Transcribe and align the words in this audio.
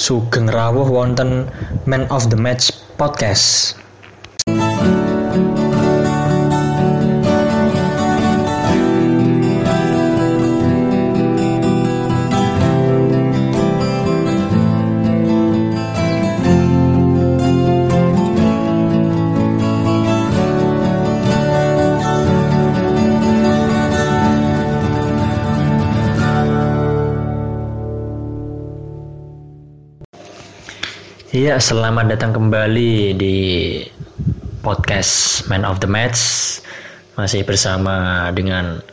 Sugeng 0.00 0.48
rawuh 0.48 0.88
wonten 0.88 1.52
Man 1.84 2.08
of 2.08 2.32
the 2.32 2.36
Match 2.40 2.72
podcast. 2.96 3.79
Iya, 31.40 31.56
selamat 31.56 32.12
datang 32.12 32.36
kembali 32.36 33.16
di 33.16 33.36
podcast 34.60 35.48
Man 35.48 35.64
of 35.64 35.80
the 35.80 35.88
Match. 35.88 36.20
Masih 37.16 37.48
bersama 37.48 38.28
dengan 38.36 38.84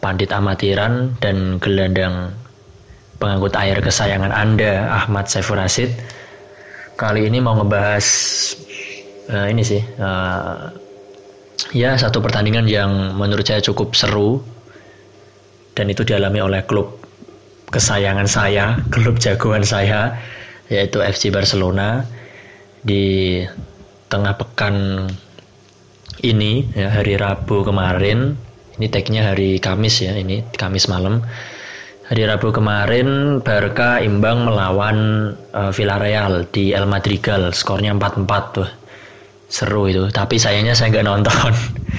Pandit 0.00 0.32
Amatiran 0.32 1.12
dan 1.20 1.60
gelandang 1.60 2.32
pengangkut 3.20 3.52
air 3.52 3.76
kesayangan 3.84 4.32
Anda, 4.32 4.88
Ahmad 4.88 5.28
Saiful 5.28 5.60
Rasid. 5.60 5.92
Kali 6.96 7.28
ini 7.28 7.36
mau 7.36 7.52
ngebahas 7.60 8.06
uh, 9.28 9.52
ini 9.52 9.60
sih, 9.60 9.84
uh, 10.00 10.72
ya 11.76 12.00
satu 12.00 12.24
pertandingan 12.24 12.64
yang 12.64 13.12
menurut 13.12 13.44
saya 13.44 13.60
cukup 13.60 13.92
seru 13.92 14.40
dan 15.76 15.92
itu 15.92 16.00
dialami 16.00 16.40
oleh 16.40 16.64
klub 16.64 16.96
kesayangan 17.68 18.24
saya, 18.24 18.80
klub 18.96 19.20
jagoan 19.20 19.68
saya 19.68 20.16
yaitu 20.68 21.00
FC 21.00 21.32
Barcelona 21.32 22.04
di 22.84 23.40
tengah 24.08 24.36
pekan 24.36 25.08
ini 26.24 26.66
ya 26.72 26.92
hari 26.92 27.16
Rabu 27.16 27.64
kemarin. 27.64 28.36
Ini 28.78 28.86
tagnya 28.94 29.34
hari 29.34 29.58
Kamis 29.58 30.00
ya 30.04 30.14
ini 30.14 30.44
Kamis 30.54 30.86
malam. 30.86 31.24
Hari 32.08 32.24
Rabu 32.24 32.54
kemarin 32.54 33.40
Barca 33.44 34.00
imbang 34.00 34.48
melawan 34.48 35.30
uh, 35.52 35.68
Villarreal 35.74 36.48
di 36.48 36.72
El 36.72 36.88
Madrigal. 36.88 37.52
Skornya 37.52 37.92
4-4 37.92 38.56
tuh. 38.56 38.68
Seru 39.48 39.88
itu. 39.88 40.08
Tapi 40.08 40.40
sayangnya 40.40 40.72
saya 40.72 40.94
nggak 40.94 41.06
nonton. 41.08 41.52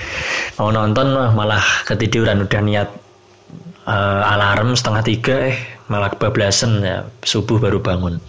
Mau 0.58 0.73
nonton 0.73 1.14
malah 1.14 1.61
ketiduran. 1.86 2.42
Udah 2.42 2.61
niat 2.64 2.89
uh, 3.86 4.33
alarm 4.33 4.73
setengah 4.73 5.04
tiga 5.06 5.36
eh 5.54 5.79
malah 5.90 6.14
kebablasan 6.14 6.86
ya. 6.86 6.98
Subuh 7.26 7.58
baru 7.58 7.82
bangun. 7.82 8.22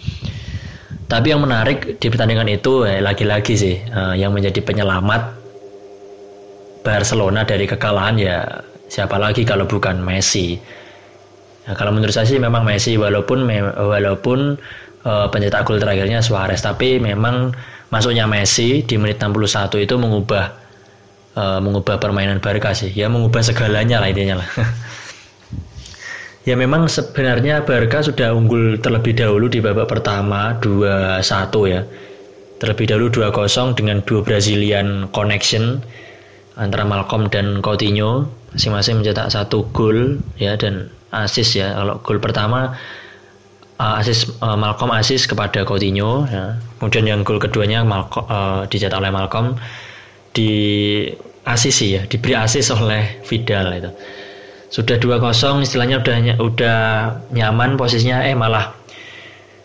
Tapi 1.11 1.27
yang 1.27 1.43
menarik 1.43 1.99
di 1.99 2.07
pertandingan 2.07 2.47
itu 2.47 2.87
eh, 2.87 3.03
lagi-lagi 3.03 3.53
sih 3.59 3.75
uh, 3.91 4.15
yang 4.15 4.31
menjadi 4.31 4.63
penyelamat 4.63 5.43
Barcelona 6.87 7.43
dari 7.43 7.67
kekalahan 7.67 8.15
ya 8.15 8.47
siapa 8.87 9.19
lagi 9.19 9.43
kalau 9.43 9.67
bukan 9.67 9.99
Messi. 9.99 10.55
Ya, 11.67 11.75
kalau 11.75 11.91
menurut 11.91 12.15
saya 12.15 12.25
sih 12.25 12.39
memang 12.39 12.63
Messi 12.63 12.95
walaupun 12.95 13.43
walaupun 13.75 14.55
uh, 15.03 15.27
pencetak 15.27 15.67
gol 15.67 15.83
terakhirnya 15.83 16.23
Suarez 16.23 16.63
tapi 16.63 16.95
memang 16.95 17.51
masuknya 17.91 18.23
Messi 18.23 18.79
di 18.79 18.95
menit 18.95 19.19
61 19.19 19.83
itu 19.83 19.95
mengubah 19.99 20.47
uh, 21.35 21.59
mengubah 21.59 21.99
permainan 21.99 22.39
Barca 22.39 22.71
sih. 22.71 22.87
Ya 22.95 23.11
mengubah 23.11 23.43
segalanya 23.43 23.99
lah 23.99 24.07
intinya 24.07 24.39
lah 24.39 24.49
Ya 26.41 26.57
memang 26.57 26.89
sebenarnya 26.89 27.61
Barca 27.61 28.01
sudah 28.01 28.33
unggul 28.33 28.81
terlebih 28.81 29.13
dahulu 29.13 29.45
di 29.45 29.61
babak 29.61 29.85
pertama 29.85 30.57
2-1 30.57 31.21
ya. 31.69 31.85
Terlebih 32.57 32.85
dahulu 32.89 33.07
2-0 33.13 33.77
dengan 33.77 34.01
dua 34.01 34.25
Brazilian 34.25 35.05
connection 35.13 35.85
antara 36.57 36.81
Malcolm 36.81 37.29
dan 37.29 37.61
Coutinho 37.61 38.25
masing-masing 38.53 39.01
mencetak 39.01 39.29
satu 39.29 39.69
gol 39.69 40.17
ya 40.41 40.57
dan 40.57 40.89
asis 41.13 41.61
ya. 41.61 41.77
Kalau 41.77 42.01
gol 42.01 42.17
pertama 42.17 42.73
uh, 43.77 44.01
asis 44.01 44.25
uh, 44.41 44.57
Malcolm 44.57 44.89
asis 44.97 45.29
kepada 45.29 45.61
Coutinho 45.61 46.25
ya. 46.25 46.57
Kemudian 46.81 47.05
yang 47.05 47.21
gol 47.21 47.37
keduanya 47.37 47.85
Malcolm 47.85 48.25
uh, 48.25 48.65
dicetak 48.65 48.97
oleh 48.97 49.13
Malcolm 49.13 49.61
di 50.33 50.49
asis 51.45 51.85
ya, 51.85 52.01
diberi 52.09 52.33
asis 52.33 52.73
oleh 52.73 53.21
Vidal 53.29 53.77
itu 53.77 53.93
sudah 54.71 54.95
2-0 54.95 55.67
istilahnya 55.67 55.99
udah 55.99 56.17
udah 56.39 56.79
nyaman 57.35 57.75
posisinya 57.75 58.23
eh 58.23 58.31
malah. 58.31 58.71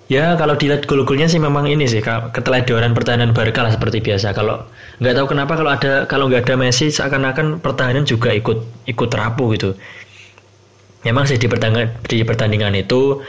Ya 0.06 0.39
kalau 0.39 0.55
dilihat 0.55 0.87
gol-golnya 0.87 1.27
sih 1.27 1.43
memang 1.43 1.67
ini 1.67 1.83
sih 1.87 1.99
keteledoran 2.06 2.94
pertahanan 2.94 3.34
Barca 3.34 3.66
lah 3.66 3.75
seperti 3.75 4.03
biasa. 4.03 4.34
Kalau 4.34 4.66
nggak 5.03 5.15
tahu 5.19 5.27
kenapa 5.34 5.59
kalau 5.59 5.71
ada 5.75 5.93
kalau 6.06 6.31
nggak 6.31 6.47
ada 6.47 6.55
Messi 6.59 6.91
seakan-akan 6.91 7.59
pertahanan 7.59 8.06
juga 8.06 8.31
ikut 8.34 8.87
ikut 8.87 9.11
rapuh 9.11 9.49
gitu. 9.55 9.71
Memang 11.06 11.27
sih 11.27 11.39
di 11.39 11.47
pertandingan 11.47 11.91
di 12.06 12.22
pertandingan 12.27 12.75
itu 12.75 13.22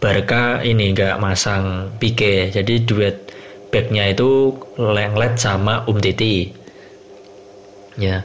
Barca 0.00 0.64
ini 0.64 0.92
nggak 0.96 1.16
masang 1.20 1.92
Pique. 1.96 2.52
Jadi 2.52 2.84
duet 2.84 3.32
backnya 3.68 4.12
itu 4.12 4.52
Lenglet 4.80 5.36
sama 5.40 5.84
Umtiti. 5.88 6.52
Ya 8.00 8.24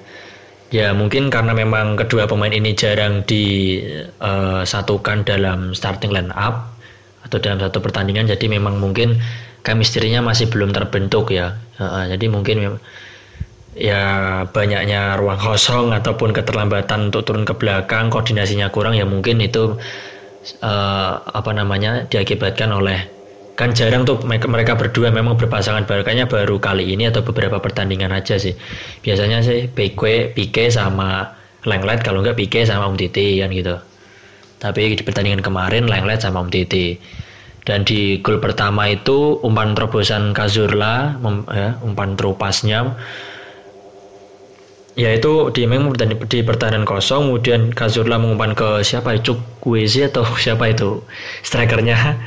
Ya 0.74 0.90
mungkin 0.90 1.30
karena 1.30 1.54
memang 1.54 1.94
kedua 2.02 2.26
pemain 2.26 2.50
ini 2.50 2.74
jarang 2.74 3.22
disatukan 3.30 5.22
uh, 5.22 5.26
dalam 5.26 5.78
starting 5.78 6.10
line 6.10 6.34
up 6.34 6.74
atau 7.30 7.38
dalam 7.38 7.62
satu 7.62 7.78
pertandingan 7.78 8.26
jadi 8.26 8.50
memang 8.50 8.82
mungkin 8.82 9.22
chemistry-nya 9.62 10.26
masih 10.26 10.50
belum 10.50 10.74
terbentuk 10.74 11.30
ya. 11.30 11.54
Uh, 11.78 12.10
jadi 12.10 12.26
mungkin 12.26 12.82
ya 13.78 14.02
banyaknya 14.50 15.14
ruang 15.22 15.38
kosong 15.38 15.94
ataupun 15.94 16.34
keterlambatan 16.34 17.14
untuk 17.14 17.22
turun 17.26 17.46
ke 17.46 17.54
belakang 17.54 18.10
koordinasinya 18.10 18.74
kurang 18.74 18.98
ya 18.98 19.06
mungkin 19.06 19.46
itu 19.46 19.78
uh, 20.62 21.14
apa 21.22 21.52
namanya 21.54 22.10
diakibatkan 22.10 22.74
oleh 22.74 23.13
kan 23.54 23.70
jarang 23.70 24.02
tuh 24.02 24.18
mereka 24.26 24.74
berdua 24.74 25.14
memang 25.14 25.38
berpasangan 25.38 25.86
barkanya 25.86 26.26
baru 26.26 26.58
kali 26.58 26.90
ini 26.90 27.10
atau 27.14 27.22
beberapa 27.22 27.62
pertandingan 27.62 28.10
aja 28.10 28.42
sih. 28.42 28.58
Biasanya 29.06 29.46
sih 29.46 29.70
Pique 29.70 30.34
Pique 30.34 30.74
sama 30.74 31.38
Lenglet 31.64 32.02
kalau 32.02 32.26
enggak 32.26 32.36
Pique 32.36 32.66
sama 32.66 32.90
Um 32.90 32.98
Titi 32.98 33.40
kan 33.40 33.54
gitu. 33.54 33.78
Tapi 34.58 34.98
di 34.98 35.04
pertandingan 35.06 35.46
kemarin 35.46 35.86
Lenglet 35.86 36.26
sama 36.26 36.42
Um 36.42 36.50
Titi. 36.50 36.98
Dan 37.64 37.88
di 37.88 38.20
gol 38.20 38.44
pertama 38.44 38.92
itu 38.92 39.40
umpan 39.40 39.72
terobosan 39.72 40.36
Kazurla 40.36 41.16
ya, 41.48 41.80
umpan 41.80 42.20
terupasnya. 42.20 42.92
Ya 45.00 45.10
itu 45.16 45.50
di 45.56 45.64
memang 45.66 45.96
di 46.28 46.40
pertahanan 46.44 46.84
kosong 46.84 47.32
kemudian 47.32 47.72
Kazurla 47.72 48.20
mengumpan 48.20 48.52
ke 48.52 48.84
siapa? 48.84 49.16
Cuk 49.24 49.40
Wezi 49.64 50.12
atau 50.12 50.28
siapa 50.36 50.76
itu? 50.76 51.00
Strikernya 51.46 52.20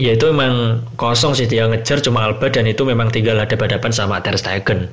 ya 0.00 0.16
itu 0.16 0.24
memang 0.32 0.80
kosong 0.96 1.36
sih 1.36 1.44
dia 1.44 1.68
ngejar 1.68 2.00
cuma 2.00 2.24
Alba 2.24 2.48
dan 2.48 2.64
itu 2.64 2.84
memang 2.86 3.12
tinggal 3.12 3.36
ada 3.36 3.52
hadapan 3.52 3.92
sama 3.92 4.20
Ter 4.24 4.36
Stegen. 4.38 4.88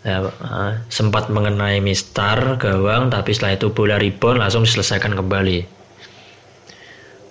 Ya, 0.00 0.24
uh, 0.24 0.80
sempat 0.88 1.28
mengenai 1.28 1.76
Mistar 1.84 2.56
gawang 2.56 3.12
tapi 3.12 3.36
setelah 3.36 3.60
itu 3.60 3.68
bola 3.68 4.00
rebound 4.00 4.40
langsung 4.40 4.64
diselesaikan 4.64 5.12
kembali. 5.12 5.68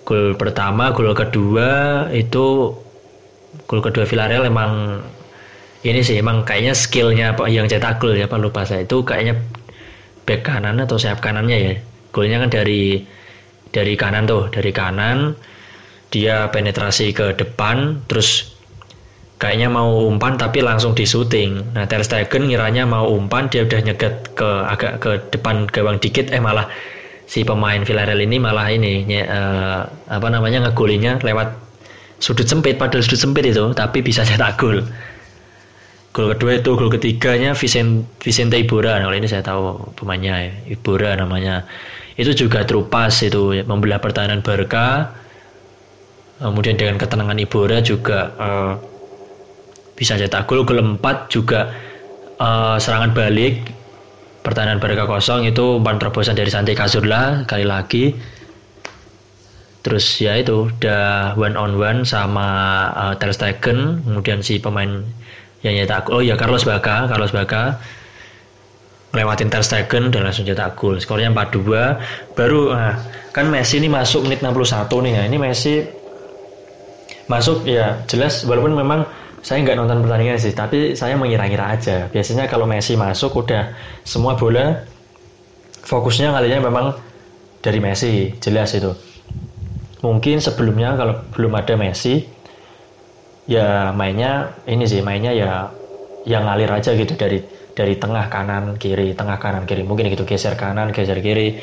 Gol 0.06 0.38
pertama 0.38 0.94
gol 0.94 1.10
kedua 1.14 2.06
itu 2.14 2.74
gol 3.66 3.82
kedua 3.82 4.06
Villarreal 4.06 4.46
emang 4.46 5.02
ini 5.82 5.98
sih 6.02 6.22
emang 6.22 6.46
kayaknya 6.46 6.74
skillnya 6.78 7.26
apa 7.34 7.50
yang 7.50 7.66
cetak 7.66 7.98
gol 7.98 8.14
ya 8.14 8.30
pak 8.30 8.38
lupa 8.38 8.62
saya. 8.62 8.86
Itu 8.86 9.02
kayaknya 9.02 9.38
back 10.26 10.46
kanan 10.46 10.78
atau 10.78 10.94
sayap 10.94 11.18
kanannya 11.18 11.58
ya. 11.58 11.74
Golnya 12.14 12.42
kan 12.46 12.50
dari 12.54 13.02
dari 13.74 13.94
kanan 13.98 14.30
tuh 14.30 14.46
dari 14.50 14.70
kanan 14.70 15.34
dia 16.10 16.50
penetrasi 16.50 17.14
ke 17.14 17.38
depan 17.38 18.02
terus 18.10 18.58
kayaknya 19.40 19.72
mau 19.72 20.04
umpan 20.04 20.36
tapi 20.36 20.60
langsung 20.60 20.92
di 20.92 21.08
shooting. 21.08 21.72
Nah 21.72 21.88
Ter 21.88 22.04
Stegen 22.04 22.50
ngiranya 22.50 22.84
mau 22.84 23.08
umpan 23.08 23.48
dia 23.48 23.64
udah 23.64 23.80
nyegat 23.80 24.36
ke 24.36 24.48
agak 24.68 24.92
ke 25.00 25.10
depan 25.32 25.64
gawang 25.70 25.96
dikit 25.96 26.28
eh 26.28 26.42
malah 26.42 26.68
si 27.24 27.46
pemain 27.46 27.80
Villarreal 27.80 28.20
ini 28.20 28.36
malah 28.36 28.68
ini 28.68 29.06
nye, 29.06 29.22
uh, 29.24 29.86
apa 30.10 30.28
namanya 30.28 30.68
ngegolinya 30.68 31.22
lewat 31.22 31.56
sudut 32.20 32.44
sempit 32.44 32.76
padahal 32.76 33.00
sudut 33.00 33.22
sempit 33.22 33.48
itu 33.48 33.64
tapi 33.72 34.04
bisa 34.04 34.26
cetak 34.26 34.60
gol. 34.60 34.84
Gol 36.10 36.34
kedua 36.34 36.58
itu 36.58 36.74
gol 36.74 36.90
ketiganya 36.90 37.54
Vicente, 37.54 38.02
Vicente 38.18 38.58
Ibora. 38.58 38.98
Nah, 38.98 39.14
ini 39.14 39.30
saya 39.30 39.46
tahu 39.46 39.94
pemainnya 39.94 40.42
ya, 40.42 40.52
Ibora 40.74 41.14
namanya. 41.14 41.62
Itu 42.18 42.34
juga 42.34 42.66
terupas 42.66 43.22
itu 43.22 43.62
membelah 43.62 44.02
pertahanan 44.02 44.42
Barca 44.42 45.14
kemudian 46.40 46.80
dengan 46.80 46.96
ketenangan 46.96 47.36
Ibora 47.36 47.78
juga 47.84 48.32
uh, 48.40 48.72
bisa 49.92 50.16
cetak 50.16 50.48
gol. 50.48 50.64
Gol 50.64 50.80
4 50.80 51.28
juga 51.28 51.68
uh, 52.40 52.80
serangan 52.80 53.12
balik 53.12 53.68
pertahanan 54.40 54.80
Barca 54.80 55.04
kosong 55.04 55.44
itu 55.44 55.76
umpan 55.76 56.00
terobosan 56.00 56.32
dari 56.32 56.48
Santi 56.48 56.72
Cazorla 56.72 57.44
kali 57.44 57.68
lagi. 57.68 58.16
Terus 59.80 60.04
ya 60.20 60.36
itu 60.36 60.68
udah 60.68 61.36
one 61.36 61.56
on 61.56 61.76
one 61.76 62.00
sama 62.04 62.48
uh, 62.92 63.14
Ter 63.16 63.32
Stegen 63.32 64.04
kemudian 64.04 64.44
si 64.44 64.60
pemain 64.60 65.04
yang 65.60 65.76
nyetak 65.76 66.08
oh 66.08 66.24
ya 66.24 66.36
Carlos 66.40 66.64
Baca 66.64 67.08
Carlos 67.08 67.32
Baca 67.32 67.80
ngelewatin 69.12 69.48
Ter 69.52 69.64
Stegen 69.64 70.08
dan 70.12 70.24
langsung 70.24 70.48
cetak 70.48 70.76
gol. 70.76 70.96
Skornya 71.00 71.32
4-2 71.32 72.36
baru 72.36 72.72
nah, 72.72 72.96
kan 73.32 73.48
Messi 73.48 73.80
ini 73.80 73.88
masuk 73.92 74.24
menit 74.24 74.40
61 74.40 74.88
nih. 74.88 75.12
Ya 75.16 75.22
ini 75.28 75.36
Messi 75.36 75.99
masuk 77.30 77.62
ya 77.62 78.02
jelas 78.10 78.42
walaupun 78.42 78.74
memang 78.74 79.06
saya 79.40 79.62
nggak 79.62 79.78
nonton 79.78 80.02
pertandingan 80.02 80.36
sih 80.36 80.52
tapi 80.52 80.98
saya 80.98 81.14
mengira-ngira 81.14 81.78
aja. 81.78 81.96
Biasanya 82.10 82.50
kalau 82.50 82.66
Messi 82.66 82.98
masuk 82.98 83.46
udah 83.46 83.70
semua 84.02 84.34
bola 84.34 84.82
fokusnya 85.86 86.34
kalinya 86.34 86.66
memang 86.66 86.86
dari 87.62 87.78
Messi 87.78 88.34
jelas 88.42 88.74
itu. 88.74 88.90
Mungkin 90.02 90.42
sebelumnya 90.42 90.98
kalau 90.98 91.14
belum 91.32 91.52
ada 91.54 91.78
Messi 91.78 92.26
ya 93.46 93.94
mainnya 93.94 94.52
ini 94.66 94.84
sih 94.84 95.00
mainnya 95.00 95.32
ya 95.32 95.70
yang 96.28 96.44
ngalir 96.44 96.68
aja 96.68 96.92
gitu 96.92 97.16
dari 97.16 97.40
dari 97.72 97.96
tengah 97.96 98.28
kanan 98.28 98.76
kiri 98.76 99.16
tengah 99.16 99.40
kanan 99.40 99.64
kiri 99.64 99.86
mungkin 99.86 100.12
gitu 100.12 100.28
geser 100.28 100.52
kanan 100.58 100.92
geser 100.92 101.16
kiri 101.24 101.56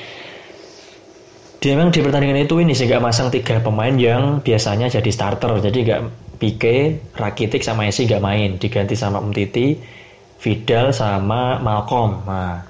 dia 1.67 1.75
memang 1.75 1.91
di 1.91 1.99
pertandingan 1.99 2.47
itu 2.47 2.63
ini 2.63 2.71
sih 2.71 2.87
gak 2.87 3.03
masang 3.03 3.27
tiga 3.27 3.59
pemain 3.59 3.91
yang 3.91 4.39
biasanya 4.39 4.87
jadi 4.87 5.11
starter. 5.11 5.59
Jadi 5.59 5.83
gak 5.83 5.99
Pique, 6.39 7.03
Rakitic 7.11 7.59
sama 7.59 7.83
Messi 7.83 8.07
gak 8.07 8.23
main. 8.23 8.55
Diganti 8.55 8.95
sama 8.95 9.19
Umtiti, 9.19 9.75
Vidal 10.39 10.95
sama 10.95 11.59
Malcolm. 11.59 12.23
Nah 12.23 12.63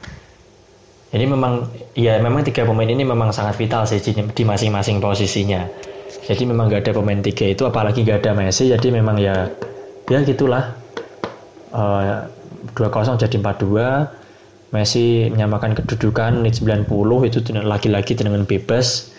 jadi 1.13 1.29
memang 1.29 1.69
ya 1.93 2.17
memang 2.17 2.41
tiga 2.41 2.65
pemain 2.65 2.89
ini 2.89 3.05
memang 3.05 3.29
sangat 3.29 3.61
vital 3.61 3.85
sih 3.85 4.01
di 4.01 4.41
masing-masing 4.41 4.97
posisinya. 4.97 5.69
Jadi 6.25 6.49
memang 6.49 6.65
gak 6.65 6.89
ada 6.89 6.97
pemain 6.97 7.21
tiga 7.21 7.53
itu 7.53 7.69
apalagi 7.69 8.01
gak 8.01 8.25
ada 8.25 8.33
Messi. 8.33 8.73
Jadi 8.73 8.89
memang 8.89 9.21
ya 9.21 9.45
ya 10.09 10.25
gitulah. 10.25 10.73
Uh, 11.69 12.25
2-0 12.73 13.21
jadi 13.21 13.37
4-2 13.45 14.26
Messi 14.75 15.31
menyamakan 15.31 15.79
kedudukan 15.79 16.43
menit 16.43 16.59
90 16.59 16.87
itu 17.27 17.39
lagi-lagi 17.63 18.13
dengan 18.19 18.43
bebas 18.43 19.15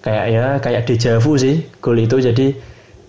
kayak 0.00 0.26
ya 0.30 0.46
kayak 0.62 0.82
dejavu 0.88 1.36
sih 1.36 1.66
gol 1.84 1.98
itu 1.98 2.16
jadi 2.22 2.56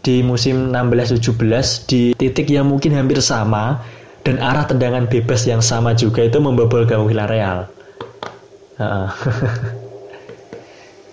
di 0.03 0.15
musim 0.23 0.71
16-17 0.75 1.87
di 1.87 2.01
titik 2.15 2.51
yang 2.51 2.67
mungkin 2.67 2.95
hampir 2.95 3.19
sama 3.23 3.79
dan 4.23 4.39
arah 4.39 4.67
tendangan 4.67 5.07
bebas 5.07 5.47
yang 5.47 5.63
sama 5.63 5.95
juga 5.95 6.27
itu 6.27 6.39
membobol 6.43 6.83
gawang 6.83 7.07
Villarreal. 7.07 7.67
Uh, 8.79 9.07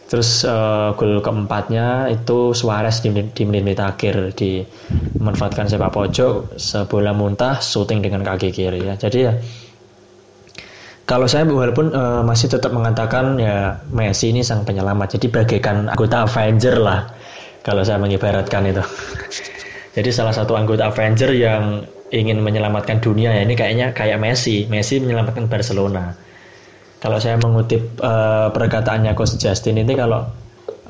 Terus 0.07 0.47
uh, 0.47 0.95
gol 0.95 1.19
keempatnya 1.19 2.07
itu 2.15 2.55
Suarez 2.55 3.03
di, 3.03 3.11
di 3.11 3.43
menit-menit 3.43 3.83
akhir 3.83 4.39
di 4.39 4.63
memanfaatkan 5.19 5.67
sepak 5.67 5.91
pojok 5.91 6.55
sebola 6.63 7.11
muntah 7.11 7.59
shooting 7.59 8.07
dengan 8.07 8.23
kaki 8.23 8.55
kiri 8.55 8.87
ya. 8.87 8.95
Jadi 8.95 9.19
ya 9.19 9.35
kalau 11.07 11.31
saya 11.31 11.47
walaupun 11.47 11.95
uh, 11.95 12.27
masih 12.27 12.51
tetap 12.51 12.75
mengatakan 12.75 13.39
ya 13.39 13.79
Messi 13.95 14.35
ini 14.35 14.43
sang 14.43 14.67
penyelamat. 14.67 15.17
Jadi 15.17 15.27
bagaikan 15.31 15.95
anggota 15.95 16.27
Avenger 16.27 16.83
lah 16.83 17.07
kalau 17.63 17.87
saya 17.87 18.03
mengibaratkan 18.03 18.67
itu. 18.67 18.83
Jadi 19.97 20.11
salah 20.11 20.35
satu 20.35 20.59
anggota 20.59 20.91
Avenger 20.91 21.31
yang 21.31 21.87
ingin 22.11 22.43
menyelamatkan 22.43 22.99
dunia 22.99 23.31
ya 23.39 23.47
ini 23.47 23.55
kayaknya 23.55 23.95
kayak 23.95 24.19
Messi. 24.19 24.67
Messi 24.67 24.99
menyelamatkan 24.99 25.47
Barcelona. 25.47 26.11
Kalau 26.99 27.23
saya 27.23 27.39
mengutip 27.39 28.03
uh, 28.03 28.51
perkataannya 28.51 29.15
Coach 29.15 29.39
Justin 29.39 29.79
ini 29.79 29.95
kalau 29.95 30.27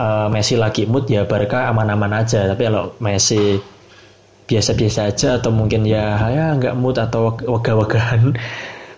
uh, 0.00 0.32
Messi 0.32 0.56
lagi 0.56 0.88
mood 0.88 1.12
ya 1.12 1.28
Barca 1.28 1.68
aman-aman 1.68 2.24
aja. 2.24 2.48
Tapi 2.48 2.62
kalau 2.64 2.96
Messi 3.04 3.60
biasa-biasa 4.48 5.12
aja 5.12 5.28
atau 5.42 5.52
mungkin 5.52 5.84
ya 5.84 6.16
ya 6.30 6.54
nggak 6.56 6.78
mood 6.78 6.96
atau 6.96 7.34
wegah-wegahan 7.34 8.32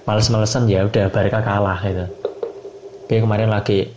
males-malesan 0.08 0.64
ya 0.72 0.88
udah 0.88 1.12
Barca 1.12 1.44
kalah 1.44 1.76
gitu. 1.84 2.08
Tapi 3.04 3.20
kemarin 3.20 3.52
lagi 3.52 3.92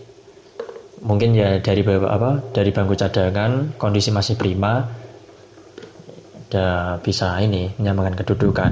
mungkin 1.00 1.32
ya 1.32 1.64
dari 1.64 1.82
apa 1.88 2.52
dari 2.52 2.70
bangku 2.76 3.00
cadangan 3.00 3.80
kondisi 3.80 4.12
masih 4.12 4.36
prima 4.36 4.86
udah 6.52 7.00
bisa 7.00 7.40
ini 7.40 7.72
menyamakan 7.80 8.20
kedudukan. 8.20 8.72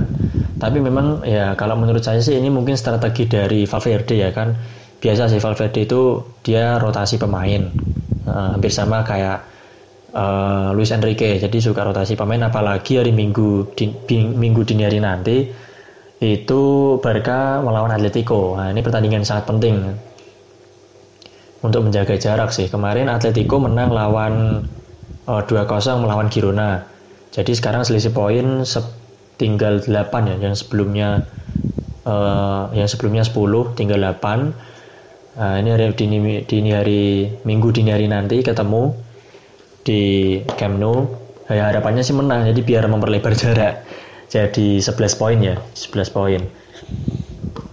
Tapi 0.60 0.84
memang 0.84 1.24
ya 1.24 1.56
kalau 1.56 1.80
menurut 1.80 2.04
saya 2.04 2.20
sih 2.20 2.36
ini 2.36 2.52
mungkin 2.52 2.76
strategi 2.76 3.24
dari 3.32 3.64
Valverde 3.64 4.20
ya 4.20 4.36
kan. 4.36 4.52
Biasa 5.00 5.32
sih 5.32 5.40
Valverde 5.40 5.88
itu 5.88 6.20
dia 6.44 6.76
rotasi 6.76 7.16
pemain. 7.16 7.72
Uh, 8.28 8.60
hampir 8.60 8.68
sama 8.68 9.00
kayak 9.08 9.48
uh, 10.12 10.76
Luis 10.76 10.92
Enrique. 10.92 11.40
Jadi 11.40 11.64
suka 11.64 11.88
rotasi 11.88 12.20
pemain 12.20 12.52
apalagi 12.52 13.00
hari 13.00 13.16
Minggu 13.16 13.72
di, 13.80 13.88
Minggu 14.28 14.68
dini 14.68 14.84
hari 14.84 15.00
nanti 15.00 15.69
itu 16.20 16.62
Barca 17.00 17.64
melawan 17.64 17.96
Atletico. 17.96 18.60
Nah, 18.60 18.72
ini 18.72 18.84
pertandingan 18.84 19.24
sangat 19.24 19.48
penting 19.48 19.96
untuk 21.64 21.88
menjaga 21.88 22.20
jarak 22.20 22.52
sih. 22.52 22.68
Kemarin 22.68 23.08
Atletico 23.08 23.60
menang 23.60 23.92
lawan 23.96 24.64
uh, 25.28 25.42
2-0 25.48 26.04
melawan 26.04 26.28
Girona 26.28 27.00
jadi 27.30 27.52
sekarang 27.54 27.86
selisih 27.86 28.10
poin 28.10 28.66
tinggal 29.38 29.80
8 29.86 29.94
ya, 30.34 30.36
yang 30.50 30.56
sebelumnya 30.58 31.30
uh, 32.04 32.74
yang 32.74 32.90
sebelumnya 32.90 33.22
10 33.22 33.78
tinggal 33.78 34.02
8. 34.02 35.38
Nah, 35.40 35.56
ini 35.62 35.70
hari 35.72 35.94
dini, 35.96 36.44
dini 36.44 36.76
hari 36.76 37.32
Minggu 37.46 37.72
dini 37.72 37.94
hari 37.94 38.10
nanti 38.10 38.42
ketemu 38.42 38.92
di 39.86 40.02
Camp 40.58 40.82
Nou. 40.82 41.06
Ya, 41.50 41.70
harapannya 41.70 42.06
sih 42.06 42.14
menang 42.14 42.46
jadi 42.50 42.62
biar 42.62 42.84
memperlebar 42.90 43.34
jarak. 43.42 43.86
Jadi 44.30 44.78
11 44.78 45.20
poin 45.20 45.38
ya, 45.42 45.58
11 45.74 46.14
poin. 46.14 46.42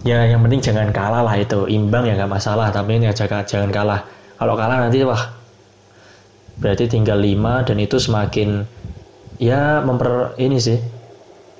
Ya 0.01 0.25
yang 0.25 0.41
penting 0.41 0.61
jangan 0.65 0.89
kalah 0.89 1.21
lah 1.21 1.35
itu, 1.37 1.69
imbang 1.69 2.09
ya 2.09 2.17
nggak 2.17 2.31
masalah, 2.31 2.73
tapi 2.73 2.97
ini 2.97 3.07
jangan 3.13 3.45
jangan 3.45 3.69
kalah. 3.69 4.01
Kalau 4.37 4.53
kalah 4.57 4.77
nanti 4.81 5.05
wah 5.05 5.37
berarti 6.57 6.89
tinggal 6.89 7.21
5 7.21 7.69
dan 7.69 7.77
itu 7.77 7.97
semakin 8.01 8.65
ya 9.37 9.85
memper 9.85 10.33
ini 10.41 10.57
sih 10.57 10.77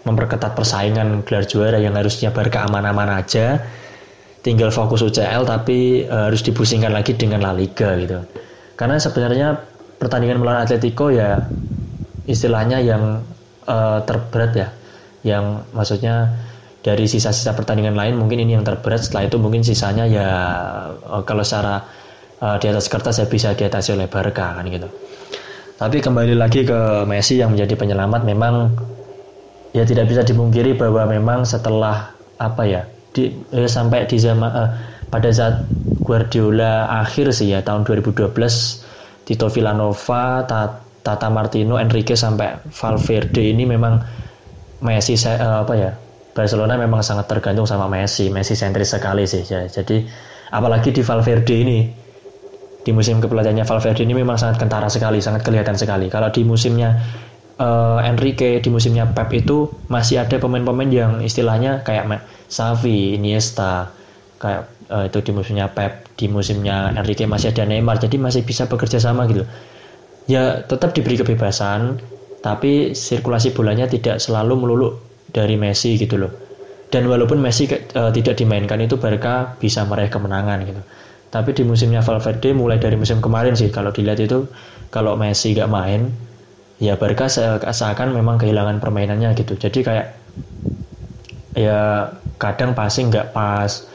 memperketat 0.05 0.57
persaingan 0.57 1.21
gelar 1.21 1.45
juara 1.45 1.77
yang 1.77 1.93
harusnya 1.93 2.33
berkeaman-aman 2.33 3.21
aja 3.21 3.61
tinggal 4.41 4.73
fokus 4.73 5.05
UCL 5.05 5.45
tapi 5.45 6.07
uh, 6.09 6.31
harus 6.31 6.41
dipusingkan 6.41 6.89
lagi 6.89 7.13
dengan 7.13 7.45
La 7.45 7.53
Liga 7.53 7.93
gitu 7.99 8.25
karena 8.73 8.97
sebenarnya 8.97 9.47
pertandingan 10.01 10.41
melawan 10.41 10.65
Atletico 10.65 11.13
ya 11.13 11.45
istilahnya 12.25 12.81
yang 12.81 13.21
uh, 13.69 13.99
terberat 14.01 14.51
ya 14.57 14.67
yang 15.27 15.67
maksudnya 15.75 16.31
dari 16.79 17.03
sisa-sisa 17.03 17.51
pertandingan 17.51 17.99
lain 17.99 18.15
mungkin 18.15 18.39
ini 18.39 18.55
yang 18.55 18.63
terberat. 18.63 19.03
Setelah 19.03 19.27
itu 19.27 19.35
mungkin 19.35 19.59
sisanya 19.59 20.07
ya 20.07 20.27
uh, 21.03 21.23
kalau 21.27 21.43
secara 21.43 21.83
uh, 22.39 22.55
di 22.55 22.71
atas 22.71 22.87
kertas 22.87 23.19
ya 23.19 23.27
bisa 23.27 23.51
diatasi 23.51 23.99
oleh 23.99 24.07
Barca 24.07 24.55
kan 24.55 24.63
gitu. 24.71 24.87
Tapi 25.77 26.01
kembali 26.01 26.33
lagi 26.33 26.65
ke 26.65 27.05
Messi 27.05 27.37
yang 27.37 27.53
menjadi 27.53 27.77
penyelamat 27.77 28.25
memang 28.25 28.73
ya 29.75 29.85
tidak 29.85 30.09
bisa 30.09 30.25
dimungkiri 30.25 30.73
bahwa 30.73 31.05
memang 31.05 31.45
setelah 31.45 32.17
apa 32.41 32.63
ya 32.65 32.81
di 33.13 33.29
eh, 33.53 33.69
sampai 33.69 34.09
di 34.09 34.17
zaman 34.17 34.49
eh, 34.49 34.69
pada 35.13 35.29
saat 35.29 35.69
Guardiola 36.01 36.87
akhir 37.03 37.35
sih 37.35 37.51
ya 37.51 37.59
tahun 37.61 37.83
2012 37.83 38.31
Tito 39.27 39.51
Villanova, 39.51 40.47
Tata 41.03 41.27
Martino, 41.27 41.75
Enrique 41.75 42.15
sampai 42.15 42.63
Valverde 42.71 43.43
ini 43.43 43.67
memang 43.67 43.99
Messi 44.83 45.17
eh, 45.17 45.37
apa 45.37 45.73
ya 45.73 45.91
Barcelona 46.37 46.77
memang 46.77 47.01
sangat 47.01 47.25
tergantung 47.25 47.65
sama 47.65 47.89
Messi, 47.89 48.29
Messi 48.29 48.53
sentris 48.53 48.93
sekali 48.93 49.25
sih 49.25 49.41
ya. 49.41 49.65
Jadi 49.65 50.05
apalagi 50.53 50.93
di 50.93 51.01
Valverde 51.01 51.55
ini 51.57 51.79
di 52.85 52.91
musim 52.95 53.17
kepelatihannya 53.19 53.65
Valverde 53.65 54.05
ini 54.05 54.13
memang 54.13 54.37
sangat 54.37 54.61
kentara 54.61 54.87
sekali, 54.87 55.17
sangat 55.19 55.41
kelihatan 55.41 55.75
sekali. 55.75 56.07
Kalau 56.07 56.29
di 56.29 56.45
musimnya 56.45 56.95
uh, 57.57 57.99
Enrique, 58.05 58.61
di 58.61 58.69
musimnya 58.69 59.09
Pep 59.11 59.33
itu 59.33 59.67
masih 59.89 60.23
ada 60.23 60.37
pemain-pemain 60.37 60.87
yang 60.87 61.11
istilahnya 61.19 61.81
kayak 61.83 62.07
Xavi, 62.47 63.17
Iniesta, 63.17 63.91
kayak 64.39 64.71
uh, 64.93 65.09
itu 65.09 65.19
di 65.25 65.31
musimnya 65.33 65.67
Pep, 65.67 66.15
di 66.15 66.29
musimnya 66.31 66.93
Enrique 66.93 67.25
masih 67.25 67.51
ada 67.51 67.65
Neymar, 67.65 67.99
jadi 67.99 68.15
masih 68.15 68.45
bisa 68.45 68.69
bekerja 68.69 69.01
sama 69.01 69.27
gitu. 69.27 69.43
Ya 70.29 70.63
tetap 70.63 70.93
diberi 70.95 71.19
kebebasan, 71.19 71.99
tapi 72.41 72.93
sirkulasi 72.93 73.51
bolanya 73.53 73.89
tidak 73.89 74.21
selalu 74.21 74.53
melulu 74.55 74.89
dari 75.33 75.57
Messi 75.59 75.97
gitu 75.97 76.17
loh. 76.17 76.31
Dan 76.87 77.11
walaupun 77.11 77.43
Messi 77.43 77.67
uh, 77.67 78.11
tidak 78.15 78.39
dimainkan 78.39 78.79
itu 78.79 78.95
Barca 78.95 79.57
bisa 79.59 79.83
meraih 79.83 80.07
kemenangan 80.07 80.63
gitu. 80.63 80.81
Tapi 81.27 81.51
di 81.51 81.67
musimnya 81.67 81.99
Valverde 81.99 82.55
mulai 82.55 82.79
dari 82.79 82.95
musim 82.95 83.19
kemarin 83.19 83.51
sih 83.51 83.67
kalau 83.67 83.91
dilihat 83.91 84.23
itu 84.23 84.47
kalau 84.87 85.19
Messi 85.19 85.51
gak 85.51 85.67
main 85.67 86.07
ya 86.79 86.95
Barca 86.95 87.27
seakan 87.27 88.15
memang 88.15 88.39
kehilangan 88.39 88.79
permainannya 88.79 89.35
gitu. 89.35 89.59
Jadi 89.59 89.83
kayak 89.83 90.07
ya 91.57 92.07
kadang 92.37 92.77
passing 92.77 93.09
nggak 93.09 93.33
pas 93.33 93.89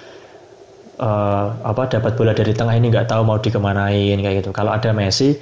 uh, 0.99 1.55
apa 1.63 1.87
dapat 1.87 2.19
bola 2.19 2.35
dari 2.35 2.51
tengah 2.51 2.75
ini 2.75 2.91
nggak 2.91 3.07
tahu 3.07 3.23
mau 3.23 3.39
dikemanain 3.39 4.19
kayak 4.19 4.45
gitu. 4.45 4.51
Kalau 4.53 4.75
ada 4.75 4.91
Messi 4.93 5.39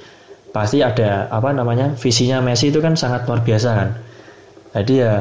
pasti 0.51 0.83
ada 0.83 1.31
apa 1.31 1.55
namanya 1.55 1.95
visinya 1.95 2.43
Messi 2.43 2.69
itu 2.69 2.83
kan 2.83 2.95
sangat 2.99 3.23
luar 3.27 3.41
biasa 3.43 3.69
kan. 3.71 3.89
Jadi 4.75 4.93
ya 4.99 5.13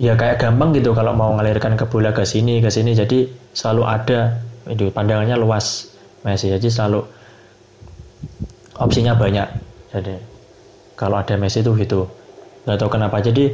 ya 0.00 0.16
kayak 0.16 0.40
gampang 0.40 0.72
gitu 0.76 0.96
kalau 0.96 1.12
mau 1.12 1.32
ngalirkan 1.36 1.76
ke 1.76 1.84
bola 1.88 2.12
ke 2.12 2.24
sini 2.24 2.60
ke 2.60 2.68
sini. 2.68 2.92
Jadi 2.92 3.28
selalu 3.56 3.82
ada 3.84 4.40
itu 4.68 4.92
pandangannya 4.92 5.36
luas 5.40 5.96
Messi. 6.24 6.52
Jadi 6.52 6.68
selalu 6.68 7.00
opsinya 8.76 9.16
banyak. 9.16 9.48
Jadi 9.96 10.14
kalau 10.96 11.16
ada 11.16 11.34
Messi 11.40 11.64
itu 11.64 11.72
gitu. 11.80 12.04
Nggak 12.68 12.76
tahu 12.76 12.90
kenapa. 12.92 13.24
Jadi 13.24 13.48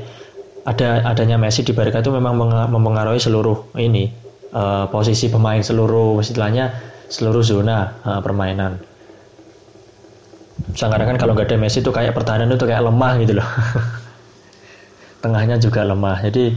ada 0.67 1.07
adanya 1.07 1.39
Messi 1.39 1.63
di 1.63 1.71
Barca 1.71 2.03
itu 2.03 2.11
memang 2.11 2.35
mempengaruhi 2.75 3.23
seluruh 3.23 3.71
ini 3.79 4.11
uh, 4.51 4.91
posisi 4.91 5.31
pemain 5.31 5.63
seluruh 5.63 6.19
istilahnya 6.19 6.75
seluruh 7.07 7.47
zona 7.47 7.95
uh, 8.03 8.19
permainan 8.19 8.83
sekarang 10.77 11.07
kan 11.15 11.17
kalau 11.21 11.33
nggak 11.37 11.53
ada 11.53 11.59
Messi 11.61 11.85
itu 11.85 11.93
kayak 11.93 12.17
pertahanan 12.17 12.53
itu 12.53 12.65
kayak 12.65 12.85
lemah 12.85 13.13
gitu 13.21 13.33
loh. 13.37 13.49
Tengahnya 15.25 15.57
juga 15.61 15.85
lemah. 15.85 16.17
Jadi 16.25 16.57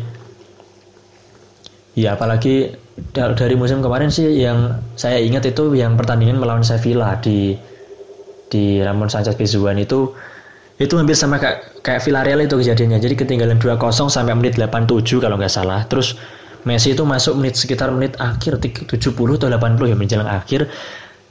ya 1.99 2.15
apalagi 2.15 2.75
dari 3.15 3.55
musim 3.59 3.83
kemarin 3.83 4.11
sih 4.11 4.27
yang 4.39 4.79
saya 4.95 5.19
ingat 5.19 5.51
itu 5.51 5.75
yang 5.75 5.99
pertandingan 5.99 6.39
melawan 6.39 6.63
Sevilla 6.63 7.19
di 7.19 7.55
di 8.49 8.81
Ramon 8.81 9.11
Sanchez 9.11 9.37
Pizjuan 9.37 9.77
itu 9.77 10.15
itu 10.79 10.95
hampir 10.95 11.13
sama 11.13 11.35
kayak 11.37 11.83
kayak 11.83 12.01
Villarreal 12.07 12.39
itu 12.39 12.55
kejadiannya. 12.55 13.03
Jadi 13.03 13.15
ketinggalan 13.19 13.59
2-0 13.59 14.07
sampai 14.07 14.31
menit 14.31 14.55
87 14.55 15.19
kalau 15.19 15.35
nggak 15.35 15.51
salah. 15.51 15.83
Terus 15.91 16.15
Messi 16.67 16.91
itu 16.91 17.03
masuk 17.07 17.39
menit 17.39 17.55
sekitar 17.55 17.87
menit 17.91 18.19
akhir 18.19 18.59
70 18.59 18.99
atau 18.99 19.47
80 19.47 19.91
ya 19.91 19.95
menjelang 19.95 20.27
akhir 20.27 20.67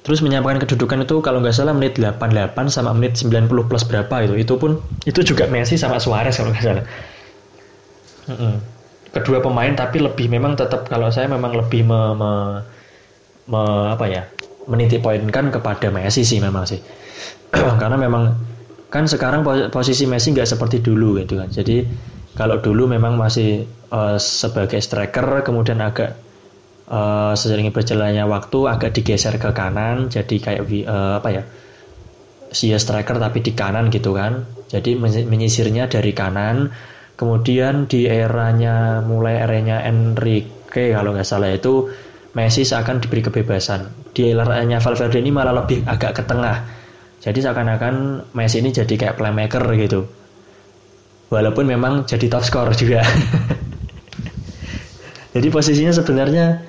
terus 0.09 0.25
menyampaikan 0.25 0.57
kedudukan 0.57 1.05
itu 1.05 1.21
kalau 1.21 1.45
nggak 1.45 1.53
salah 1.53 1.77
menit 1.77 2.01
88 2.01 2.57
sama 2.73 2.97
menit 2.97 3.21
90 3.21 3.45
plus 3.69 3.85
berapa 3.85 4.25
itu. 4.25 4.41
Itu 4.41 4.57
pun 4.57 4.81
itu 5.05 5.21
juga 5.21 5.45
Messi 5.53 5.77
sama 5.77 6.01
Suarez 6.01 6.33
kalau 6.41 6.49
nggak 6.49 6.65
salah. 6.65 6.85
Kedua 9.13 9.45
pemain 9.45 9.69
tapi 9.77 10.01
lebih 10.01 10.33
memang 10.33 10.57
tetap 10.57 10.89
kalau 10.89 11.13
saya 11.13 11.29
memang 11.29 11.53
lebih 11.53 11.85
me, 11.85 12.17
me, 12.17 12.33
me 13.53 13.63
apa 13.93 14.09
ya 14.09 14.25
menitik 14.65 15.05
poinkan 15.05 15.53
kepada 15.53 15.93
Messi 15.93 16.25
sih 16.25 16.41
memang 16.41 16.65
sih. 16.65 16.81
Karena 17.53 18.01
memang 18.01 18.33
kan 18.89 19.05
sekarang 19.05 19.45
posisi 19.69 20.09
Messi 20.09 20.33
nggak 20.33 20.49
seperti 20.49 20.81
dulu 20.81 21.21
gitu 21.21 21.37
kan. 21.37 21.53
Jadi 21.53 21.85
kalau 22.33 22.65
dulu 22.65 22.89
memang 22.89 23.21
masih 23.21 23.69
uh, 23.93 24.17
sebagai 24.17 24.81
striker 24.81 25.45
kemudian 25.45 25.85
agak 25.85 26.17
uh, 26.89 27.33
seiring 27.37 27.71
berjalannya 27.71 28.25
waktu 28.27 28.59
agak 28.69 28.97
digeser 28.97 29.37
ke 29.37 29.53
kanan 29.53 30.09
jadi 30.11 30.35
kayak 30.41 30.61
uh, 30.89 31.21
apa 31.23 31.29
ya 31.31 31.43
si 32.49 32.73
striker 32.73 33.21
tapi 33.21 33.45
di 33.45 33.53
kanan 33.53 33.93
gitu 33.93 34.17
kan 34.17 34.45
jadi 34.69 34.97
menyisirnya 35.01 35.89
dari 35.89 36.17
kanan 36.17 36.73
Kemudian 37.19 37.91
di 37.91 38.07
eranya 38.07 39.03
mulai 39.03 39.43
eranya 39.43 39.83
Enrique 39.83 40.95
kalau 40.95 41.11
nggak 41.11 41.27
salah 41.27 41.51
itu 41.51 41.91
Messi 42.39 42.63
seakan 42.63 43.03
diberi 43.03 43.27
kebebasan. 43.27 44.15
Di 44.15 44.31
eranya 44.31 44.79
Valverde 44.79 45.19
ini 45.19 45.35
malah 45.35 45.51
lebih 45.51 45.83
agak 45.83 46.15
ke 46.15 46.23
tengah. 46.23 46.63
Jadi 47.19 47.43
seakan-akan 47.43 48.23
Messi 48.39 48.63
ini 48.63 48.71
jadi 48.71 48.95
kayak 48.95 49.19
playmaker 49.19 49.67
gitu. 49.75 50.07
Walaupun 51.35 51.67
memang 51.67 52.07
jadi 52.07 52.31
top 52.31 52.47
score 52.47 52.71
juga. 52.79 53.03
jadi 55.35 55.49
posisinya 55.51 55.91
sebenarnya 55.91 56.63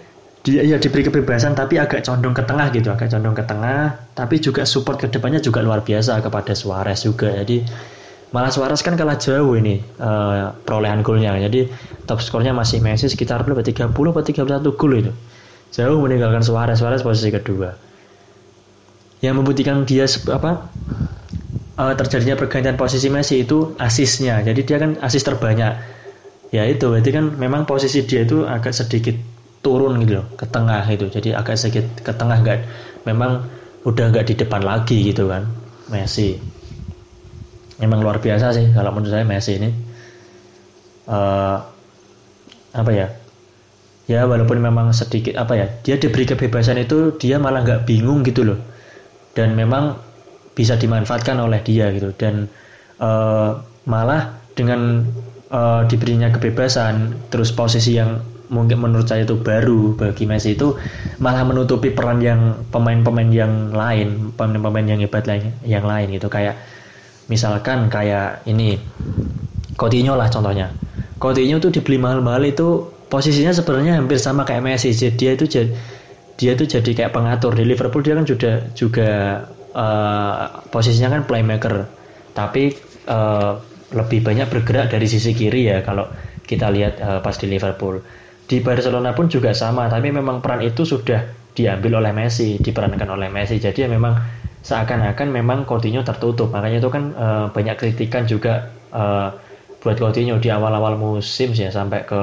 dia 0.49 0.65
ya 0.65 0.81
diberi 0.81 1.05
kebebasan 1.05 1.53
tapi 1.53 1.77
agak 1.77 2.01
condong 2.01 2.33
ke 2.33 2.41
tengah 2.41 2.73
gitu, 2.73 2.89
agak 2.89 3.13
condong 3.13 3.37
ke 3.37 3.45
tengah, 3.45 3.93
tapi 4.17 4.41
juga 4.41 4.65
support 4.65 4.97
ke 4.97 5.05
depannya 5.05 5.37
juga 5.37 5.61
luar 5.61 5.85
biasa 5.85 6.17
kepada 6.25 6.57
Suarez 6.57 7.05
juga. 7.05 7.29
Jadi 7.37 7.61
Malah 8.29 8.53
Suarez 8.53 8.85
kan 8.85 8.93
kalah 8.93 9.17
jauh 9.17 9.57
ini 9.57 9.81
uh, 9.97 10.53
perolehan 10.61 11.01
golnya. 11.01 11.33
Jadi 11.41 11.65
top 12.05 12.21
skornya 12.21 12.53
masih 12.53 12.77
Messi 12.77 13.09
sekitar 13.09 13.41
berapa? 13.41 13.65
30 13.65 13.89
atau 13.89 14.21
31 14.21 14.77
gol 14.77 14.93
itu. 15.01 15.13
Jauh 15.73 15.97
meninggalkan 15.97 16.45
Suarez. 16.45 16.77
Suarez 16.77 17.01
posisi 17.01 17.33
kedua. 17.33 17.73
Yang 19.25 19.33
membuktikan 19.33 19.81
dia 19.81 20.05
apa? 20.29 20.69
Uh, 21.73 21.95
terjadinya 21.97 22.37
pergantian 22.37 22.77
posisi 22.77 23.09
Messi 23.09 23.41
itu 23.41 23.73
asisnya. 23.81 24.45
Jadi 24.45 24.61
dia 24.61 24.77
kan 24.77 25.01
asis 25.01 25.25
terbanyak. 25.25 25.73
Ya 26.53 26.69
itu 26.69 26.85
berarti 26.85 27.09
kan 27.09 27.33
memang 27.33 27.65
posisi 27.65 28.05
dia 28.05 28.29
itu 28.29 28.45
agak 28.45 28.77
sedikit 28.77 29.17
turun 29.59 29.99
gitu 30.03 30.23
loh 30.23 30.27
ke 30.35 30.45
tengah 30.47 30.83
itu. 30.87 31.07
Jadi 31.11 31.35
agak 31.35 31.59
sedikit 31.59 31.85
ke 31.99 32.11
tengah 32.15 32.39
enggak 32.39 32.63
memang 33.03 33.43
udah 33.87 34.11
nggak 34.11 34.25
di 34.27 34.33
depan 34.35 34.61
lagi 34.63 34.97
gitu 35.11 35.27
kan 35.27 35.47
Messi. 35.91 36.35
Memang 37.79 38.03
luar 38.03 38.19
biasa 38.19 38.51
sih 38.55 38.71
kalau 38.75 38.91
menurut 38.95 39.11
saya 39.11 39.25
Messi 39.27 39.53
ini. 39.55 39.69
Uh, 41.09 41.57
apa 42.75 42.91
ya? 42.93 43.07
Ya 44.09 44.25
walaupun 44.25 44.57
memang 44.57 44.89
sedikit 44.93 45.37
apa 45.37 45.53
ya 45.53 45.65
dia 45.85 45.95
diberi 45.97 46.25
kebebasan 46.25 46.81
itu 46.81 47.13
dia 47.17 47.37
malah 47.37 47.63
nggak 47.63 47.87
bingung 47.87 48.21
gitu 48.23 48.45
loh. 48.45 48.59
Dan 49.33 49.55
memang 49.55 49.95
bisa 50.57 50.75
dimanfaatkan 50.75 51.39
oleh 51.39 51.63
dia 51.63 51.87
gitu. 51.95 52.11
Dan 52.15 52.47
uh, 52.99 53.57
malah 53.87 54.37
dengan 54.53 55.07
uh, 55.49 55.81
diberinya 55.87 56.29
kebebasan 56.29 57.29
terus 57.31 57.55
posisi 57.55 57.95
yang 57.95 58.19
mungkin 58.49 58.81
menurut 58.81 59.05
saya 59.05 59.23
itu 59.23 59.37
baru 59.37 59.93
bagi 59.93 60.25
Messi 60.25 60.57
itu 60.57 60.73
malah 61.21 61.45
menutupi 61.45 61.93
peran 61.93 62.19
yang 62.19 62.65
pemain-pemain 62.73 63.29
yang 63.29 63.69
lain 63.69 64.33
pemain-pemain 64.33 64.85
yang 64.89 64.99
hebat 64.99 65.25
lain 65.29 65.53
yang 65.63 65.85
lain 65.85 66.09
gitu. 66.11 66.27
Kayak 66.27 66.57
misalkan 67.29 67.87
kayak 67.87 68.43
ini 68.49 68.81
Coutinho 69.77 70.17
lah 70.17 70.27
contohnya. 70.27 70.73
Coutinho 71.21 71.61
tuh 71.61 71.71
dibeli 71.71 72.01
mahal-mahal 72.01 72.43
itu 72.49 72.89
posisinya 73.07 73.53
sebenarnya 73.53 74.01
hampir 74.01 74.17
sama 74.19 74.43
kayak 74.43 74.65
Messi. 74.65 74.91
Jadi 74.91 75.15
dia 75.15 75.31
itu 75.37 75.45
jadi 75.45 75.71
dia 76.35 76.51
itu 76.57 76.65
jadi 76.65 76.91
kayak 76.91 77.11
pengatur. 77.13 77.53
Di 77.53 77.63
Liverpool 77.63 78.01
dia 78.01 78.17
kan 78.17 78.25
juga 78.25 78.65
juga 78.73 79.09
uh, 79.77 80.65
posisinya 80.73 81.15
kan 81.15 81.21
playmaker. 81.29 81.85
Tapi 82.33 82.73
uh, 83.07 83.61
lebih 83.93 84.21
banyak 84.21 84.47
bergerak 84.49 84.93
dari 84.93 85.05
sisi 85.09 85.33
kiri 85.33 85.69
ya 85.69 85.81
kalau 85.81 86.05
kita 86.45 86.69
lihat 86.69 87.01
uh, 87.01 87.19
pas 87.21 87.33
di 87.37 87.45
Liverpool 87.49 88.01
di 88.49 88.57
Barcelona 88.65 89.13
pun 89.13 89.29
juga 89.29 89.53
sama 89.53 89.85
tapi 89.85 90.09
memang 90.09 90.41
peran 90.41 90.65
itu 90.65 90.81
sudah 90.81 91.21
diambil 91.53 92.01
oleh 92.01 92.09
Messi 92.09 92.57
diperankan 92.57 93.09
oleh 93.13 93.29
Messi. 93.29 93.61
Jadi 93.61 93.85
ya 93.85 93.89
memang 93.91 94.17
seakan-akan 94.65 95.27
memang 95.29 95.69
Coutinho 95.69 96.01
tertutup. 96.01 96.49
Makanya 96.49 96.81
itu 96.81 96.89
kan 96.89 97.03
uh, 97.13 97.45
banyak 97.53 97.75
kritikan 97.77 98.25
juga 98.25 98.73
uh, 98.89 99.29
buat 99.79 100.01
Coutinho 100.01 100.41
di 100.41 100.49
awal-awal 100.49 100.97
musim 100.97 101.53
ya, 101.53 101.69
sampai 101.69 102.03
ke 102.03 102.21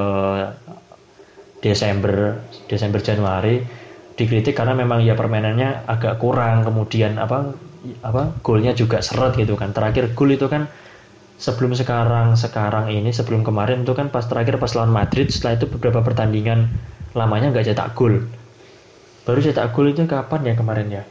Desember 1.63 2.43
Desember 2.67 3.01
Januari 3.01 3.63
dikritik 4.17 4.57
karena 4.57 4.73
memang 4.77 5.05
ya 5.07 5.15
permainannya 5.15 5.87
agak 5.87 6.19
kurang. 6.19 6.67
Kemudian 6.67 7.23
apa 7.23 7.55
apa 8.03 8.35
golnya 8.43 8.75
juga 8.75 8.99
seret 8.99 9.39
gitu 9.39 9.55
kan. 9.55 9.71
Terakhir 9.71 10.11
gol 10.17 10.35
itu 10.35 10.51
kan 10.51 10.67
sebelum 11.37 11.77
sekarang 11.77 12.33
sekarang 12.35 12.89
ini 12.89 13.13
sebelum 13.13 13.45
kemarin 13.45 13.85
itu 13.85 13.93
kan 13.93 14.09
pas 14.09 14.25
terakhir 14.25 14.57
pas 14.57 14.73
lawan 14.73 14.93
Madrid 14.93 15.29
setelah 15.29 15.61
itu 15.61 15.69
beberapa 15.69 16.01
pertandingan 16.01 16.73
lamanya 17.13 17.53
nggak 17.53 17.73
cetak 17.73 17.93
gol. 17.93 18.25
Baru 19.29 19.39
cetak 19.41 19.73
gol 19.77 19.93
itu 19.93 20.05
kapan 20.09 20.53
ya 20.53 20.55
kemarin 20.57 20.89
ya? 20.89 21.03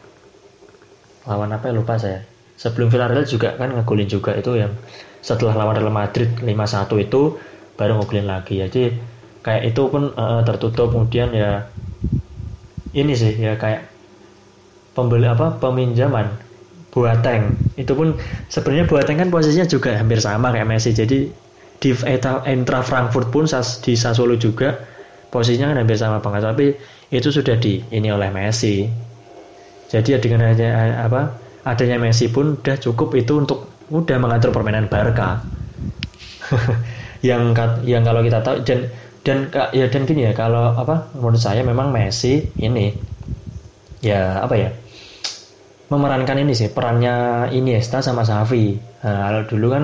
Lawan 1.30 1.54
apa 1.54 1.70
ya? 1.70 1.74
Lupa 1.74 1.98
saya. 1.98 2.22
Sebelum 2.56 2.88
Villarreal 2.88 3.28
juga 3.28 3.58
kan 3.60 3.74
ngegolin 3.74 4.08
juga 4.08 4.32
itu 4.38 4.56
yang 4.56 4.72
setelah 5.20 5.58
lawan 5.58 5.76
Real 5.76 5.92
Madrid 5.92 6.32
5-1 6.40 6.88
itu 7.04 7.22
baru 7.76 8.00
ngegolin 8.00 8.28
lagi. 8.30 8.62
Jadi 8.62 8.84
kayak 9.44 9.74
itu 9.74 9.82
pun 9.90 10.14
uh, 10.16 10.42
tertutup. 10.46 10.94
Kemudian 10.94 11.34
ya 11.36 11.68
ini 12.96 13.12
sih 13.12 13.36
ya 13.36 13.60
kayak 13.60 13.92
pembeli 14.96 15.28
apa 15.28 15.60
peminjaman 15.60 16.45
Boateng 16.96 17.60
itu 17.76 17.92
pun 17.92 18.16
sebenarnya 18.48 18.88
Boateng 18.88 19.20
kan 19.20 19.28
posisinya 19.28 19.68
juga 19.68 20.00
hampir 20.00 20.24
sama 20.24 20.56
kayak 20.56 20.64
Messi. 20.64 20.96
Jadi 20.96 21.28
di 21.76 21.90
Eintra 22.48 22.80
Frankfurt 22.80 23.36
pun 23.36 23.44
di 23.84 23.94
Sassuolo 24.00 24.40
juga 24.40 24.80
posisinya 25.28 25.76
kan 25.76 25.84
hampir 25.84 26.00
sama 26.00 26.24
banget. 26.24 26.48
Tapi 26.48 26.66
itu 27.12 27.30
sudah 27.36 27.60
di 27.60 27.84
ini 27.92 28.08
oleh 28.16 28.32
Messi. 28.32 28.88
Jadi 29.92 30.16
ya 30.16 30.20
dengan 30.24 30.56
adanya 30.56 31.04
apa 31.04 31.22
adanya 31.68 32.00
Messi 32.00 32.32
pun 32.32 32.64
udah 32.64 32.80
cukup 32.80 33.12
itu 33.20 33.44
untuk 33.44 33.84
udah 33.92 34.16
mengatur 34.16 34.56
permainan 34.56 34.88
Barca. 34.88 35.52
yang 37.28 37.52
yang 37.84 38.08
kalau 38.08 38.24
kita 38.24 38.40
tahu 38.40 38.64
dan 38.64 38.88
dan 39.26 39.52
ya 39.76 39.90
dan 39.92 40.08
gini 40.08 40.30
ya 40.30 40.34
kalau 40.38 40.78
apa 40.80 41.12
menurut 41.18 41.42
saya 41.44 41.60
memang 41.66 41.92
Messi 41.92 42.56
ini 42.56 42.96
ya 44.00 44.46
apa 44.46 44.56
ya 44.56 44.70
memerankan 45.90 46.42
ini 46.42 46.54
sih 46.58 46.74
perannya 46.74 47.48
Iniesta 47.54 48.02
sama 48.02 48.26
Xavi. 48.26 48.78
Nah, 49.06 49.46
dulu 49.46 49.68
kan 49.70 49.84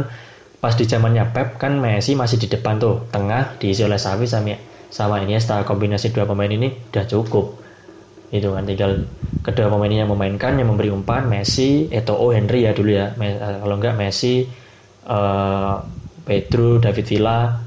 pas 0.61 0.73
di 0.77 0.85
zamannya 0.85 1.29
Pep 1.33 1.57
kan 1.57 1.77
Messi 1.77 2.13
masih 2.13 2.37
di 2.37 2.47
depan 2.49 2.77
tuh, 2.77 3.09
tengah 3.09 3.57
diisi 3.57 3.85
oleh 3.85 3.97
Xavi 3.97 4.25
sama 4.25 4.53
sama 4.89 5.21
Iniesta. 5.21 5.61
Kombinasi 5.61 6.09
dua 6.13 6.25
pemain 6.25 6.49
ini 6.49 6.69
udah 6.69 7.05
cukup. 7.05 7.45
Itu 8.31 8.55
kan 8.55 8.63
tinggal 8.65 9.05
kedua 9.41 9.67
pemain 9.73 9.91
yang 9.91 10.09
memainkan 10.09 10.55
yang 10.55 10.69
memberi 10.69 10.93
umpan 10.93 11.25
Messi 11.25 11.89
Eto'o 11.89 12.31
Henry 12.31 12.65
ya 12.65 12.71
dulu 12.71 12.91
ya. 12.93 13.13
Me, 13.17 13.37
uh, 13.37 13.61
kalau 13.61 13.75
enggak 13.77 13.97
Messi 13.97 14.45
uh, 15.09 15.75
Pedro 16.21 16.77
David 16.77 17.05
Villa 17.09 17.57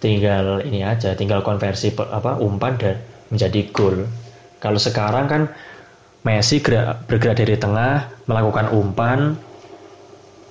tinggal 0.00 0.64
ini 0.64 0.80
aja 0.80 1.12
tinggal 1.12 1.44
konversi 1.44 1.92
apa 1.92 2.40
umpan 2.40 2.76
dan 2.80 2.96
menjadi 3.28 3.60
gol. 3.70 4.08
Kalau 4.60 4.80
sekarang 4.80 5.24
kan 5.28 5.42
Messi 6.20 6.60
gerak, 6.60 7.08
bergerak 7.08 7.40
dari 7.40 7.56
tengah 7.56 8.12
melakukan 8.28 8.68
umpan. 8.76 9.38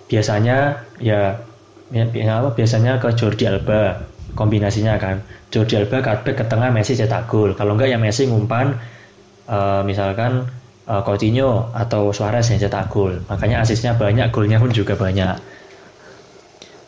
Biasanya 0.09 0.81
ya, 0.97 1.38
ya, 1.93 2.03
ya 2.09 2.41
biasanya 2.49 2.97
ke 2.97 3.13
Jordi 3.13 3.45
Alba 3.45 4.01
kombinasinya 4.33 4.97
kan. 4.97 5.21
Jordi 5.53 5.77
Alba 5.77 6.01
cutback 6.01 6.41
ke 6.41 6.45
tengah 6.49 6.73
Messi 6.73 6.97
cetak 6.97 7.29
gol. 7.29 7.53
Kalau 7.53 7.77
enggak 7.77 7.93
ya 7.93 7.97
Messi 8.01 8.25
ngumpan 8.25 8.73
uh, 9.49 9.81
misalkan 9.85 10.49
uh, 10.89 11.01
Coutinho 11.05 11.69
atau 11.73 12.09
Suarez 12.09 12.49
yang 12.49 12.57
cetak 12.61 12.89
gol. 12.89 13.21
Makanya 13.29 13.61
asisnya 13.61 13.93
banyak 13.93 14.33
golnya 14.33 14.57
pun 14.57 14.73
juga 14.73 14.97
banyak. 14.97 15.38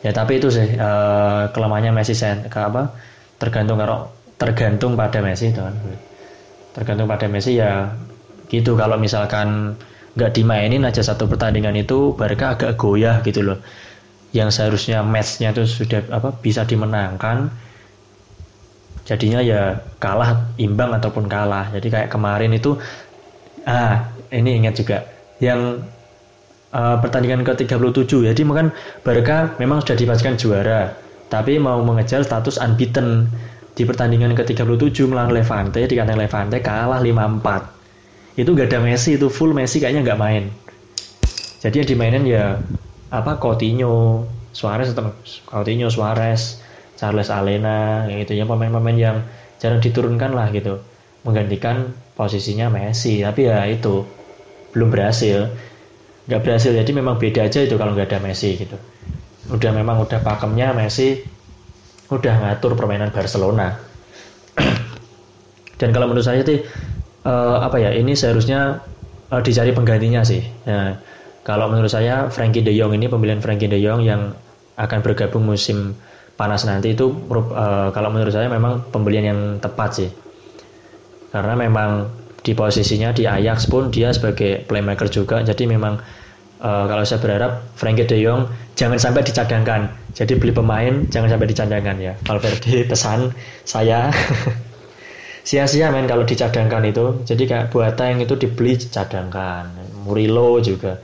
Ya 0.02 0.10
tapi 0.10 0.42
itu 0.42 0.50
sih 0.50 0.66
uh, 0.82 1.54
kelemahannya 1.54 1.94
Messi 1.94 2.18
sen 2.18 2.50
ke 2.50 2.58
apa 2.58 2.90
tergantung 3.38 3.78
kalau 3.78 4.10
tergantung 4.42 4.98
pada 4.98 5.22
Messi 5.22 5.54
itu 5.54 5.62
kan. 5.62 5.78
Tergantung 6.74 7.06
pada 7.06 7.30
Messi 7.30 7.62
ya 7.62 7.94
gitu 8.52 8.76
kalau 8.76 9.00
misalkan 9.00 9.80
nggak 10.20 10.32
dimainin 10.36 10.84
aja 10.84 11.00
satu 11.00 11.24
pertandingan 11.24 11.72
itu 11.80 12.12
Barca 12.20 12.60
agak 12.60 12.76
goyah 12.76 13.24
gitu 13.24 13.42
loh. 13.48 13.58
Yang 14.36 14.60
seharusnya 14.60 15.04
matchnya 15.04 15.56
itu 15.56 15.64
sudah 15.64 16.04
apa 16.12 16.36
bisa 16.36 16.68
dimenangkan 16.68 17.52
jadinya 19.08 19.40
ya 19.40 19.80
kalah 20.04 20.52
imbang 20.60 20.92
ataupun 20.92 21.32
kalah. 21.32 21.72
Jadi 21.72 21.88
kayak 21.88 22.10
kemarin 22.12 22.52
itu 22.52 22.76
ah 23.64 24.12
ini 24.36 24.60
ingat 24.60 24.84
juga 24.84 25.08
yang 25.40 25.80
uh, 26.76 26.98
pertandingan 27.00 27.48
ke 27.48 27.56
37 27.64 28.32
jadi 28.34 28.42
mungkin 28.44 28.76
Barca 29.04 29.56
memang 29.62 29.80
sudah 29.84 29.96
dipastikan 29.96 30.36
juara 30.36 30.92
tapi 31.32 31.56
mau 31.56 31.80
mengejar 31.80 32.28
status 32.28 32.60
unbeaten. 32.60 33.32
Di 33.72 33.88
pertandingan 33.88 34.36
ke 34.36 34.44
37 34.44 35.08
melawan 35.08 35.32
Levante 35.32 35.80
di 35.88 35.96
kandang 35.96 36.20
Levante 36.20 36.60
kalah 36.60 37.00
5-4 37.00 37.81
itu 38.40 38.50
gak 38.56 38.72
ada 38.72 38.80
Messi 38.80 39.20
itu 39.20 39.28
full 39.28 39.52
Messi 39.52 39.84
kayaknya 39.84 40.08
nggak 40.08 40.20
main. 40.20 40.44
Jadi 41.62 41.84
yang 41.84 41.88
dimainin 41.88 42.24
ya 42.26 42.58
apa 43.12 43.38
Coutinho 43.38 44.26
Suarez 44.56 44.96
atau 44.96 45.14
Coutinho 45.46 45.92
Suarez 45.92 46.64
Charles 46.96 47.30
Alena 47.30 48.08
gitu. 48.10 48.34
Ya 48.34 48.48
pemain-pemain 48.48 48.98
yang 48.98 49.18
jarang 49.60 49.84
diturunkan 49.84 50.32
lah 50.34 50.50
gitu. 50.56 50.82
Menggantikan 51.28 51.94
posisinya 52.16 52.72
Messi. 52.72 53.22
Tapi 53.22 53.52
ya 53.52 53.68
itu 53.68 54.08
belum 54.74 54.90
berhasil. 54.90 55.52
Nggak 56.26 56.42
berhasil 56.42 56.72
jadi 56.72 56.92
memang 56.96 57.20
beda 57.20 57.46
aja 57.46 57.62
itu 57.62 57.76
kalau 57.76 57.94
nggak 57.94 58.10
ada 58.10 58.20
Messi 58.24 58.56
gitu. 58.56 58.80
Udah 59.52 59.76
memang 59.76 60.02
udah 60.02 60.24
pakemnya 60.24 60.72
Messi 60.72 61.20
udah 62.12 62.36
ngatur 62.44 62.74
permainan 62.74 63.12
Barcelona. 63.14 63.76
Dan 65.80 65.90
kalau 65.96 66.12
menurut 66.12 66.28
saya 66.28 66.44
sih 66.44 66.60
uh, 67.26 67.58
apa 67.62 67.78
ya 67.82 67.92
ini 67.94 68.14
seharusnya 68.18 68.82
uh, 69.32 69.42
dicari 69.42 69.72
penggantinya 69.74 70.22
sih. 70.26 70.42
Nah, 70.68 70.98
kalau 71.42 71.70
menurut 71.72 71.90
saya 71.90 72.30
Frankie 72.30 72.62
De 72.62 72.74
Jong 72.74 72.94
ini 72.94 73.10
pembelian 73.10 73.42
Frankie 73.42 73.70
De 73.70 73.82
Jong 73.82 74.06
yang 74.06 74.34
akan 74.78 75.00
bergabung 75.02 75.46
musim 75.46 75.98
panas 76.38 76.66
nanti 76.66 76.98
itu 76.98 77.12
uh, 77.12 77.90
kalau 77.94 78.10
menurut 78.10 78.34
saya 78.34 78.50
memang 78.50 78.86
pembelian 78.90 79.26
yang 79.26 79.40
tepat 79.62 79.90
sih. 80.06 80.10
Karena 81.32 81.56
memang 81.56 82.12
di 82.42 82.52
posisinya 82.58 83.14
di 83.14 83.30
Ajax 83.30 83.70
pun 83.70 83.94
dia 83.94 84.10
sebagai 84.10 84.66
playmaker 84.66 85.06
juga 85.08 85.46
jadi 85.46 85.70
memang 85.70 86.02
uh, 86.60 86.86
kalau 86.90 87.06
saya 87.06 87.22
berharap 87.22 87.62
Frankie 87.78 88.10
De 88.10 88.18
Jong 88.18 88.50
jangan 88.74 88.98
sampai 88.98 89.22
dicadangkan 89.22 89.94
jadi 90.18 90.34
beli 90.42 90.50
pemain 90.52 91.06
jangan 91.14 91.38
sampai 91.38 91.48
dicadangkan 91.48 91.96
ya. 92.02 92.14
Valverde 92.26 92.90
pesan 92.90 93.30
saya 93.64 94.10
sia-sia 95.42 95.90
main 95.90 96.06
kalau 96.06 96.26
dicadangkan 96.26 96.86
itu 96.86 97.06
jadi 97.26 97.44
kayak 97.50 97.66
buat 97.74 97.98
yang 97.98 98.22
itu 98.22 98.38
dibeli 98.38 98.78
dicadangkan 98.78 99.74
Murilo 100.06 100.62
juga 100.62 101.02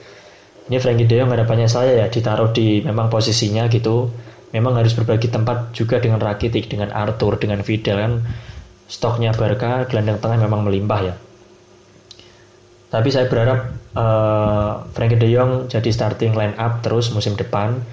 ini 0.67 0.77
Frankie 0.83 1.07
De 1.07 1.15
Jong 1.17 1.31
harapannya 1.31 1.69
saya 1.71 1.95
ya 1.95 2.07
ditaruh 2.11 2.51
di 2.51 2.83
memang 2.83 3.07
posisinya 3.07 3.65
gitu 3.71 4.11
memang 4.51 4.79
harus 4.79 4.95
berbagi 4.95 5.27
tempat 5.27 5.75
juga 5.75 5.99
dengan 5.99 6.23
Rakitic, 6.23 6.71
dengan 6.71 6.91
Arthur, 6.95 7.35
dengan 7.39 7.63
Vidal 7.63 7.97
kan 7.99 8.13
stoknya 8.87 9.35
Barca 9.35 9.83
gelandang 9.91 10.23
tengah 10.23 10.39
memang 10.39 10.63
melimpah 10.63 11.01
ya. 11.03 11.15
Tapi 12.87 13.09
saya 13.11 13.27
berharap 13.27 13.67
uh, 13.99 14.87
Frankie 14.95 15.19
De 15.19 15.27
Jong 15.27 15.67
jadi 15.67 15.91
starting 15.91 16.31
line 16.31 16.55
up 16.55 16.79
terus 16.79 17.11
musim 17.11 17.35
depan. 17.35 17.83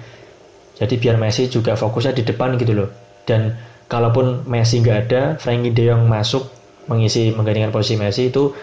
Jadi 0.75 0.99
biar 0.99 1.19
Messi 1.19 1.51
juga 1.51 1.75
fokusnya 1.75 2.15
di 2.15 2.23
depan 2.23 2.55
gitu 2.55 2.71
loh. 2.71 2.89
Dan 3.27 3.51
kalaupun 3.87 4.45
Messi 4.49 4.81
nggak 4.81 4.97
ada, 5.09 5.23
Frankie 5.37 5.73
De 5.73 5.89
Jong 5.89 6.09
masuk 6.09 6.49
mengisi 6.89 7.33
menggantikan 7.33 7.73
posisi 7.73 7.97
Messi 7.97 8.29
itu 8.29 8.53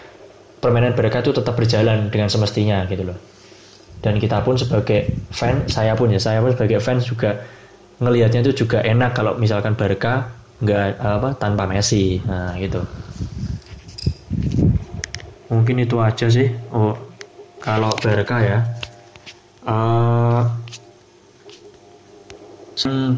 permainan 0.63 0.95
Barca 0.95 1.19
itu 1.19 1.35
tetap 1.35 1.59
berjalan 1.59 2.07
dengan 2.07 2.31
semestinya 2.31 2.87
gitu 2.87 3.03
loh. 3.11 3.17
Dan 4.03 4.19
kita 4.19 4.43
pun 4.43 4.59
sebagai 4.59 5.27
fan, 5.31 5.67
saya 5.67 5.95
pun 5.95 6.11
ya, 6.11 6.19
saya 6.19 6.43
pun 6.43 6.51
sebagai 6.51 6.79
fans 6.83 7.07
juga 7.07 7.39
ngelihatnya 8.03 8.43
itu 8.43 8.63
juga 8.65 8.83
enak 8.83 9.15
kalau 9.15 9.35
misalkan 9.39 9.75
Barca 9.79 10.27
nggak 10.63 10.99
apa 10.99 11.29
tanpa 11.39 11.67
Messi. 11.67 12.19
Nah 12.23 12.55
gitu. 12.59 12.83
Mungkin 15.51 15.83
itu 15.83 15.99
aja 15.99 16.27
sih. 16.27 16.51
Oh 16.71 16.95
kalau 17.59 17.91
Barca 17.99 18.37
ya. 18.43 18.59
Uh, 19.63 20.43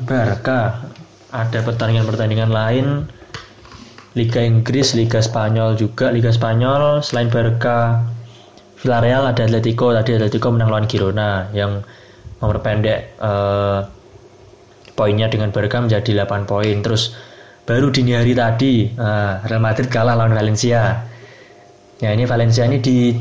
Barca 0.06 0.86
ada 1.32 1.60
pertandingan-pertandingan 1.64 2.52
lain. 2.52 2.88
Liga 4.16 4.40
Inggris, 4.40 4.96
Liga 4.96 5.20
Spanyol 5.20 5.76
juga. 5.76 6.08
Liga 6.14 6.32
Spanyol 6.32 7.04
selain 7.04 7.28
Barca 7.28 8.00
Villarreal 8.80 9.28
ada 9.28 9.44
Atletico. 9.44 9.92
Tadi 9.92 10.16
Atletico 10.16 10.54
menang 10.54 10.72
lawan 10.72 10.88
Girona 10.88 11.52
yang 11.52 11.84
memperpendek 12.40 13.20
uh, 13.20 13.84
poinnya 14.96 15.28
dengan 15.28 15.52
Barca 15.52 15.84
menjadi 15.84 16.24
8 16.24 16.48
poin. 16.48 16.80
Terus 16.80 17.12
baru 17.68 17.92
dini 17.92 18.16
hari 18.16 18.38
tadi 18.38 18.88
uh, 18.96 19.44
Real 19.44 19.60
Madrid 19.60 19.92
kalah 19.92 20.16
lawan 20.16 20.32
Valencia. 20.32 21.04
Ya 22.00 22.10
ini 22.12 22.24
Valencia 22.24 22.64
ini 22.64 22.80
di 22.80 23.12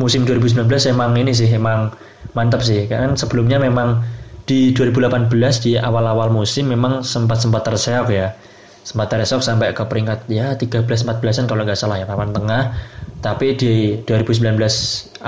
musim 0.00 0.24
2019 0.24 0.64
emang 0.94 1.12
ini 1.18 1.36
sih 1.36 1.48
emang 1.52 1.92
mantap 2.32 2.64
sih. 2.64 2.88
Kan 2.88 3.20
sebelumnya 3.20 3.60
memang 3.60 4.00
di 4.48 4.72
2018 4.72 5.28
di 5.60 5.76
awal-awal 5.76 6.32
musim 6.32 6.72
memang 6.72 7.04
sempat-sempat 7.04 7.68
terseok 7.68 8.08
ya. 8.08 8.32
Sempat 8.80 9.12
terseok 9.12 9.44
sampai 9.44 9.76
ke 9.76 9.84
peringkat 9.84 10.24
ya 10.32 10.56
13-14an 10.56 11.44
kalau 11.44 11.68
nggak 11.68 11.76
salah 11.76 12.00
ya 12.00 12.08
papan 12.08 12.32
tengah. 12.32 12.72
Tapi 13.20 13.52
di 13.60 14.00
2019 14.08 14.56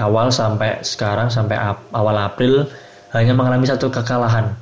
awal 0.00 0.32
sampai 0.32 0.80
sekarang 0.80 1.28
sampai 1.28 1.60
awal 1.92 2.16
April 2.16 2.64
hanya 3.12 3.36
mengalami 3.36 3.68
satu 3.68 3.92
kekalahan. 3.92 4.56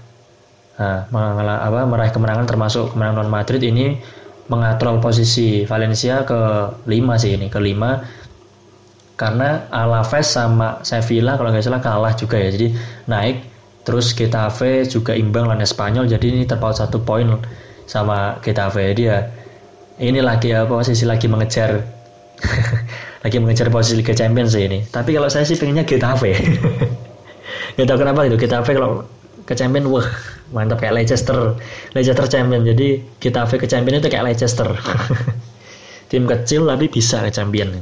Nah, 0.79 1.07
apa, 1.07 1.87
meraih 1.87 2.11
kemenangan 2.11 2.47
termasuk 2.51 2.95
kemenangan 2.95 3.23
non 3.23 3.31
Madrid 3.31 3.63
ini 3.63 3.99
mengatrol 4.51 4.99
posisi 4.99 5.63
Valencia 5.69 6.27
ke 6.27 6.41
lima 6.91 7.15
sih 7.15 7.39
ini 7.39 7.47
ke 7.47 7.63
lima. 7.63 8.03
Karena 9.19 9.67
Alaves 9.71 10.31
sama 10.31 10.83
Sevilla 10.83 11.39
kalau 11.39 11.55
nggak 11.55 11.63
salah 11.63 11.83
kalah 11.83 12.15
juga 12.15 12.39
ya 12.39 12.55
jadi 12.55 12.71
naik 13.11 13.58
terus 13.89 14.13
Getafe 14.13 14.85
juga 14.85 15.17
imbang 15.17 15.49
lawan 15.49 15.65
Spanyol 15.65 16.05
jadi 16.05 16.29
ini 16.29 16.45
terpaut 16.45 16.77
satu 16.77 17.01
poin 17.01 17.41
sama 17.89 18.37
Getafe. 18.45 18.93
Dia 18.93 19.33
ini 19.97 20.21
lagi 20.21 20.53
apa 20.53 20.69
posisi 20.69 21.09
lagi 21.09 21.25
mengejar 21.25 21.81
lagi 23.25 23.37
mengejar 23.41 23.73
posisi 23.73 23.97
Liga 23.97 24.13
Champions 24.13 24.53
ini. 24.53 24.85
Tapi 24.85 25.17
kalau 25.17 25.33
saya 25.33 25.49
sih 25.49 25.57
pengennya 25.57 25.89
Getafe. 25.89 26.37
Nggak 27.81 27.87
tahu 27.89 27.99
kenapa 28.05 28.29
itu 28.29 28.37
Getafe 28.37 28.77
kalau 28.77 29.09
ke 29.49 29.57
Champions 29.57 29.89
wah 29.89 30.05
mantap 30.53 30.85
kayak 30.85 31.01
Leicester 31.01 31.57
Leicester 31.97 32.29
champion 32.29 32.65
jadi 32.65 33.01
kita 33.21 33.49
ke 33.49 33.65
champion 33.65 34.05
itu 34.05 34.13
kayak 34.13 34.29
Leicester. 34.29 34.69
Tim 36.13 36.29
kecil 36.29 36.69
tapi 36.69 36.93
bisa 36.93 37.25
ke 37.25 37.33
champion 37.33 37.81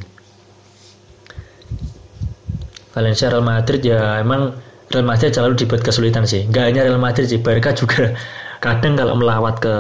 Valencia 2.94 3.28
Real 3.28 3.44
Madrid 3.44 3.84
ya 3.84 4.24
emang 4.24 4.56
Real 4.86 5.02
Madrid 5.02 5.34
selalu 5.34 5.58
dibuat 5.58 5.82
kesulitan 5.82 6.22
sih. 6.22 6.46
Nggak 6.46 6.64
hanya 6.70 6.80
Real 6.86 7.00
Madrid 7.02 7.26
sih 7.26 7.42
Barca 7.42 7.74
juga. 7.74 8.14
Kadang 8.64 8.94
kalau 8.94 9.18
melawat 9.18 9.58
ke 9.58 9.74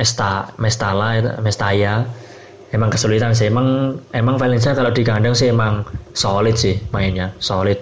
Esta 0.00 0.48
Mestala 0.56 1.20
Mestaya 1.44 2.08
emang 2.72 2.88
kesulitan 2.88 3.36
sih. 3.36 3.52
Emang 3.52 4.00
emang 4.16 4.40
Valencia 4.40 4.72
kalau 4.72 4.90
di 4.90 5.04
kandang 5.04 5.36
sih 5.36 5.52
emang 5.52 5.84
solid 6.16 6.56
sih 6.56 6.80
mainnya 6.90 7.36
solid. 7.36 7.76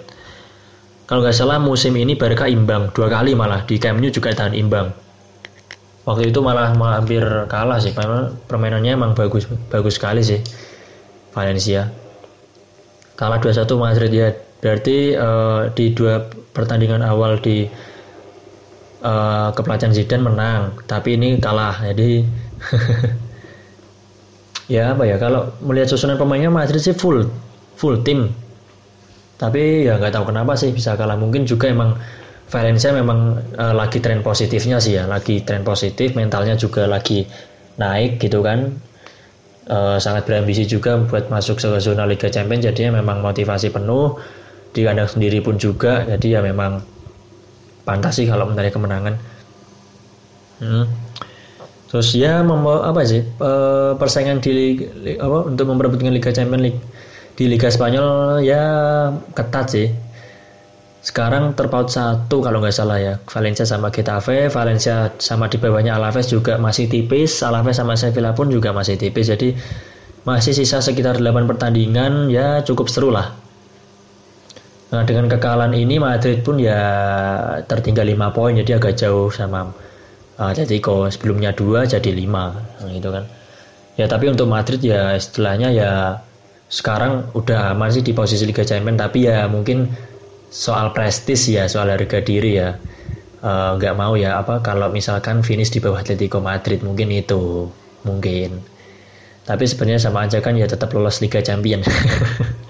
Kalau 1.07 1.25
nggak 1.25 1.33
salah 1.33 1.57
musim 1.57 1.95
ini 1.97 2.13
Barca 2.13 2.45
imbang 2.45 2.91
dua 2.93 3.07
kali 3.09 3.33
malah. 3.33 3.63
Di 3.65 3.79
Camp 3.81 3.97
Nou 3.97 4.11
juga 4.11 4.35
tahan 4.35 4.53
imbang. 4.53 4.93
Waktu 6.05 6.33
itu 6.33 6.41
malah, 6.41 6.73
malah 6.73 7.01
hampir 7.01 7.21
kalah 7.49 7.81
sih. 7.81 7.93
Karena 7.95 8.29
permainannya 8.45 8.93
emang 8.93 9.11
bagus 9.17 9.47
bagus 9.71 9.97
sekali 9.97 10.21
sih 10.21 10.43
Valencia. 11.33 11.89
Kalah 13.17 13.41
2-1 13.41 13.67
Madrid 13.75 14.11
ya 14.15 14.31
berarti 14.59 15.15
uh, 15.15 15.71
di 15.71 15.95
dua 15.95 16.19
pertandingan 16.51 17.03
awal 17.03 17.39
di 17.39 17.67
uh, 19.03 19.49
kepelatihan 19.55 19.95
Zidane 19.95 20.23
menang 20.23 20.75
tapi 20.87 21.15
ini 21.15 21.39
kalah. 21.39 21.79
Jadi 21.83 22.23
ya 24.73 24.93
apa 24.93 25.03
ya 25.07 25.15
kalau 25.17 25.49
melihat 25.63 25.95
susunan 25.95 26.19
pemainnya 26.19 26.51
Madrid 26.51 26.83
sih 26.83 26.93
full 26.93 27.25
full 27.79 28.03
tim 28.05 28.29
tapi 29.39 29.87
ya 29.87 29.95
nggak 29.95 30.11
tahu 30.11 30.35
kenapa 30.35 30.59
sih 30.59 30.75
bisa 30.75 30.99
kalah. 30.99 31.15
Mungkin 31.15 31.47
juga 31.47 31.71
emang 31.71 31.95
Valencia 32.49 32.91
memang 32.91 33.39
uh, 33.55 33.73
lagi 33.77 34.03
tren 34.03 34.19
positifnya 34.19 34.81
sih 34.83 34.99
ya, 34.99 35.07
lagi 35.07 35.45
tren 35.45 35.63
positif, 35.63 36.17
mentalnya 36.17 36.59
juga 36.59 36.89
lagi 36.89 37.23
naik 37.79 38.19
gitu 38.19 38.43
kan. 38.43 38.75
Uh, 39.69 40.01
sangat 40.01 40.25
berambisi 40.25 40.65
juga 40.65 40.97
buat 40.97 41.29
masuk 41.29 41.61
ke 41.61 41.77
zona 41.77 42.09
Liga 42.09 42.27
Champions, 42.27 42.65
jadinya 42.65 42.99
memang 42.99 43.21
motivasi 43.21 43.69
penuh 43.69 44.17
di 44.69 44.85
kandang 44.85 45.09
sendiri 45.09 45.41
pun 45.41 45.57
juga, 45.57 46.05
jadi 46.05 46.37
ya 46.37 46.41
memang 46.45 46.81
pantas 47.89 48.21
sih 48.21 48.29
kalau 48.29 48.45
mencari 48.45 48.69
kemenangan. 48.69 49.15
Hmm. 50.61 50.85
Terus 51.89 52.13
ya 52.13 52.45
membawa 52.45 52.93
apa 52.93 53.01
sih? 53.01 53.25
Uh, 53.41 53.97
persaingan 53.97 54.37
di 54.45 54.77
apa 55.17 55.49
untuk 55.49 55.65
memperebutkan 55.65 56.13
Liga 56.13 56.29
Champions 56.29 56.61
League 56.69 56.79
di 57.33 57.49
Liga 57.49 57.73
Spanyol 57.73 58.45
ya 58.45 58.63
ketat 59.33 59.73
sih. 59.73 59.89
Sekarang 61.01 61.57
terpaut 61.57 61.89
satu 61.89 62.45
kalau 62.45 62.61
nggak 62.61 62.75
salah 62.75 63.01
ya. 63.01 63.13
Valencia 63.25 63.65
sama 63.65 63.89
Getafe 63.89 64.53
Valencia 64.53 65.09
sama 65.17 65.49
di 65.49 65.57
bawahnya 65.57 65.97
Alaves 65.97 66.29
juga 66.29 66.61
masih 66.61 66.85
tipis 66.85 67.41
Alaves 67.41 67.81
sama 67.81 67.97
Sevilla 67.97 68.37
pun 68.37 68.53
juga 68.53 68.69
masih 68.69 68.93
tipis. 68.93 69.33
Jadi 69.33 69.57
masih 70.29 70.53
sisa 70.53 70.83
sekitar 70.83 71.17
8 71.17 71.49
pertandingan 71.49 72.29
ya 72.29 72.61
cukup 72.61 72.91
seru 72.91 73.09
lah 73.09 73.48
nah 74.89 75.05
dengan 75.05 75.29
kekalahan 75.29 75.73
ini 75.77 76.01
Madrid 76.01 76.41
pun 76.41 76.57
ya 76.57 76.81
tertinggal 77.69 78.09
5 78.09 78.35
poin 78.35 78.57
jadi 78.57 78.81
agak 78.81 78.97
jauh 78.97 79.29
sama 79.29 79.69
uh, 80.39 80.49
Atletico. 80.49 81.05
Sebelumnya 81.11 81.51
2 81.51 81.85
jadi 81.85 82.09
5 82.09 82.95
gitu 82.95 83.09
kan. 83.11 83.27
Ya 83.99 84.07
tapi 84.07 84.31
untuk 84.31 84.47
Madrid 84.47 84.79
ya 84.79 85.19
istilahnya 85.19 85.69
ya 85.75 85.91
sekarang 86.71 87.27
udah 87.35 87.75
masih 87.75 87.99
di 88.05 88.15
posisi 88.15 88.47
Liga 88.47 88.63
Champions 88.63 89.01
tapi 89.01 89.27
ya 89.27 89.49
mungkin 89.51 89.91
soal 90.49 90.95
prestis 90.95 91.49
ya 91.49 91.67
soal 91.67 91.91
harga 91.91 92.21
diri 92.23 92.61
ya 92.61 92.77
eh, 93.43 93.69
nggak 93.75 93.93
uh, 93.93 93.99
mau 93.99 94.15
ya. 94.15 94.39
Apa 94.39 94.63
kalau 94.63 94.87
misalkan 94.87 95.43
finish 95.43 95.69
di 95.75 95.83
bawah 95.83 95.99
Atletico 95.99 96.39
Madrid 96.39 96.79
mungkin 96.79 97.11
itu 97.11 97.67
mungkin. 98.07 98.63
Tapi 99.43 99.65
sebenarnya 99.65 99.99
sama 99.99 100.29
aja 100.29 100.39
kan 100.39 100.55
ya 100.55 100.69
tetap 100.69 100.93
lolos 100.93 101.19
Liga 101.19 101.41
Champion 101.41 101.81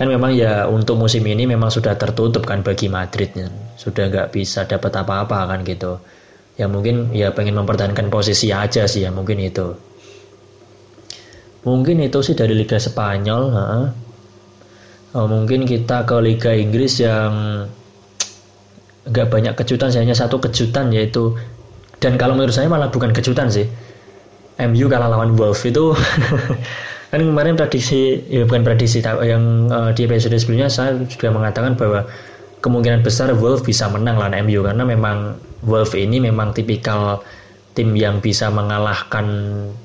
kan 0.00 0.08
memang 0.08 0.32
ya 0.32 0.64
untuk 0.64 0.96
musim 0.96 1.20
ini 1.28 1.44
memang 1.44 1.68
sudah 1.68 1.92
tertutup 1.92 2.48
kan 2.48 2.64
bagi 2.64 2.88
Madrid. 2.88 3.36
Sudah 3.76 4.08
nggak 4.08 4.32
bisa 4.32 4.64
dapat 4.64 4.96
apa-apa 4.96 5.44
kan 5.44 5.60
gitu. 5.60 6.00
Ya 6.56 6.72
mungkin 6.72 7.12
ya 7.12 7.36
pengen 7.36 7.60
mempertahankan 7.60 8.08
posisi 8.08 8.48
aja 8.48 8.88
sih 8.88 9.04
ya 9.04 9.12
mungkin 9.12 9.36
itu. 9.44 9.76
Mungkin 11.68 12.00
itu 12.00 12.16
sih 12.24 12.32
dari 12.32 12.56
Liga 12.56 12.80
Spanyol 12.80 13.42
ha? 13.52 13.68
oh, 15.20 15.28
mungkin 15.28 15.68
kita 15.68 16.08
ke 16.08 16.16
Liga 16.24 16.56
Inggris 16.56 16.96
yang 17.04 17.68
nggak 19.04 19.28
banyak 19.28 19.52
kejutan 19.52 19.92
hanya 19.92 20.16
satu 20.16 20.40
kejutan 20.40 20.88
yaitu 20.96 21.36
dan 22.00 22.16
kalau 22.16 22.32
menurut 22.32 22.56
saya 22.56 22.72
malah 22.72 22.88
bukan 22.88 23.12
kejutan 23.12 23.52
sih. 23.52 23.68
MU 24.60 24.88
kalah 24.88 25.12
lawan 25.12 25.36
Wolves 25.36 25.60
itu 25.68 25.92
kan 27.10 27.20
kemarin 27.26 27.58
prediksi 27.58 28.22
ya 28.30 28.46
bukan 28.46 28.62
prediksi 28.62 29.02
yang 29.02 29.66
uh, 29.66 29.90
di 29.90 30.06
episode 30.06 30.38
sebelumnya 30.38 30.70
saya 30.70 30.94
sudah 31.10 31.34
mengatakan 31.34 31.74
bahwa 31.74 32.06
kemungkinan 32.62 33.02
besar 33.02 33.34
Wolves 33.34 33.66
bisa 33.66 33.90
menang 33.90 34.14
lawan 34.22 34.38
MU 34.46 34.62
karena 34.62 34.86
memang 34.86 35.34
Wolves 35.66 35.92
ini 35.98 36.22
memang 36.22 36.54
tipikal 36.54 37.18
tim 37.74 37.98
yang 37.98 38.22
bisa 38.22 38.46
mengalahkan 38.50 39.26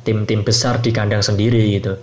tim-tim 0.05 0.45
besar 0.45 0.77
di 0.81 0.93
kandang 0.93 1.25
sendiri 1.25 1.81
gitu. 1.81 1.97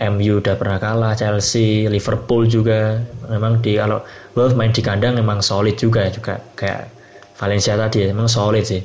MU 0.00 0.40
udah 0.40 0.56
pernah 0.56 0.80
kalah, 0.80 1.12
Chelsea, 1.12 1.84
Liverpool 1.84 2.48
juga 2.48 3.04
memang 3.28 3.60
di 3.60 3.76
kalau 3.76 4.00
Wolves 4.32 4.56
main 4.56 4.72
di 4.72 4.80
kandang 4.80 5.16
memang 5.16 5.44
solid 5.44 5.76
juga 5.76 6.08
juga 6.08 6.40
kayak 6.56 6.88
Valencia 7.36 7.76
tadi 7.76 8.08
memang 8.08 8.28
solid 8.28 8.64
sih. 8.64 8.80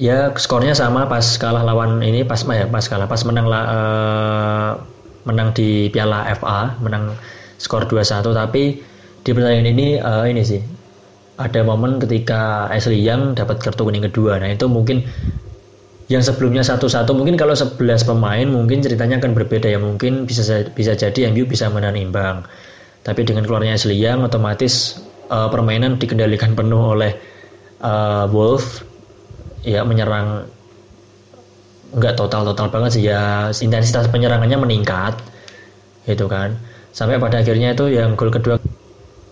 Ya 0.00 0.32
skornya 0.32 0.72
sama 0.72 1.04
pas 1.04 1.36
kalah 1.36 1.60
lawan 1.60 2.00
ini 2.00 2.24
pas 2.24 2.40
ya 2.48 2.64
pas 2.64 2.88
kalah 2.88 3.04
pas 3.04 3.20
menang 3.28 3.52
uh, 3.52 4.80
menang 5.28 5.52
di 5.52 5.92
Piala 5.92 6.24
FA, 6.40 6.72
menang 6.80 7.12
skor 7.60 7.84
2-1 7.84 8.32
tapi 8.32 8.80
di 9.20 9.30
pertandingan 9.36 9.68
ini 9.68 9.86
uh, 10.00 10.24
ini 10.24 10.40
sih 10.40 10.64
ada 11.36 11.60
momen 11.64 12.00
ketika 12.00 12.72
Ashley 12.72 13.00
Young 13.00 13.36
dapat 13.36 13.60
kartu 13.60 13.84
kuning 13.84 14.04
kedua. 14.04 14.36
Nah, 14.40 14.52
itu 14.52 14.68
mungkin 14.68 15.04
yang 16.12 16.20
sebelumnya 16.20 16.60
satu-satu 16.60 17.16
mungkin 17.16 17.36
kalau 17.36 17.56
11 17.56 17.80
pemain 18.04 18.44
mungkin 18.44 18.84
ceritanya 18.84 19.20
akan 19.20 19.32
berbeda 19.32 19.68
ya. 19.68 19.80
Mungkin 19.80 20.28
bisa 20.28 20.64
bisa 20.72 20.92
jadi 20.92 21.32
MU 21.32 21.44
bisa 21.48 21.68
menang 21.72 21.96
imbang. 21.96 22.44
Tapi 23.04 23.24
dengan 23.24 23.48
keluarnya 23.48 23.76
Ashley 23.76 23.96
Young 23.96 24.20
otomatis 24.24 25.00
uh, 25.32 25.48
permainan 25.48 25.96
dikendalikan 25.96 26.52
penuh 26.52 26.96
oleh 26.96 27.16
uh, 27.80 28.28
Wolf 28.28 28.84
ya 29.66 29.84
menyerang 29.84 30.48
nggak 31.90 32.14
total-total 32.14 32.70
banget 32.70 32.90
sih 32.96 33.02
ya 33.10 33.50
intensitas 33.50 34.06
penyerangannya 34.08 34.58
meningkat 34.58 35.18
gitu 36.06 36.30
kan. 36.30 36.54
Sampai 36.90 37.22
pada 37.22 37.42
akhirnya 37.42 37.74
itu 37.74 37.86
yang 37.90 38.18
gol 38.18 38.34
kedua 38.34 38.58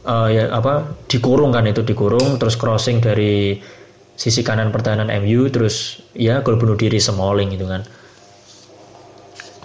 uh, 0.06 0.28
ya 0.30 0.50
apa 0.54 0.94
dikurung 1.10 1.50
kan 1.54 1.66
itu 1.66 1.82
dikurung 1.82 2.38
terus 2.38 2.54
crossing 2.54 3.02
dari 3.02 3.58
sisi 4.18 4.42
kanan 4.42 4.74
pertahanan 4.74 5.10
MU 5.22 5.46
terus 5.50 6.02
ya 6.14 6.42
gol 6.42 6.58
bunuh 6.58 6.74
diri 6.74 6.98
Smalling 6.98 7.54
gitu 7.54 7.66
kan. 7.66 7.86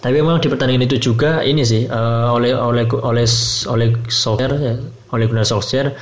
Tapi 0.04 0.20
memang 0.20 0.44
di 0.44 0.52
pertandingan 0.52 0.84
itu 0.84 1.00
juga 1.00 1.40
ini 1.48 1.64
sih 1.64 1.88
uh, 1.88 2.36
oleh 2.36 2.52
oleh 2.52 2.84
oleh 2.92 3.24
oleh 3.72 3.88
Solskjaer 4.12 4.54
ya, 4.60 4.76
oleh 5.16 5.26
Gunnar 5.32 5.48
Solskjaer 5.48 5.96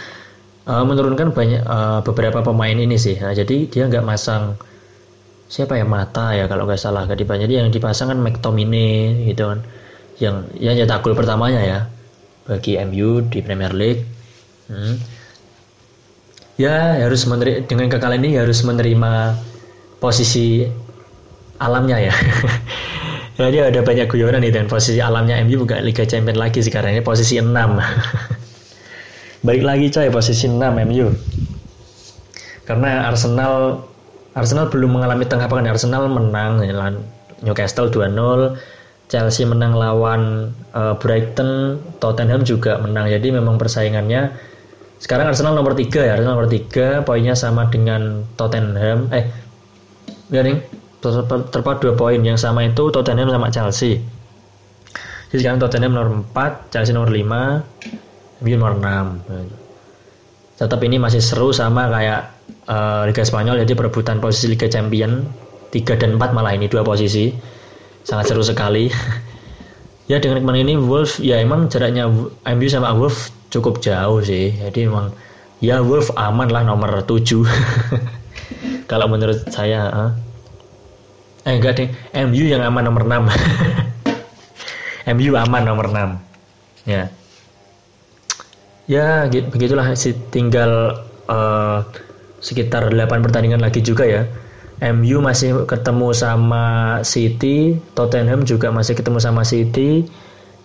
uh, 0.68 0.84
menurunkan 0.86 1.34
banyak 1.34 1.62
uh, 1.66 2.00
beberapa 2.06 2.46
pemain 2.46 2.76
ini 2.76 2.98
sih. 3.00 3.18
Nah, 3.18 3.34
jadi 3.34 3.70
dia 3.70 3.88
nggak 3.90 4.06
masang 4.06 4.58
siapa 5.52 5.76
ya 5.76 5.84
mata 5.84 6.32
ya 6.32 6.48
kalau 6.48 6.68
nggak 6.68 6.80
salah 6.80 7.08
dipasang. 7.10 7.48
Jadi 7.48 7.54
yang 7.60 7.70
dipasang 7.74 8.14
kan 8.14 8.20
McTominay 8.22 9.28
gitu 9.32 9.50
kan. 9.50 9.60
Yang 10.22 10.36
yang 10.62 10.74
nyetak 10.78 11.02
gol 11.02 11.18
pertamanya 11.18 11.62
ya 11.62 11.80
bagi 12.46 12.78
MU 12.88 13.26
di 13.26 13.40
Premier 13.42 13.74
League. 13.74 14.06
Hmm. 14.70 14.96
Ya 16.60 17.02
harus 17.02 17.26
menerima 17.26 17.66
dengan 17.66 17.90
kekalahan 17.90 18.22
ini 18.22 18.38
harus 18.38 18.62
menerima 18.62 19.34
posisi 19.98 20.68
alamnya 21.58 21.98
ya. 22.12 22.14
Jadi 23.42 23.58
ada 23.58 23.82
banyak 23.82 24.06
guyonan 24.06 24.46
nih 24.46 24.54
dan 24.54 24.70
posisi 24.70 25.02
alamnya 25.02 25.42
MU 25.42 25.66
bukan 25.66 25.82
Liga 25.82 26.06
Champions 26.06 26.38
lagi 26.38 26.62
sekarang. 26.62 26.94
Ini 26.94 27.02
posisi 27.02 27.42
6. 27.42 27.50
Balik 29.42 29.64
lagi 29.66 29.86
coy 29.90 30.08
posisi 30.14 30.46
6 30.46 30.62
MU. 30.62 31.08
Karena 32.66 33.10
Arsenal 33.10 33.82
Arsenal 34.38 34.70
belum 34.70 35.02
mengalami 35.02 35.26
tengah 35.28 35.50
pekan 35.50 35.68
Arsenal 35.68 36.08
menang 36.08 36.62
lawan 36.62 37.04
Newcastle 37.44 37.92
2-0 37.92 38.16
Chelsea 39.12 39.44
menang 39.44 39.76
lawan 39.76 40.56
uh, 40.72 40.96
Brighton 40.96 41.84
Tottenham 42.00 42.48
juga 42.48 42.80
menang 42.80 43.12
jadi 43.12 43.28
memang 43.28 43.60
persaingannya 43.60 44.32
sekarang 45.02 45.34
Arsenal 45.34 45.58
nomor 45.58 45.74
3 45.74 45.90
ya, 45.90 46.14
Arsenal 46.14 46.38
nomor 46.38 46.46
3, 46.46 47.02
poinnya 47.02 47.34
sama 47.34 47.66
dengan 47.74 48.22
Tottenham. 48.38 49.10
Eh, 49.10 49.26
ya 50.30 50.46
nih, 50.46 50.62
terpaut 51.50 51.82
dua 51.82 51.98
poin. 51.98 52.22
Yang 52.22 52.46
sama 52.46 52.70
itu 52.70 52.94
Tottenham 52.94 53.34
sama 53.34 53.50
Chelsea. 53.50 53.98
Jadi 55.34 55.40
sekarang 55.42 55.58
Tottenham 55.58 55.98
nomor 55.98 56.10
4, 56.30 56.70
Chelsea 56.70 56.94
nomor 56.94 57.10
5, 57.10 57.66
MU 58.42 58.56
nomor 58.58 58.78
6. 58.78 60.62
Tetap 60.62 60.80
ini 60.86 61.02
masih 61.02 61.22
seru 61.22 61.50
sama 61.50 61.90
kayak 61.90 62.22
uh, 62.70 63.06
Liga 63.10 63.26
Spanyol, 63.26 63.66
jadi 63.66 63.74
perebutan 63.74 64.22
posisi 64.22 64.54
Liga 64.54 64.70
Champion 64.70 65.26
3 65.74 66.02
dan 66.02 66.18
4 66.18 66.38
malah 66.38 66.54
ini 66.54 66.70
dua 66.70 66.86
posisi. 66.86 67.34
Sangat 68.06 68.34
seru 68.34 68.42
sekali. 68.46 68.90
ya 70.12 70.20
dengan 70.20 70.44
kemarin 70.44 70.68
ini 70.68 70.76
Wolf 70.76 71.24
ya 71.24 71.40
emang 71.40 71.72
jaraknya 71.72 72.12
MU 72.44 72.68
sama 72.68 72.92
Wolf 72.92 73.32
cukup 73.48 73.80
jauh 73.80 74.20
sih 74.20 74.52
jadi 74.52 74.92
emang 74.92 75.16
ya 75.64 75.80
Wolf 75.80 76.12
aman 76.20 76.52
lah 76.52 76.68
nomor 76.68 77.08
7 77.08 77.24
kalau 78.92 79.08
menurut 79.08 79.40
saya 79.48 79.88
huh? 79.88 80.12
eh 81.48 81.56
enggak 81.56 81.74
deh 81.80 81.90
MU 82.28 82.44
yang 82.44 82.60
aman 82.60 82.92
nomor 82.92 83.08
6 83.08 83.24
MU 85.16 85.32
aman 85.40 85.64
nomor 85.64 85.88
6 85.88 86.92
ya 86.92 87.08
ya 88.92 89.32
begitulah 89.32 89.88
sih 89.96 90.12
tinggal 90.36 91.00
uh, 91.32 91.88
sekitar 92.44 92.92
8 92.92 93.24
pertandingan 93.24 93.64
lagi 93.64 93.80
juga 93.80 94.04
ya. 94.04 94.28
MU 94.82 95.22
masih 95.22 95.64
ketemu 95.70 96.10
sama 96.12 96.98
City, 97.06 97.78
Tottenham 97.94 98.44
juga 98.44 98.74
masih 98.74 98.98
ketemu 98.98 99.22
sama 99.22 99.46
City, 99.46 100.10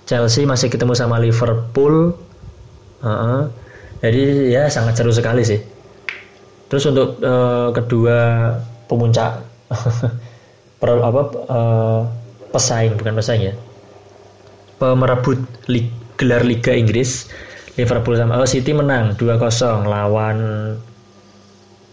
Chelsea 0.09 0.49
masih 0.49 0.73
ketemu 0.73 0.97
sama 0.97 1.21
Liverpool. 1.21 2.17
Uh 3.05 3.07
-uh. 3.07 3.41
Jadi 4.01 4.57
ya 4.57 4.73
sangat 4.73 4.97
seru 4.97 5.13
sekali 5.13 5.45
sih. 5.45 5.61
Terus 6.73 6.89
untuk 6.89 7.21
uh, 7.21 7.71
kedua 7.77 8.51
pemuncak 8.89 9.45
per, 10.81 10.91
apa 10.99 11.23
uh, 11.47 12.01
pesaing 12.51 12.97
bukan 12.97 13.15
pesaing 13.21 13.53
ya. 13.53 13.55
Pemerebut 14.81 15.45
gelar 16.17 16.41
Liga 16.41 16.73
Inggris 16.73 17.29
Liverpool 17.77 18.17
sama 18.17 18.41
oh, 18.41 18.49
City 18.49 18.73
menang 18.73 19.17
2-0 19.21 19.37
lawan 19.85 20.39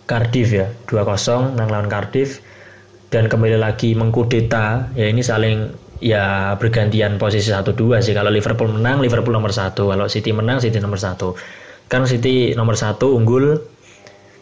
Cardiff 0.07 0.49
ya 0.51 0.67
2-0 0.87 1.55
menang 1.55 1.69
lawan 1.69 1.87
Cardiff. 1.91 2.39
Dan 3.13 3.29
kembali 3.29 3.61
lagi 3.61 3.93
mengkudeta 3.93 4.89
ya 4.97 5.05
ini 5.05 5.21
saling 5.21 5.69
ya 6.01 6.57
bergantian 6.57 7.21
posisi 7.21 7.53
1-2 7.53 8.01
sih. 8.01 8.15
Kalau 8.17 8.33
Liverpool 8.33 8.73
menang 8.73 9.05
Liverpool 9.05 9.37
nomor 9.37 9.53
satu. 9.53 9.93
Kalau 9.93 10.09
City 10.09 10.33
menang 10.33 10.57
City 10.57 10.81
nomor 10.81 10.97
satu. 10.97 11.37
Kan 11.91 12.09
City 12.09 12.57
nomor 12.57 12.73
satu 12.73 13.13
unggul 13.13 13.61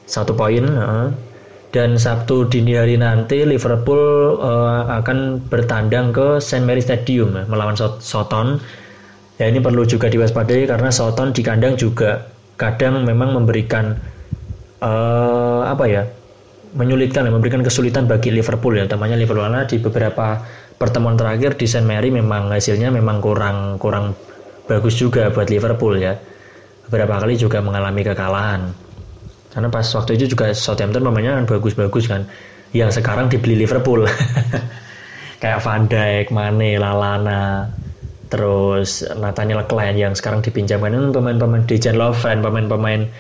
satu 0.08 0.36
poin 0.36 0.64
dan 1.72 1.96
Sabtu 1.96 2.52
dini 2.52 2.76
hari 2.76 3.00
nanti 3.00 3.48
Liverpool 3.48 4.36
uh, 4.44 4.92
akan 5.00 5.40
bertandang 5.48 6.12
ke 6.12 6.44
St 6.44 6.68
Mary 6.68 6.84
Stadium 6.84 7.32
ya, 7.32 7.44
melawan 7.48 7.80
Soton 7.80 8.60
ya 9.42 9.50
ini 9.50 9.58
perlu 9.58 9.82
juga 9.90 10.06
diwaspadai 10.06 10.70
karena 10.70 10.94
Soton 10.94 11.34
di 11.34 11.42
kandang 11.42 11.74
juga 11.74 12.30
kadang 12.62 13.02
memang 13.02 13.34
memberikan 13.34 13.98
uh, 14.86 15.66
apa 15.66 15.86
ya 15.90 16.06
menyulitkan 16.78 17.26
memberikan 17.26 17.66
kesulitan 17.66 18.06
bagi 18.06 18.30
Liverpool 18.30 18.78
ya 18.78 18.86
utamanya 18.86 19.18
Liverpool. 19.18 19.42
Karena 19.42 19.66
di 19.66 19.82
beberapa 19.82 20.46
pertemuan 20.78 21.18
terakhir 21.18 21.58
di 21.58 21.66
St 21.66 21.82
Mary 21.82 22.14
memang 22.14 22.54
hasilnya 22.54 22.94
memang 22.94 23.18
kurang 23.18 23.82
kurang 23.82 24.14
bagus 24.70 25.02
juga 25.02 25.34
buat 25.34 25.50
Liverpool 25.50 25.98
ya. 25.98 26.14
Beberapa 26.86 27.18
kali 27.26 27.34
juga 27.34 27.66
mengalami 27.66 28.06
kekalahan. 28.06 28.62
Karena 29.52 29.68
pas 29.74 29.84
waktu 29.84 30.22
itu 30.22 30.38
juga 30.38 30.54
Southampton 30.54 31.02
namanya 31.02 31.42
kan 31.42 31.50
bagus-bagus 31.50 32.06
kan. 32.06 32.30
Yang 32.78 33.02
sekarang 33.02 33.28
dibeli 33.28 33.58
Liverpool. 33.58 34.06
Kayak 35.42 35.66
Van 35.66 35.90
Dijk, 35.90 36.30
Mane, 36.30 36.78
Lalana 36.78 37.66
terus 38.32 39.04
Nathaniel 39.20 39.68
Klein 39.68 40.00
yang 40.00 40.16
sekarang 40.16 40.40
dipinjamkan 40.40 41.12
pemain-pemain 41.12 41.68
Dejan 41.68 42.00
Lovren 42.00 42.40
pemain-pemain 42.40 43.12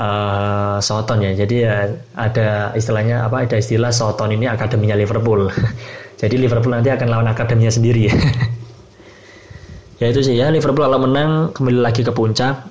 uh, 0.00 0.78
Soton 0.80 1.20
ya. 1.20 1.32
Jadi 1.36 1.56
ya 1.68 1.92
ada 2.16 2.72
istilahnya 2.72 3.28
apa? 3.28 3.44
Ada 3.44 3.60
istilah 3.60 3.92
Soton 3.92 4.32
ini 4.32 4.48
akademinya 4.48 4.96
Liverpool. 4.96 5.52
Jadi 6.20 6.40
Liverpool 6.40 6.72
nanti 6.72 6.88
akan 6.88 7.08
lawan 7.12 7.28
akademinya 7.28 7.72
sendiri. 7.72 8.08
ya 10.00 10.06
itu 10.08 10.20
sih 10.24 10.40
ya 10.40 10.48
Liverpool 10.48 10.88
kalau 10.88 11.00
menang 11.04 11.52
kembali 11.52 11.80
lagi 11.84 12.00
ke 12.00 12.12
puncak. 12.12 12.64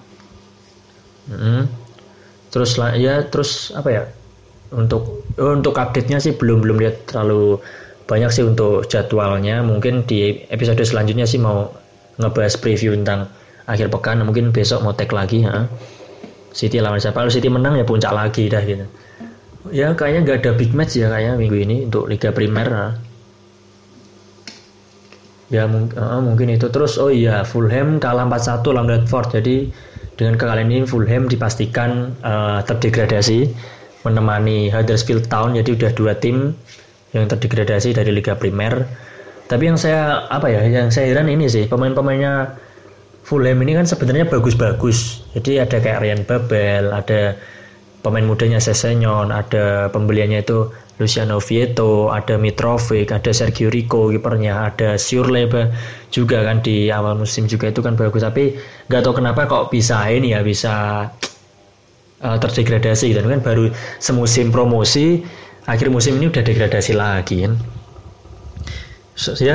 Hmm. 1.29 1.69
Terus 2.49 2.77
ya 2.97 3.25
terus 3.29 3.69
apa 3.77 3.89
ya? 3.93 4.03
Untuk 4.73 5.29
untuk 5.37 5.77
update-nya 5.77 6.17
sih 6.17 6.33
belum 6.33 6.65
belum 6.65 6.81
lihat 6.81 7.13
terlalu 7.13 7.61
banyak 8.05 8.29
sih 8.33 8.43
untuk 8.45 8.85
jadwalnya. 8.89 9.65
Mungkin 9.65 10.05
di 10.05 10.45
episode 10.49 10.81
selanjutnya 10.81 11.25
sih 11.25 11.41
mau 11.41 11.73
ngebahas 12.21 12.57
preview 12.61 12.93
tentang 12.93 13.29
akhir 13.65 13.89
pekan. 13.89 14.21
Mungkin 14.25 14.53
besok 14.53 14.85
mau 14.85 14.93
tag 14.93 15.09
lagi. 15.13 15.45
Ya. 15.45 15.65
City 16.55 16.79
lawan 16.79 17.03
siapa 17.03 17.19
kalau 17.19 17.27
City 17.27 17.51
menang 17.51 17.75
ya 17.75 17.83
puncak 17.83 18.15
lagi 18.15 18.47
dah 18.47 18.63
gitu 18.63 18.87
ya 19.75 19.91
kayaknya 19.97 20.19
nggak 20.23 20.37
ada 20.45 20.51
big 20.55 20.71
match 20.71 20.95
ya 20.95 21.09
kayaknya 21.09 21.33
minggu 21.35 21.57
ini 21.57 21.77
untuk 21.89 22.05
Liga 22.05 22.29
Primer 22.29 22.67
nah. 22.69 22.91
ya 25.49 25.67
mung 25.67 25.89
uh, 25.93 26.21
mungkin 26.21 26.53
itu 26.53 26.69
terus 26.69 26.95
oh 27.01 27.09
iya 27.09 27.43
Fulham 27.43 27.97
kalah 27.97 28.23
4-1 28.29 28.65
lawan 28.71 28.89
Watford 28.89 29.41
jadi 29.41 29.55
dengan 30.15 30.39
kekalahan 30.39 30.69
ini 30.69 30.87
Fulham 30.87 31.27
dipastikan 31.27 32.13
uh, 32.21 32.61
terdegradasi 32.63 33.51
menemani 34.05 34.69
Huddersfield 34.69 35.27
Town 35.27 35.57
jadi 35.57 35.75
udah 35.75 35.91
dua 35.97 36.13
tim 36.17 36.53
yang 37.15 37.31
terdegradasi 37.31 37.95
dari 37.95 38.11
Liga 38.11 38.35
Primer 38.35 38.83
tapi 39.45 39.69
yang 39.69 39.77
saya 39.77 40.25
apa 40.33 40.49
ya 40.49 40.65
yang 40.65 40.89
saya 40.89 41.13
heran 41.13 41.29
ini 41.29 41.45
sih 41.45 41.69
pemain-pemainnya 41.69 42.57
Fulham 43.25 43.57
ini 43.65 43.73
kan 43.73 43.89
sebenarnya 43.89 44.29
bagus-bagus. 44.29 45.25
Jadi 45.33 45.57
ada 45.57 45.81
kayak 45.81 46.05
Ryan 46.05 46.21
Babel, 46.29 46.93
ada 46.93 47.33
pemain 48.05 48.21
mudanya 48.21 48.61
Sesenyon, 48.61 49.33
ada 49.33 49.89
pembeliannya 49.89 50.45
itu 50.45 50.69
Luciano 51.01 51.41
Vieto, 51.41 52.13
ada 52.13 52.37
Mitrovic, 52.37 53.09
ada 53.09 53.33
Sergio 53.33 53.73
Rico 53.73 54.13
kipernya, 54.13 54.69
ada 54.69 55.01
Surleba 55.01 55.73
juga 56.13 56.45
kan 56.45 56.61
di 56.61 56.93
awal 56.93 57.17
musim 57.17 57.49
juga 57.49 57.73
itu 57.73 57.81
kan 57.81 57.97
bagus. 57.97 58.21
Tapi 58.21 58.53
nggak 58.93 59.01
tahu 59.01 59.17
kenapa 59.17 59.49
kok 59.49 59.73
bisa 59.73 60.05
ini 60.05 60.37
ya 60.37 60.45
bisa 60.45 61.09
uh, 62.21 62.37
terdegradasi 62.37 63.17
dan 63.17 63.25
kan 63.25 63.41
baru 63.41 63.73
semusim 63.97 64.53
promosi 64.53 65.25
akhir 65.65 65.89
musim 65.89 66.17
ini 66.21 66.29
udah 66.29 66.43
degradasi 66.45 66.93
lagi 66.93 67.45
kan? 67.45 67.53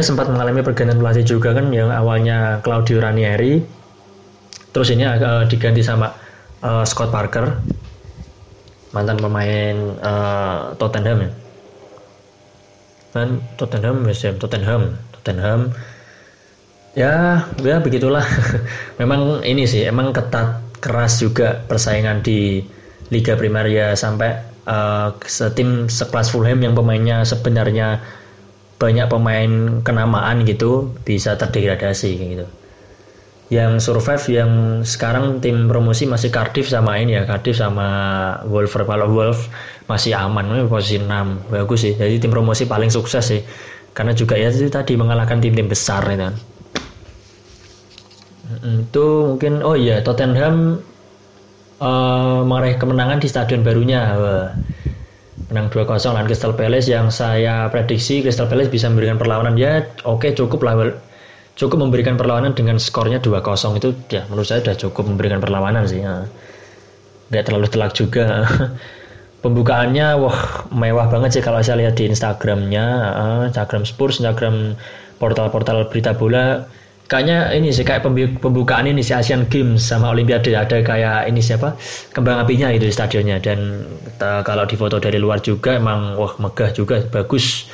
Sempat 0.02 0.26
mengalami 0.26 0.64
pergantian 0.66 0.98
pelatih 0.98 1.24
juga 1.26 1.54
kan? 1.54 1.70
Yang 1.70 1.90
awalnya 1.94 2.58
Claudio 2.66 2.98
Ranieri 2.98 3.62
terus 4.70 4.94
ini 4.94 5.02
uh, 5.02 5.42
diganti 5.50 5.82
sama 5.82 6.14
uh, 6.62 6.86
Scott 6.86 7.10
Parker 7.10 7.58
mantan 8.94 9.18
pemain 9.18 9.76
uh, 10.02 10.74
Tottenham 10.74 11.18
ya? 11.26 11.30
Kan 13.10 13.42
Tottenham 13.58 14.06
ya 14.06 14.30
Tottenham 14.34 14.82
Tottenham. 15.14 15.70
Ya 16.98 17.46
ya 17.62 17.76
begitulah. 17.78 18.26
Memang 19.00 19.46
ini 19.46 19.68
sih 19.68 19.86
emang 19.86 20.10
ketat 20.10 20.58
keras 20.80 21.20
juga 21.20 21.60
persaingan 21.68 22.24
di 22.24 22.64
Liga 23.12 23.36
Primer 23.36 23.68
ya 23.68 23.92
sampai 23.92 24.49
uh, 24.66 25.16
setim 25.24 25.86
sekelas 25.86 26.32
Fulham 26.32 26.60
yang 26.60 26.74
pemainnya 26.76 27.22
sebenarnya 27.24 28.00
banyak 28.80 29.06
pemain 29.12 29.80
kenamaan 29.84 30.42
gitu 30.48 30.92
bisa 31.04 31.36
terdegradasi 31.36 32.10
gitu. 32.16 32.46
Yang 33.50 33.82
survive 33.82 34.24
yang 34.30 34.52
sekarang 34.86 35.42
tim 35.42 35.66
promosi 35.66 36.06
masih 36.06 36.30
Cardiff 36.30 36.70
sama 36.70 36.96
ini 36.96 37.18
ya 37.18 37.26
Cardiff 37.26 37.58
sama 37.58 37.88
Wolf 38.46 38.78
kalau 38.78 39.10
Wolf 39.10 39.50
masih 39.90 40.14
aman 40.14 40.70
posisi 40.70 41.02
6 41.02 41.50
bagus 41.50 41.80
sih. 41.82 41.92
Jadi 41.98 42.22
tim 42.22 42.30
promosi 42.30 42.64
paling 42.64 42.88
sukses 42.88 43.26
sih. 43.26 43.42
Karena 43.90 44.14
juga 44.14 44.38
ya 44.38 44.48
tadi 44.48 44.94
mengalahkan 44.94 45.42
tim-tim 45.42 45.66
besar 45.66 46.06
itu 46.08 46.30
itu 48.60 49.06
mungkin 49.34 49.62
oh 49.62 49.78
iya 49.78 50.02
Tottenham 50.02 50.82
uh, 51.80 52.44
meraih 52.44 52.76
kemenangan 52.76 53.18
di 53.18 53.28
stadion 53.28 53.64
barunya. 53.64 54.02
Wah 54.16 54.48
menang 55.50 55.66
2-0 55.66 56.14
lawan 56.14 56.24
Crystal 56.30 56.54
Palace. 56.54 56.86
Yang 56.86 57.18
saya 57.18 57.66
prediksi 57.68 58.22
Crystal 58.22 58.46
Palace 58.46 58.70
bisa 58.70 58.86
memberikan 58.86 59.18
perlawanan. 59.18 59.58
Ya 59.58 59.82
oke 60.06 60.22
okay, 60.22 60.30
cukup 60.32 60.62
lah. 60.62 60.94
Cukup 61.58 61.82
memberikan 61.82 62.14
perlawanan 62.16 62.54
dengan 62.56 62.78
skornya 62.80 63.20
2-0 63.20 63.76
itu 63.82 63.92
ya 64.08 64.24
menurut 64.30 64.48
saya 64.48 64.64
sudah 64.64 64.76
cukup 64.88 65.12
memberikan 65.12 65.42
perlawanan 65.42 65.84
sih 65.84 66.00
ya. 66.00 66.24
nggak 67.28 67.44
terlalu 67.46 67.66
telak 67.68 67.92
juga. 67.92 68.46
Pembukaannya 69.44 70.20
wah 70.20 70.68
mewah 70.68 71.08
banget 71.08 71.40
sih 71.40 71.42
kalau 71.44 71.64
saya 71.64 71.84
lihat 71.84 71.96
di 71.96 72.12
Instagramnya 72.12 72.84
Instagram 73.48 73.88
Spurs 73.88 74.20
Instagram 74.20 74.76
portal-portal 75.16 75.88
berita 75.88 76.12
bola 76.12 76.68
kayaknya 77.10 77.50
ini 77.50 77.74
sih 77.74 77.82
kayak 77.82 78.06
pembukaan 78.38 78.86
ini 78.86 79.02
si 79.02 79.10
Asian 79.10 79.42
Games 79.50 79.82
sama 79.82 80.14
Olimpiade. 80.14 80.54
Ada 80.54 80.78
kayak 80.86 81.26
ini 81.26 81.42
siapa? 81.42 81.74
Kembang 82.14 82.38
apinya 82.38 82.70
itu 82.70 82.86
di 82.86 82.94
stadionnya. 82.94 83.42
Dan 83.42 83.82
kita, 84.06 84.46
kalau 84.46 84.62
di 84.62 84.78
foto 84.78 85.02
dari 85.02 85.18
luar 85.18 85.42
juga 85.42 85.74
emang 85.74 86.14
wah 86.14 86.38
megah 86.38 86.70
juga 86.70 87.02
bagus. 87.10 87.66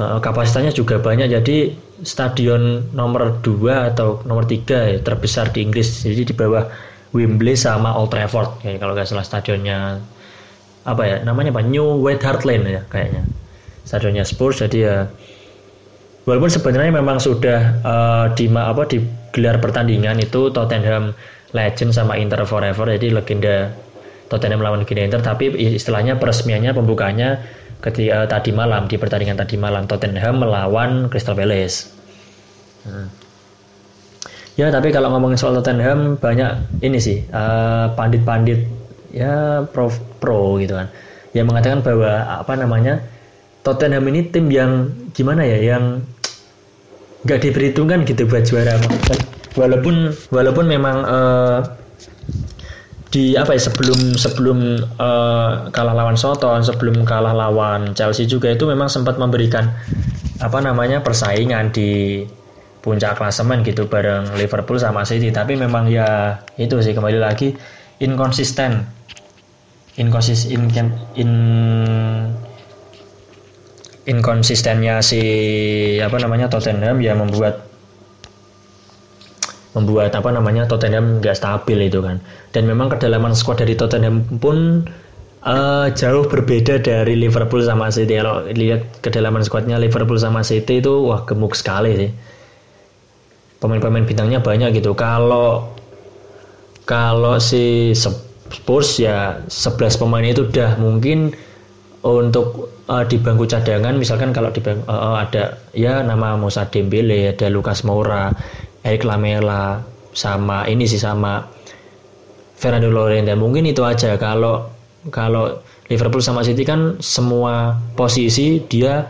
Uh, 0.00 0.16
kapasitasnya 0.16 0.72
juga 0.72 0.96
banyak. 0.96 1.28
Jadi 1.28 1.76
stadion 2.00 2.88
nomor 2.96 3.44
2 3.44 3.92
atau 3.92 4.24
nomor 4.24 4.48
3 4.48 4.96
ya, 4.96 4.98
terbesar 5.04 5.52
di 5.52 5.60
Inggris. 5.60 6.00
Jadi 6.00 6.32
di 6.32 6.34
bawah 6.34 6.64
Wembley 7.12 7.52
sama 7.52 7.92
Old 7.92 8.08
Trafford. 8.08 8.64
Kayak 8.64 8.80
kalau 8.80 8.96
nggak 8.96 9.04
salah 9.04 9.26
stadionnya 9.28 10.00
apa 10.88 11.02
ya 11.04 11.16
namanya 11.20 11.52
apa? 11.52 11.60
New 11.60 12.00
White 12.00 12.24
Hart 12.24 12.48
Lane 12.48 12.64
ya 12.64 12.82
kayaknya. 12.88 13.28
Stadionnya 13.84 14.24
Spurs 14.24 14.64
jadi 14.64 14.78
ya 14.80 14.96
walaupun 16.30 16.46
sebenarnya 16.46 16.94
memang 16.94 17.18
sudah 17.18 17.82
uh, 17.82 18.26
di 18.38 18.46
apa 18.54 18.86
di 18.86 19.02
gelar 19.34 19.58
pertandingan 19.58 20.22
itu 20.22 20.54
Tottenham 20.54 21.10
Legend 21.50 21.90
sama 21.90 22.14
Inter 22.14 22.46
Forever 22.46 22.86
jadi 22.94 23.10
legenda 23.10 23.74
Tottenham 24.30 24.62
melawan 24.62 24.86
legenda 24.86 25.02
Inter 25.10 25.22
tapi 25.26 25.50
istilahnya 25.58 26.22
peresmiannya 26.22 26.70
pembukanya 26.70 27.42
ketika 27.82 28.22
uh, 28.22 28.26
tadi 28.30 28.54
malam 28.54 28.86
di 28.86 28.94
pertandingan 28.94 29.42
tadi 29.42 29.58
malam 29.58 29.90
Tottenham 29.90 30.38
melawan 30.38 31.10
Crystal 31.10 31.34
Palace. 31.34 31.90
Hmm. 32.86 33.10
Ya 34.54 34.70
tapi 34.70 34.94
kalau 34.94 35.10
ngomongin 35.10 35.40
soal 35.40 35.58
Tottenham 35.58 36.20
banyak 36.20 36.84
ini 36.84 37.00
sih 37.00 37.24
eh, 37.24 37.86
pandit-pandit 37.96 38.68
ya 39.08 39.64
pro 39.64 39.88
pro 40.20 40.60
gitu 40.60 40.76
kan 40.76 40.92
yang 41.32 41.48
mengatakan 41.48 41.80
bahwa 41.80 42.44
apa 42.44 42.52
namanya 42.60 43.00
Tottenham 43.64 44.04
ini 44.12 44.28
tim 44.28 44.52
yang 44.52 44.92
gimana 45.16 45.48
ya 45.48 45.76
yang 45.76 46.04
nggak 47.24 47.40
diperhitungkan 47.44 48.08
gitu 48.08 48.24
buat 48.24 48.48
juara 48.48 48.80
walaupun 49.58 50.14
walaupun 50.32 50.64
memang 50.64 50.96
uh, 51.04 51.60
di 53.10 53.34
apa 53.34 53.58
ya 53.58 53.60
sebelum 53.66 54.14
sebelum 54.14 54.58
uh, 55.02 55.66
kalah 55.74 55.94
lawan 55.98 56.14
Soton 56.14 56.62
sebelum 56.62 57.02
kalah 57.02 57.34
lawan 57.34 57.90
Chelsea 57.98 58.24
juga 58.24 58.54
itu 58.54 58.64
memang 58.70 58.86
sempat 58.86 59.18
memberikan 59.18 59.66
apa 60.38 60.62
namanya 60.62 61.02
persaingan 61.02 61.74
di 61.74 62.22
puncak 62.80 63.20
klasemen 63.20 63.60
gitu 63.60 63.90
bareng 63.90 64.32
Liverpool 64.40 64.80
sama 64.80 65.04
City. 65.04 65.28
Tapi 65.28 65.58
memang 65.58 65.90
ya 65.90 66.40
itu 66.56 66.80
sih 66.80 66.96
kembali 66.96 67.20
lagi 67.20 67.52
inkonsisten 68.00 68.86
inkonsisten 70.00 70.70
in, 70.72 70.88
in 71.18 71.30
inkonsistennya 74.10 74.98
si 74.98 75.22
apa 76.02 76.18
namanya 76.18 76.50
Tottenham 76.50 76.98
ya 76.98 77.14
membuat 77.14 77.70
membuat 79.78 80.10
apa 80.18 80.34
namanya 80.34 80.66
Tottenham 80.66 81.22
nggak 81.22 81.38
stabil 81.38 81.86
itu 81.86 82.02
kan. 82.02 82.18
Dan 82.50 82.66
memang 82.66 82.90
kedalaman 82.90 83.38
squad 83.38 83.62
dari 83.62 83.78
Tottenham 83.78 84.26
pun 84.42 84.82
uh, 85.46 85.86
jauh 85.94 86.26
berbeda 86.26 86.82
dari 86.82 87.14
Liverpool 87.14 87.62
sama 87.62 87.86
City. 87.94 88.18
Kalau 88.18 88.50
lihat 88.50 88.82
kedalaman 89.04 89.46
squadnya 89.46 89.78
Liverpool 89.78 90.18
sama 90.18 90.42
City 90.42 90.82
itu 90.82 90.90
wah 91.06 91.22
gemuk 91.22 91.54
sekali 91.54 91.94
sih. 91.94 92.10
Pemain-pemain 93.62 94.08
bintangnya 94.08 94.42
banyak 94.42 94.82
gitu. 94.82 94.96
Kalau 94.96 95.70
kalau 96.88 97.38
si 97.38 97.94
Spurs 97.94 98.98
ya 98.98 99.38
11 99.46 100.00
pemain 100.00 100.26
itu 100.26 100.48
udah 100.50 100.74
mungkin 100.82 101.30
untuk 102.00 102.72
uh, 102.88 103.04
di 103.04 103.20
bangku 103.20 103.44
cadangan 103.44 103.92
misalkan 103.92 104.32
kalau 104.32 104.48
di 104.48 104.64
bangku, 104.64 104.88
uh, 104.88 105.20
ada 105.20 105.60
ya 105.76 106.00
nama 106.00 106.32
Musa 106.40 106.64
Dembele 106.64 107.28
ada 107.28 107.52
Lukas 107.52 107.84
Moura 107.84 108.32
Eric 108.84 109.04
Lamela 109.04 109.84
sama 110.16 110.64
ini 110.64 110.88
sih 110.88 110.98
sama 110.98 111.44
Fernando 112.60 112.92
Llorente. 112.92 113.32
Mungkin 113.36 113.68
itu 113.68 113.84
aja. 113.84 114.16
Kalau 114.16 114.68
kalau 115.12 115.60
Liverpool 115.88 116.22
sama 116.22 116.44
City 116.44 116.62
kan 116.62 117.00
semua 117.02 117.76
posisi 117.96 118.62
dia 118.68 119.08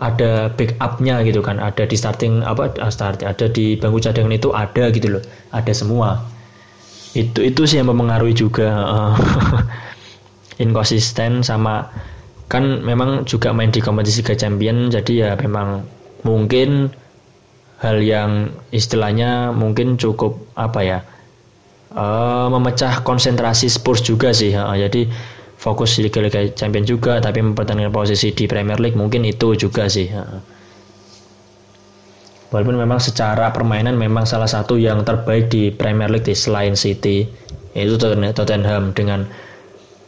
ada 0.00 0.52
backupnya 0.52 1.20
gitu 1.24 1.40
kan. 1.40 1.60
Ada 1.60 1.88
di 1.88 1.96
starting 1.96 2.44
apa 2.44 2.72
ah, 2.80 2.92
start 2.92 3.24
ada 3.24 3.48
di 3.48 3.76
bangku 3.76 4.00
cadangan 4.00 4.32
itu 4.32 4.48
ada 4.52 4.88
gitu 4.92 5.18
loh. 5.18 5.22
Ada 5.52 5.72
semua. 5.72 6.20
Itu 7.12 7.44
itu 7.44 7.68
sih 7.68 7.80
yang 7.80 7.92
mempengaruhi 7.92 8.32
juga 8.32 8.72
inkonsisten 10.64 11.44
sama 11.44 11.88
kan 12.52 12.84
memang 12.84 13.24
juga 13.24 13.48
main 13.56 13.72
di 13.72 13.80
kompetisi 13.80 14.20
Liga 14.20 14.36
Champion 14.36 14.92
jadi 14.92 15.12
ya 15.16 15.30
memang 15.40 15.88
mungkin 16.20 16.92
hal 17.80 18.04
yang 18.04 18.52
istilahnya 18.76 19.56
mungkin 19.56 19.96
cukup 19.96 20.36
apa 20.52 20.80
ya 20.84 20.98
uh, 21.96 22.52
memecah 22.52 23.00
konsentrasi 23.08 23.72
Spurs 23.72 24.04
juga 24.04 24.36
sih 24.36 24.52
uh, 24.52 24.76
jadi 24.76 25.08
fokus 25.56 25.96
di 25.96 26.12
Liga 26.12 26.28
Champion 26.52 26.84
juga 26.84 27.24
tapi 27.24 27.40
mempertahankan 27.40 27.88
posisi 27.88 28.36
di 28.36 28.44
Premier 28.44 28.76
League 28.76 29.00
mungkin 29.00 29.24
itu 29.24 29.56
juga 29.56 29.88
sih 29.88 30.12
uh. 30.12 30.44
walaupun 32.52 32.76
memang 32.76 33.00
secara 33.00 33.48
permainan 33.48 33.96
memang 33.96 34.28
salah 34.28 34.46
satu 34.46 34.76
yang 34.76 35.08
terbaik 35.08 35.48
di 35.48 35.72
Premier 35.72 36.12
League 36.12 36.28
di 36.28 36.36
selain 36.36 36.76
City 36.76 37.24
yaitu 37.72 37.96
Tottenham 37.96 38.92
dengan 38.92 39.24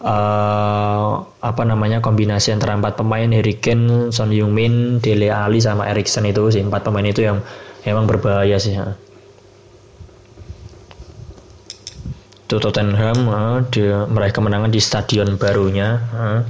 uh, 0.05 1.25
apa 1.40 1.62
namanya 1.64 2.05
kombinasi 2.05 2.53
antara 2.53 2.77
empat 2.77 3.01
pemain 3.01 3.27
Harry 3.33 3.57
Kane, 3.57 4.12
Son 4.12 4.31
Heung-min, 4.31 5.01
Dele 5.01 5.33
Alli 5.33 5.59
sama 5.59 5.88
Erikson 5.88 6.29
itu 6.29 6.53
sih 6.53 6.61
empat 6.61 6.85
pemain 6.85 7.09
itu 7.09 7.25
yang 7.25 7.40
emang 7.88 8.05
berbahaya 8.05 8.61
sih. 8.61 8.77
Ya. 8.77 8.95
Itu 12.45 12.61
Tottenham 12.61 13.19
uh, 13.33 13.59
dia 13.73 14.05
meraih 14.05 14.31
kemenangan 14.37 14.69
di 14.69 14.79
stadion 14.79 15.40
barunya. 15.40 15.99
Uh. 16.12 16.40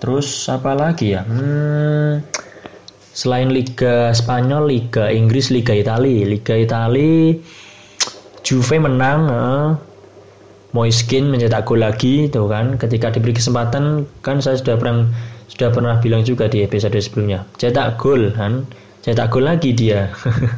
Terus 0.00 0.48
apa 0.48 0.72
lagi 0.72 1.12
ya? 1.12 1.20
Hmm, 1.28 2.24
selain 3.12 3.52
Liga 3.52 4.08
Spanyol, 4.16 4.64
Liga 4.64 5.12
Inggris, 5.12 5.52
Liga 5.52 5.76
Italia, 5.76 6.24
Liga 6.24 6.56
Italia 6.56 7.36
Juve 8.50 8.82
menang 8.82 9.30
uh, 9.30 9.78
Moiskin 10.74 11.30
mencetak 11.30 11.70
gol 11.70 11.86
lagi 11.86 12.26
tuh 12.26 12.50
kan. 12.50 12.74
Ketika 12.74 13.14
diberi 13.14 13.30
kesempatan 13.30 14.02
kan 14.26 14.42
saya 14.42 14.58
sudah 14.58 14.74
pernah 14.74 15.06
sudah 15.46 15.70
pernah 15.70 15.94
bilang 16.02 16.26
juga 16.26 16.50
di 16.50 16.66
episode 16.66 16.98
sebelumnya. 16.98 17.46
Cetak 17.62 18.02
gol 18.02 18.34
kan. 18.34 18.66
Cetak 19.06 19.30
gol 19.30 19.46
lagi 19.46 19.70
dia. 19.70 20.10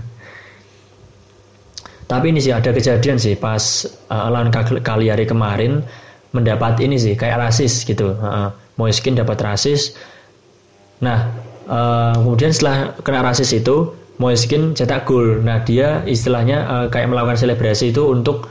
Tapi 2.08 2.32
ini 2.32 2.40
sih 2.40 2.56
ada 2.56 2.72
kejadian 2.72 3.20
sih 3.20 3.36
pas 3.36 3.60
uh, 4.08 4.32
lawan 4.32 4.48
Cagliari 4.80 5.28
kemarin 5.28 5.84
mendapat 6.32 6.80
ini 6.80 6.96
sih 6.96 7.12
kayak 7.12 7.44
rasis 7.44 7.84
gitu. 7.84 8.16
Uh, 8.16 8.48
Moiskin 8.80 9.12
dapat 9.12 9.36
rasis. 9.44 9.92
Nah 11.04 11.28
uh, 11.68 12.16
kemudian 12.16 12.56
setelah 12.56 12.96
kena 13.04 13.20
rasis 13.20 13.52
itu 13.52 13.92
Moiskin 14.20 14.76
cetak 14.76 15.08
gol. 15.08 15.40
Nah 15.40 15.64
dia 15.64 16.04
istilahnya 16.04 16.58
uh, 16.68 16.86
kayak 16.92 17.08
melakukan 17.08 17.38
selebrasi 17.40 17.94
itu 17.94 18.04
untuk 18.12 18.48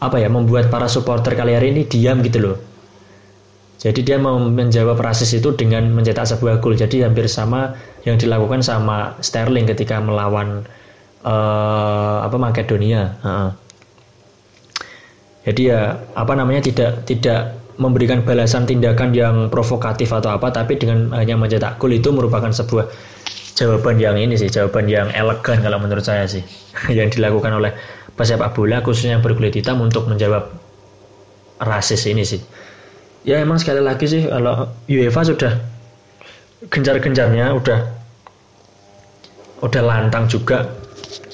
apa 0.00 0.16
ya 0.16 0.28
membuat 0.32 0.72
para 0.72 0.88
supporter 0.88 1.36
Cagliari 1.36 1.72
ini 1.72 1.84
diam 1.84 2.20
gitu 2.24 2.40
loh. 2.40 2.56
Jadi 3.80 4.04
dia 4.04 4.20
mau 4.20 4.36
menjawab 4.36 5.00
rasis 5.00 5.40
itu 5.40 5.56
dengan 5.56 5.88
mencetak 5.88 6.28
sebuah 6.28 6.60
gol. 6.60 6.76
Jadi 6.76 7.00
hampir 7.00 7.24
sama 7.32 7.72
yang 8.04 8.20
dilakukan 8.20 8.60
sama 8.60 9.16
Sterling 9.24 9.64
ketika 9.64 9.96
melawan 10.04 10.68
uh, 11.24 12.20
apa 12.20 12.36
Makedonia. 12.36 13.16
Uh. 13.24 13.50
Jadi 15.48 15.72
ya 15.72 15.96
apa 16.12 16.36
namanya 16.36 16.60
tidak 16.60 17.08
tidak 17.08 17.56
memberikan 17.80 18.20
balasan 18.20 18.68
tindakan 18.68 19.16
yang 19.16 19.48
provokatif 19.48 20.12
atau 20.12 20.36
apa, 20.36 20.52
tapi 20.52 20.76
dengan 20.76 21.16
hanya 21.16 21.40
mencetak 21.40 21.80
gol 21.80 21.96
itu 21.96 22.12
merupakan 22.12 22.52
sebuah 22.52 22.84
jawaban 23.60 24.00
yang 24.00 24.16
ini 24.16 24.40
sih 24.40 24.48
jawaban 24.48 24.88
yang 24.88 25.12
elegan 25.12 25.60
kalau 25.60 25.76
menurut 25.76 26.00
saya 26.00 26.24
sih. 26.24 26.40
Yang 26.88 27.20
dilakukan 27.20 27.52
oleh 27.52 27.76
pesepak 28.16 28.56
bola 28.56 28.80
khususnya 28.80 29.16
yang 29.16 29.24
berkulit 29.24 29.52
hitam 29.52 29.80
untuk 29.80 30.08
menjawab 30.08 30.48
rasis 31.60 32.08
ini 32.08 32.24
sih. 32.24 32.40
Ya 33.24 33.40
emang 33.44 33.60
sekali 33.60 33.84
lagi 33.84 34.08
sih 34.08 34.24
kalau 34.24 34.68
UEFA 34.88 35.28
sudah 35.28 35.52
gencar-gencarnya 36.72 37.52
udah 37.52 37.80
udah 39.60 39.82
lantang 39.84 40.24
juga 40.24 40.72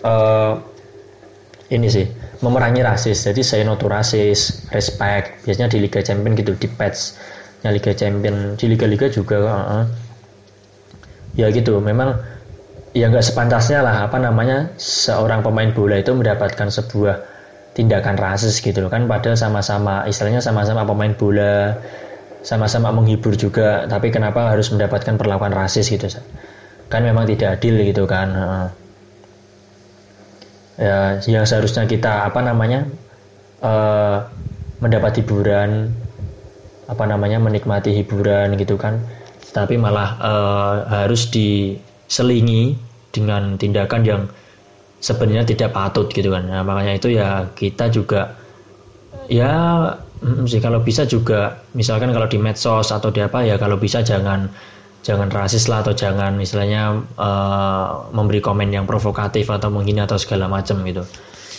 uh, 0.03 0.59
ini 1.71 1.87
sih 1.87 2.07
memerangi 2.43 2.83
rasis. 2.83 3.23
Jadi 3.27 3.43
saya 3.43 3.63
no 3.67 3.79
rasis 3.79 4.67
respect. 4.75 5.47
Biasanya 5.47 5.71
di 5.71 5.79
Liga 5.83 6.03
Champion 6.03 6.35
gitu 6.35 6.55
di 6.59 6.67
patch 6.71 7.15
Liga 7.67 7.95
Champion. 7.95 8.55
Di 8.55 8.67
liga-liga 8.71 9.11
juga 9.11 9.37
uh, 9.43 9.85
ya 11.37 11.53
gitu 11.53 11.79
memang 11.79 12.17
ya 12.97 13.13
nggak 13.13 13.25
sepantasnya 13.25 13.85
lah 13.85 14.09
apa 14.09 14.17
namanya 14.17 14.73
seorang 14.81 15.45
pemain 15.45 15.71
bola 15.71 16.01
itu 16.01 16.17
mendapatkan 16.17 16.73
sebuah 16.73 17.17
tindakan 17.77 18.17
rasis 18.17 18.65
gitu 18.65 18.81
loh. 18.81 18.91
Kan 18.91 19.05
padahal 19.05 19.37
sama-sama 19.37 20.09
istilahnya 20.09 20.41
sama-sama 20.41 20.89
pemain 20.89 21.13
bola 21.13 21.77
sama-sama 22.47 22.95
menghibur 22.95 23.35
juga 23.35 23.91
tapi 23.91 24.15
kenapa 24.15 24.55
harus 24.55 24.71
mendapatkan 24.71 25.19
perlakuan 25.19 25.51
rasis 25.51 25.91
gitu 25.91 26.07
kan 26.87 27.03
memang 27.03 27.27
tidak 27.27 27.59
adil 27.59 27.83
gitu 27.83 28.07
kan 28.07 28.31
ya 30.79 31.19
yang 31.27 31.43
seharusnya 31.43 31.91
kita 31.91 32.31
apa 32.31 32.39
namanya 32.47 32.87
uh, 33.67 34.31
mendapat 34.79 35.19
hiburan 35.19 35.91
apa 36.87 37.05
namanya 37.11 37.43
menikmati 37.43 37.91
hiburan 37.91 38.55
gitu 38.55 38.79
kan 38.79 39.03
tapi 39.57 39.81
malah 39.81 40.21
uh, 40.21 40.75
harus 40.85 41.33
diselingi 41.33 42.77
dengan 43.09 43.57
tindakan 43.57 44.05
yang 44.05 44.23
sebenarnya 45.01 45.49
tidak 45.49 45.73
patut 45.73 46.13
gitu 46.13 46.29
kan. 46.29 46.45
Nah, 46.45 46.61
makanya 46.61 47.01
itu 47.01 47.17
ya 47.17 47.49
kita 47.57 47.89
juga 47.89 48.37
ya 49.33 49.89
sih 50.45 50.61
kalau 50.61 50.85
bisa 50.85 51.09
juga 51.09 51.65
misalkan 51.73 52.13
kalau 52.13 52.29
di 52.29 52.37
medsos 52.37 52.93
atau 52.93 53.09
di 53.09 53.25
apa 53.25 53.41
ya 53.49 53.57
kalau 53.57 53.81
bisa 53.81 54.05
jangan 54.05 54.49
jangan 55.01 55.33
rasis 55.33 55.73
lah 55.73 55.81
atau 55.81 55.97
jangan 55.97 56.37
istilahnya 56.37 57.01
uh, 57.17 58.13
memberi 58.13 58.45
komen 58.45 58.69
yang 58.69 58.85
provokatif 58.85 59.49
atau 59.49 59.73
menghina 59.73 60.05
atau 60.05 60.21
segala 60.21 60.53
macam 60.53 60.85
gitu. 60.85 61.01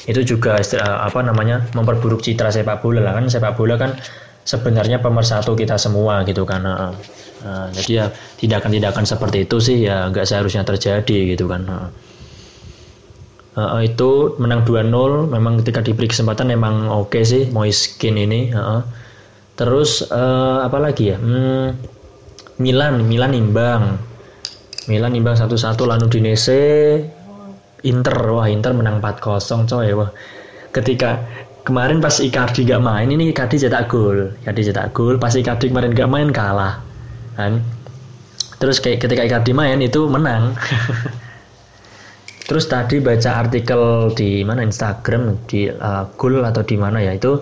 Itu 0.07 0.23
juga 0.23 0.61
apa 0.79 1.19
namanya 1.19 1.67
memperburuk 1.75 2.23
citra 2.23 2.53
sepak 2.53 2.79
bola 2.79 3.03
lah 3.03 3.17
kan. 3.17 3.27
Sepak 3.27 3.59
bola 3.59 3.75
kan 3.75 3.91
sebenarnya 4.47 5.03
pemersatu 5.03 5.51
kita 5.59 5.75
semua 5.75 6.23
gitu 6.23 6.47
kan 6.47 6.63
Nah, 7.45 7.69
jadi 7.69 7.91
ya 7.91 8.05
tindakan-tindakan 8.41 9.05
seperti 9.05 9.45
itu 9.45 9.57
sih 9.61 9.85
ya 9.85 10.09
nggak 10.09 10.25
seharusnya 10.25 10.65
terjadi 10.65 11.37
gitu 11.37 11.45
kan. 11.45 11.69
Nah, 11.69 11.85
itu 13.81 14.37
menang 14.41 14.65
2-0 14.65 15.29
memang 15.29 15.61
ketika 15.61 15.85
diberi 15.85 16.09
kesempatan 16.09 16.53
memang 16.53 16.89
oke 16.89 17.13
okay 17.13 17.23
sih 17.25 17.43
Moiskin 17.49 18.17
ini 18.17 18.53
uh, 18.53 18.85
terus 19.57 20.05
uh, 20.09 20.65
apa 20.65 20.77
lagi 20.81 21.13
ya? 21.13 21.17
Hmm, 21.17 21.77
Milan 22.57 23.05
Milan 23.05 23.37
imbang. 23.37 24.01
Milan 24.87 25.13
imbang 25.13 25.37
satu-satu 25.37 25.85
lalu 25.85 26.09
Dinese 26.09 26.61
Inter. 27.85 28.17
Wah 28.33 28.49
Inter 28.49 28.73
menang 28.73 28.97
4-0 28.97 29.69
coy 29.69 29.93
wah. 29.93 30.09
Ketika 30.73 31.21
kemarin 31.65 32.01
pas 32.01 32.17
Icardi 32.17 32.65
gak 32.65 32.81
main 32.81 33.09
ini 33.09 33.29
Icardi 33.29 33.61
cetak 33.61 33.89
gol. 33.89 34.33
Icardi 34.41 34.73
cetak 34.73 34.89
gol 34.93 35.21
pas 35.21 35.33
Icardi 35.33 35.69
kemarin 35.69 35.93
gak 35.93 36.09
main 36.09 36.29
kalah 36.33 36.86
kan? 37.37 37.61
Terus 38.57 38.81
kayak 38.81 39.05
ketika 39.05 39.21
Icardi 39.21 39.53
main 39.53 39.77
itu 39.79 40.09
menang. 40.09 40.57
Terus 42.47 42.65
tadi 42.71 43.03
baca 43.03 43.43
artikel 43.43 44.09
di 44.15 44.41
mana 44.41 44.63
Instagram 44.63 45.35
di 45.51 45.67
uh, 45.67 46.07
Gul 46.15 46.41
atau 46.47 46.63
di 46.63 46.79
mana 46.79 47.03
ya 47.03 47.11
itu 47.13 47.35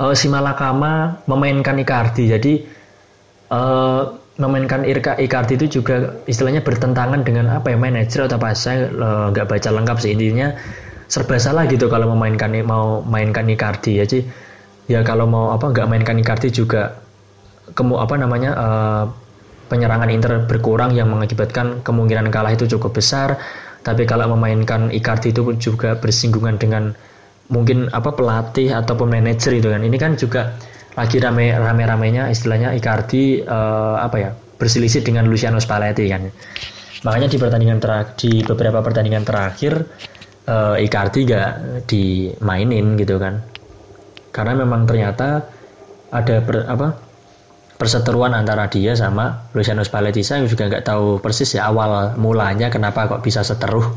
uh, 0.00 0.14
si 0.16 0.26
Malakama 0.26 1.20
memainkan 1.28 1.76
Icardi. 1.76 2.32
Jadi 2.32 2.52
uh, 3.52 4.16
memainkan 4.40 4.88
Irka 4.88 5.20
Icardi 5.20 5.60
itu 5.60 5.78
juga 5.78 6.16
istilahnya 6.24 6.64
bertentangan 6.64 7.20
dengan 7.22 7.52
apa 7.52 7.70
ya 7.70 7.76
manajer 7.76 8.24
atau 8.24 8.40
apa. 8.40 8.56
Saya 8.56 8.88
nggak 9.30 9.46
uh, 9.46 9.50
baca 9.52 9.68
lengkap 9.68 9.96
sih. 10.00 10.16
Intinya 10.16 10.56
serba 11.12 11.36
salah 11.36 11.68
gitu 11.68 11.92
kalau 11.92 12.08
memainkan 12.16 12.56
mau 12.64 13.04
mainkan 13.04 13.44
Icardi 13.52 14.00
ya 14.00 14.08
Jadi 14.08 14.24
ya 14.88 15.04
kalau 15.04 15.28
mau 15.28 15.52
apa 15.52 15.68
nggak 15.76 15.86
mainkan 15.92 16.16
Icardi 16.16 16.48
juga 16.48 16.99
kemu 17.74 17.94
apa 18.00 18.14
namanya 18.18 18.50
uh, 18.56 19.04
penyerangan 19.70 20.10
Inter 20.10 20.32
berkurang 20.46 20.94
yang 20.94 21.08
mengakibatkan 21.10 21.82
kemungkinan 21.86 22.28
kalah 22.34 22.52
itu 22.54 22.66
cukup 22.66 22.98
besar 22.98 23.38
tapi 23.80 24.04
kalau 24.04 24.36
memainkan 24.36 24.92
Icardi 24.92 25.32
itu 25.32 25.56
juga 25.56 25.96
bersinggungan 25.96 26.60
dengan 26.60 26.92
mungkin 27.50 27.88
apa 27.90 28.12
pelatih 28.12 28.76
ataupun 28.76 29.08
manajer 29.08 29.56
itu 29.56 29.68
kan. 29.72 29.80
Ini 29.80 29.96
kan 29.96 30.14
juga 30.20 30.54
lagi 30.94 31.16
rame 31.16 31.56
rame 31.56 31.84
ramenya 31.88 32.28
istilahnya 32.28 32.76
Icardi 32.76 33.40
uh, 33.40 33.96
apa 34.04 34.16
ya 34.20 34.30
berselisih 34.60 35.00
dengan 35.00 35.26
Luciano 35.26 35.56
Spalletti 35.56 36.04
kan. 36.12 36.28
Makanya 37.00 37.32
di 37.32 37.40
pertandingan 37.40 37.80
terakhir 37.80 38.12
di 38.20 38.44
beberapa 38.44 38.84
pertandingan 38.84 39.24
terakhir 39.24 39.72
uh, 40.44 40.76
Icardi 40.76 41.20
gak 41.24 41.50
dimainin 41.88 43.00
gitu 43.00 43.16
kan. 43.16 43.40
Karena 44.30 44.60
memang 44.60 44.84
ternyata 44.84 45.48
ada 46.12 46.36
ber, 46.44 46.68
apa 46.68 46.92
perseteruan 47.80 48.36
antara 48.36 48.68
dia 48.68 48.92
sama 48.92 49.48
Luciano 49.56 49.80
Spalletti 49.80 50.20
saya 50.20 50.44
juga 50.44 50.68
nggak 50.68 50.84
tahu 50.84 51.16
persis 51.24 51.56
ya 51.56 51.72
awal 51.72 52.12
mulanya 52.20 52.68
kenapa 52.68 53.08
kok 53.08 53.24
bisa 53.24 53.40
seteruh. 53.40 53.88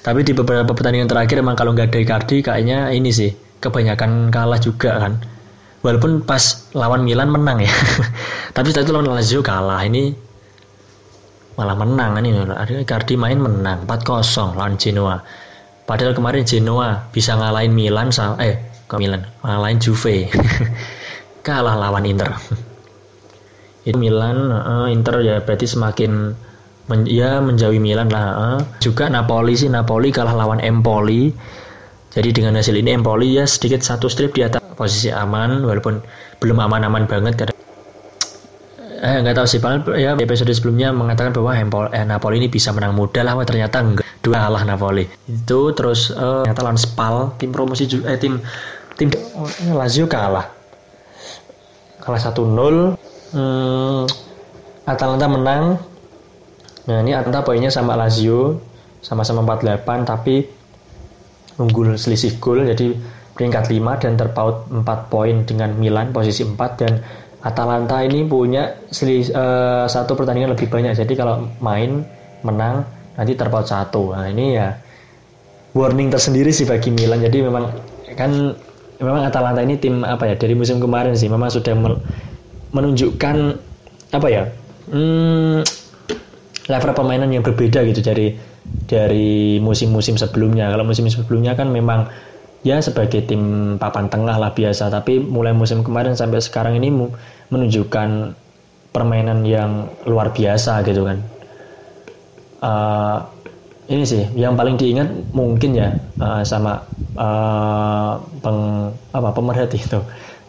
Tapi 0.00 0.24
di 0.24 0.32
beberapa 0.32 0.72
pertandingan 0.72 1.04
terakhir 1.04 1.44
emang 1.44 1.52
kalau 1.52 1.76
nggak 1.76 1.92
ada 1.92 2.00
Icardi 2.00 2.40
kayaknya 2.40 2.88
ini 2.96 3.12
sih 3.12 3.28
kebanyakan 3.60 4.32
kalah 4.32 4.56
juga 4.56 4.96
kan. 4.96 5.20
Walaupun 5.84 6.24
pas 6.24 6.72
lawan 6.72 7.04
Milan 7.04 7.28
menang 7.28 7.60
ya. 7.60 7.72
Tapi 8.56 8.72
setelah 8.72 8.84
itu 8.88 8.92
lawan 8.96 9.08
Lazio 9.12 9.40
kalah. 9.44 9.84
Ini 9.84 10.16
malah 11.60 11.76
menang 11.76 12.16
ini. 12.24 12.32
Ada 12.48 12.80
Icardi 12.80 13.20
main 13.20 13.36
menang 13.36 13.84
4-0 13.84 14.56
lawan 14.56 14.80
Genoa. 14.80 15.20
Padahal 15.84 16.16
kemarin 16.16 16.48
Genoa 16.48 17.04
bisa 17.12 17.36
ngalahin 17.36 17.76
Milan 17.76 18.08
eh 18.40 18.56
ke 18.88 18.96
Milan 18.98 19.22
ngalahin 19.46 19.78
Juve 19.78 20.26
kalah 21.42 21.76
lawan 21.76 22.04
Inter. 22.06 22.30
Itu 23.88 23.96
Milan, 23.96 24.52
uh, 24.52 24.86
Inter 24.92 25.24
ya 25.24 25.40
berarti 25.40 25.64
semakin 25.64 26.36
men, 26.92 27.00
ya 27.08 27.40
menjauhi 27.40 27.80
Milan 27.80 28.12
lah. 28.12 28.26
Uh. 28.36 28.60
Juga 28.78 29.08
Napoli 29.08 29.56
sih 29.56 29.72
Napoli 29.72 30.12
kalah 30.12 30.36
lawan 30.36 30.60
Empoli. 30.60 31.32
Jadi 32.10 32.28
dengan 32.34 32.58
hasil 32.58 32.74
ini 32.74 32.92
Empoli 32.92 33.38
ya 33.38 33.46
sedikit 33.46 33.80
satu 33.80 34.10
strip 34.10 34.34
di 34.34 34.42
atas 34.42 34.60
posisi 34.74 35.08
aman 35.12 35.62
walaupun 35.62 36.02
belum 36.40 36.58
aman-aman 36.58 37.04
banget 37.04 37.36
karena 37.36 37.54
eh 39.00 39.16
nggak 39.24 39.32
tahu 39.32 39.46
sih 39.48 39.60
paling 39.60 39.80
ya 39.96 40.12
episode 40.12 40.52
sebelumnya 40.52 40.92
mengatakan 40.92 41.32
bahwa 41.32 41.56
Empol, 41.56 41.88
eh, 41.88 42.04
Napoli 42.04 42.36
ini 42.36 42.52
bisa 42.52 42.68
menang 42.76 42.92
mudah 42.92 43.24
lah 43.24 43.32
ternyata 43.48 43.80
enggak 43.80 44.04
dua 44.20 44.44
kalah 44.44 44.64
Napoli 44.68 45.08
itu 45.24 45.60
terus 45.72 46.12
uh, 46.12 46.44
ternyata 46.44 46.60
lawan 46.60 46.76
Spal 46.76 47.32
tim 47.40 47.48
promosi 47.48 47.88
eh 47.88 48.20
tim 48.20 48.36
tim 49.00 49.08
oh, 49.40 49.48
Lazio 49.72 50.04
kalah 50.04 50.59
kalah 52.10 52.22
1-0 52.26 52.98
hmm, 53.38 54.02
Atalanta 54.90 55.26
menang. 55.30 55.78
Nah 56.90 56.98
ini 57.06 57.14
Atalanta 57.14 57.46
poinnya 57.46 57.70
sama 57.70 57.94
Lazio 57.94 58.58
sama-sama 58.98 59.46
48 59.46 60.10
tapi 60.10 60.42
unggul 61.62 61.94
selisih 61.94 62.42
gol 62.42 62.66
jadi 62.66 62.98
peringkat 63.38 63.70
5 63.70 64.02
dan 64.02 64.12
terpaut 64.18 64.66
4 64.68 64.82
poin 65.08 65.46
dengan 65.46 65.70
Milan 65.78 66.10
posisi 66.10 66.42
4 66.42 66.80
dan 66.82 66.98
Atalanta 67.40 68.04
ini 68.04 68.28
punya 68.28 68.68
selis, 68.92 69.32
uh, 69.32 69.88
satu 69.88 70.12
pertandingan 70.12 70.52
lebih 70.52 70.68
banyak 70.68 70.92
jadi 70.92 71.12
kalau 71.16 71.48
main 71.64 72.04
menang 72.44 72.84
nanti 73.16 73.32
terpaut 73.32 73.64
satu. 73.64 74.12
Nah 74.12 74.28
ini 74.28 74.60
ya 74.60 74.76
warning 75.72 76.12
tersendiri 76.12 76.52
sih 76.52 76.68
bagi 76.68 76.92
Milan. 76.92 77.24
Jadi 77.24 77.38
memang 77.40 77.72
kan 78.12 78.52
memang 79.00 79.24
Atalanta 79.24 79.64
ini 79.64 79.80
tim 79.80 80.04
apa 80.04 80.28
ya 80.28 80.34
dari 80.36 80.52
musim 80.52 80.76
kemarin 80.78 81.16
sih 81.16 81.32
memang 81.32 81.48
sudah 81.48 81.72
menunjukkan 82.70 83.36
apa 84.12 84.28
ya 84.28 84.44
hmm, 84.92 85.64
level 86.70 86.92
permainan 86.94 87.32
yang 87.32 87.42
berbeda 87.42 87.82
gitu 87.88 88.00
dari 88.04 88.36
dari 88.86 89.58
musim-musim 89.58 90.14
sebelumnya. 90.14 90.70
Kalau 90.70 90.86
musim 90.86 91.06
sebelumnya 91.10 91.58
kan 91.58 91.70
memang 91.70 92.06
ya 92.60 92.78
sebagai 92.78 93.24
tim 93.24 93.74
papan 93.80 94.12
tengah 94.12 94.36
lah 94.36 94.52
biasa 94.52 94.92
tapi 94.92 95.16
mulai 95.16 95.56
musim 95.56 95.80
kemarin 95.80 96.12
sampai 96.12 96.44
sekarang 96.44 96.76
ini 96.76 96.92
menunjukkan 97.48 98.36
permainan 98.90 99.46
yang 99.46 99.88
luar 100.04 100.30
biasa 100.34 100.84
gitu 100.86 101.06
kan. 101.06 101.18
Uh, 102.60 103.18
ini 103.88 104.04
sih 104.04 104.22
yang 104.36 104.54
paling 104.54 104.76
diingat 104.76 105.08
mungkin 105.32 105.72
ya 105.72 105.96
uh, 106.20 106.44
sama 106.44 106.84
uh, 107.16 108.20
peng 108.42 108.60
apa 109.14 109.28
pemerhati 109.34 109.78
itu. 109.80 110.00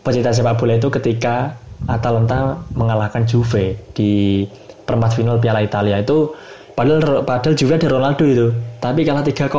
Pecinta 0.02 0.34
sepak 0.34 0.58
bola 0.58 0.78
itu 0.78 0.90
ketika 0.90 1.54
Atalanta 1.86 2.62
mengalahkan 2.74 3.26
Juve 3.26 3.78
di 3.94 4.46
perempat 4.86 5.18
final 5.18 5.38
Piala 5.38 5.62
Italia 5.62 6.02
itu 6.02 6.34
padahal 6.74 7.22
padahal 7.26 7.54
Juve 7.54 7.78
ada 7.78 7.90
Ronaldo 7.90 8.26
itu 8.26 8.48
tapi 8.82 9.06
kalah 9.06 9.22
3-0 9.22 9.50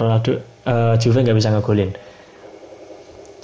Ronaldo 0.00 0.32
uh, 0.68 0.94
Juve 0.96 1.18
nggak 1.20 1.36
bisa 1.36 1.52
ngegolin. 1.52 1.92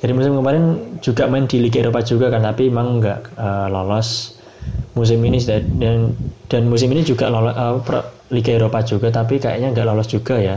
Jadi 0.00 0.16
musim 0.16 0.32
kemarin 0.32 0.96
juga 1.04 1.28
main 1.28 1.44
di 1.44 1.60
Liga 1.60 1.84
Eropa 1.84 2.00
juga 2.00 2.32
kan 2.32 2.40
tapi 2.40 2.72
emang 2.72 3.04
nggak 3.04 3.36
uh, 3.36 3.68
lolos. 3.68 4.40
Musim 4.96 5.20
ini 5.24 5.40
dan 5.44 6.12
dan 6.48 6.62
musim 6.68 6.92
ini 6.92 7.04
juga 7.04 7.28
lolos, 7.28 7.52
uh, 7.56 8.04
Liga 8.32 8.56
Eropa 8.56 8.80
juga 8.80 9.12
tapi 9.12 9.36
kayaknya 9.36 9.76
nggak 9.76 9.86
lolos 9.86 10.08
juga 10.08 10.40
ya 10.40 10.56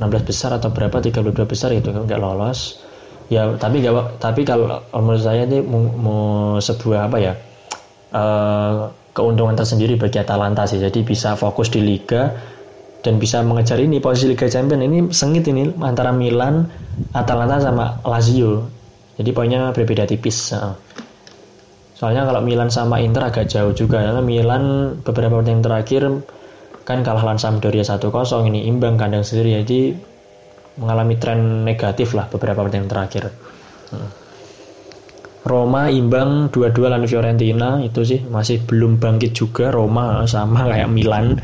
16 0.00 0.24
besar 0.24 0.50
atau 0.56 0.72
berapa 0.72 0.96
32 0.96 1.36
besar 1.44 1.70
itu 1.76 1.92
nggak 1.92 2.20
lolos. 2.20 2.80
Ya 3.30 3.46
tapi 3.54 3.78
gak, 3.78 4.18
tapi 4.18 4.42
kalau 4.42 4.82
menurut 4.90 5.22
saya 5.22 5.46
ini 5.46 5.62
mau, 5.62 5.86
mau 5.86 6.22
sebuah 6.58 7.06
apa 7.06 7.16
ya 7.22 7.32
uh, 8.10 8.90
keuntungan 9.14 9.54
tersendiri 9.54 9.94
bagi 9.94 10.18
Atalanta 10.18 10.66
sih. 10.66 10.82
Jadi 10.82 11.06
bisa 11.06 11.38
fokus 11.38 11.70
di 11.70 11.78
Liga 11.78 12.34
dan 13.06 13.22
bisa 13.22 13.44
mengejar 13.46 13.78
ini 13.78 14.02
posisi 14.02 14.34
Liga 14.34 14.50
Champion 14.50 14.82
ini 14.82 14.98
sengit 15.14 15.46
ini 15.46 15.70
antara 15.78 16.10
Milan 16.10 16.66
Atalanta 17.14 17.62
sama 17.62 18.02
Lazio. 18.02 18.66
Jadi 19.14 19.30
poinnya 19.30 19.70
berbeda 19.70 20.08
tipis 20.10 20.50
soalnya 22.00 22.24
kalau 22.24 22.40
Milan 22.40 22.72
sama 22.72 22.96
Inter 23.04 23.28
agak 23.28 23.52
jauh 23.52 23.76
juga 23.76 24.00
karena 24.00 24.24
Milan 24.24 24.96
beberapa 25.04 25.36
pertandingan 25.36 25.60
terakhir 25.60 26.02
kan 26.90 27.06
kalah 27.06 27.22
lawan 27.22 27.38
Sampdoria 27.38 27.86
1-0 27.86 28.10
ini 28.50 28.66
imbang 28.66 28.98
kandang 28.98 29.22
sendiri. 29.22 29.62
Jadi 29.62 29.94
mengalami 30.82 31.14
tren 31.22 31.62
negatif 31.62 32.18
lah 32.18 32.26
beberapa 32.26 32.66
pertandingan 32.66 32.90
terakhir. 32.90 33.24
Hmm. 33.94 34.10
Roma 35.40 35.88
imbang 35.88 36.52
2-2 36.52 36.90
lawan 36.90 37.06
Fiorentina 37.06 37.80
itu 37.80 38.02
sih. 38.02 38.20
Masih 38.26 38.60
belum 38.66 38.98
bangkit 38.98 39.32
juga 39.32 39.70
Roma 39.70 40.26
sama 40.26 40.66
kayak 40.66 40.90
Milan. 40.90 41.38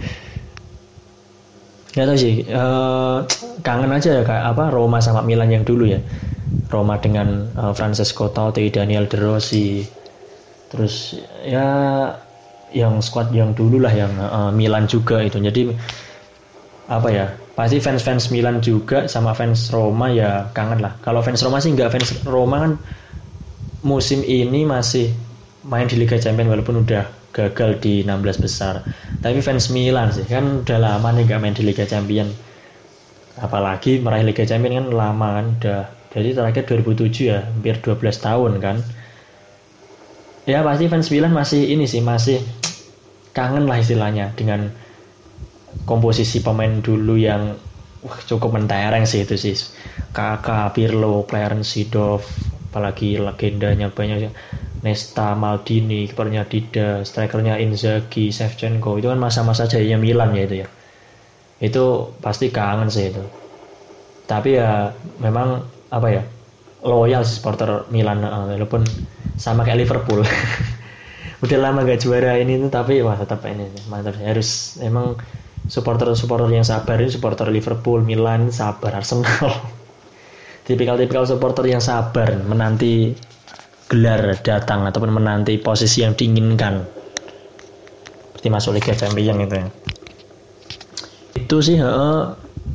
Nggak 1.96 2.06
tahu 2.12 2.18
sih 2.20 2.44
uh, 2.52 3.24
kangen 3.64 3.88
aja 3.88 4.20
ya 4.20 4.22
kayak 4.26 4.44
apa 4.52 4.68
Roma 4.68 5.00
sama 5.00 5.24
Milan 5.24 5.48
yang 5.48 5.64
dulu 5.64 5.88
ya. 5.88 6.02
Roma 6.68 6.98
dengan 7.00 7.48
uh, 7.56 7.72
Francesco 7.72 8.28
Totti 8.28 8.68
Daniel 8.68 9.08
De 9.08 9.16
Rossi. 9.16 9.80
Terus 10.66 11.16
ya 11.46 11.64
yang 12.74 12.98
squad 12.98 13.30
yang 13.30 13.54
dulu 13.54 13.78
lah 13.82 13.92
yang 13.94 14.12
uh, 14.18 14.50
Milan 14.50 14.90
juga 14.90 15.22
itu. 15.22 15.38
Jadi 15.38 15.70
apa 16.86 17.08
ya 17.10 17.26
pasti 17.58 17.82
fans-fans 17.82 18.30
Milan 18.30 18.62
juga 18.62 19.10
sama 19.10 19.34
fans 19.34 19.70
Roma 19.70 20.10
ya 20.10 20.50
kangen 20.54 20.82
lah. 20.82 20.94
Kalau 21.02 21.22
fans 21.22 21.42
Roma 21.42 21.58
sih 21.62 21.74
nggak 21.74 21.90
fans 21.90 22.10
Roma 22.26 22.56
kan 22.62 22.72
musim 23.86 24.22
ini 24.26 24.66
masih 24.66 25.14
main 25.66 25.86
di 25.86 25.98
Liga 25.98 26.18
Champions 26.18 26.50
walaupun 26.50 26.82
udah 26.86 27.06
gagal 27.34 27.82
di 27.82 28.02
16 28.06 28.44
besar. 28.44 28.82
Tapi 29.22 29.38
fans 29.42 29.70
Milan 29.70 30.14
sih 30.14 30.26
kan 30.26 30.62
udah 30.62 30.78
lama 30.78 31.08
nih 31.14 31.26
nggak 31.26 31.40
main 31.42 31.54
di 31.54 31.62
Liga 31.66 31.86
Champions. 31.86 32.34
Apalagi 33.36 34.00
meraih 34.00 34.24
Liga 34.24 34.46
Champions 34.46 34.74
kan 34.80 34.86
lama 34.90 35.28
kan 35.42 35.46
udah. 35.58 35.82
Jadi 36.16 36.32
terakhir 36.32 36.64
2007 36.64 37.28
ya 37.28 37.44
hampir 37.44 37.76
12 37.84 38.00
tahun 38.24 38.52
kan 38.56 38.80
ya 40.46 40.62
pasti 40.62 40.86
fans 40.86 41.10
Milan 41.10 41.34
masih 41.34 41.74
ini 41.74 41.90
sih 41.90 42.00
masih 42.00 42.38
kangen 43.34 43.66
lah 43.68 43.82
istilahnya 43.82 44.32
dengan 44.38 44.70
komposisi 45.84 46.40
pemain 46.40 46.80
dulu 46.80 47.18
yang 47.20 47.58
wah, 48.00 48.18
cukup 48.24 48.54
mentereng 48.56 49.04
sih 49.04 49.26
itu 49.26 49.36
sih. 49.36 49.58
Kakak 50.14 50.72
Pirlo 50.72 51.28
Clarence 51.28 51.76
Seedorf 51.76 52.24
apalagi 52.72 53.20
legendanya 53.20 53.92
banyak 53.92 54.32
Nesta 54.80 55.36
Maldini 55.36 56.08
kipernya 56.08 56.48
Dida 56.48 57.04
strikernya 57.04 57.60
Inzaghi 57.60 58.32
Shevchenko. 58.32 58.96
Itu 58.96 59.12
kan 59.12 59.20
masa-masa 59.20 59.68
jayanya 59.68 59.98
Milan 60.00 60.32
ya 60.32 60.42
itu 60.48 60.56
ya. 60.64 60.68
Itu 61.60 62.16
pasti 62.24 62.48
kangen 62.48 62.88
sih 62.88 63.12
itu. 63.12 63.24
Tapi 64.24 64.56
ya 64.56 64.94
memang 65.20 65.64
apa 65.92 66.08
ya 66.10 66.22
loyal 66.86 67.26
supporter 67.26 67.84
Milan 67.90 68.22
walaupun 68.22 68.86
sama 69.34 69.66
kayak 69.66 69.84
Liverpool. 69.84 70.22
Udah 71.44 71.58
lama 71.60 71.84
gak 71.84 72.00
juara 72.00 72.40
ini 72.40 72.56
tuh 72.56 72.72
tapi 72.72 73.04
wah 73.04 73.18
tetap 73.18 73.44
ini 73.44 73.68
mantap 73.92 74.16
harus 74.16 74.80
emang 74.80 75.20
supporter 75.68 76.08
supporter 76.16 76.48
yang 76.48 76.64
sabar 76.64 76.96
ini 76.96 77.12
supporter 77.12 77.52
Liverpool 77.52 78.00
Milan 78.00 78.48
sabar 78.48 78.96
Arsenal. 78.96 79.52
Tipikal-tipikal 80.66 81.28
supporter 81.28 81.66
yang 81.68 81.82
sabar 81.82 82.40
menanti 82.42 83.14
gelar 83.86 84.34
datang 84.42 84.82
ataupun 84.88 85.12
menanti 85.14 85.60
posisi 85.60 86.02
yang 86.02 86.16
diinginkan. 86.16 86.82
Seperti 88.32 88.48
masuk 88.50 88.74
Liga 88.74 88.92
Champions 88.96 89.38
gitu 89.46 89.54
ya. 89.54 89.68
Itu 91.36 91.56
sih 91.62 91.76
he, 91.78 91.92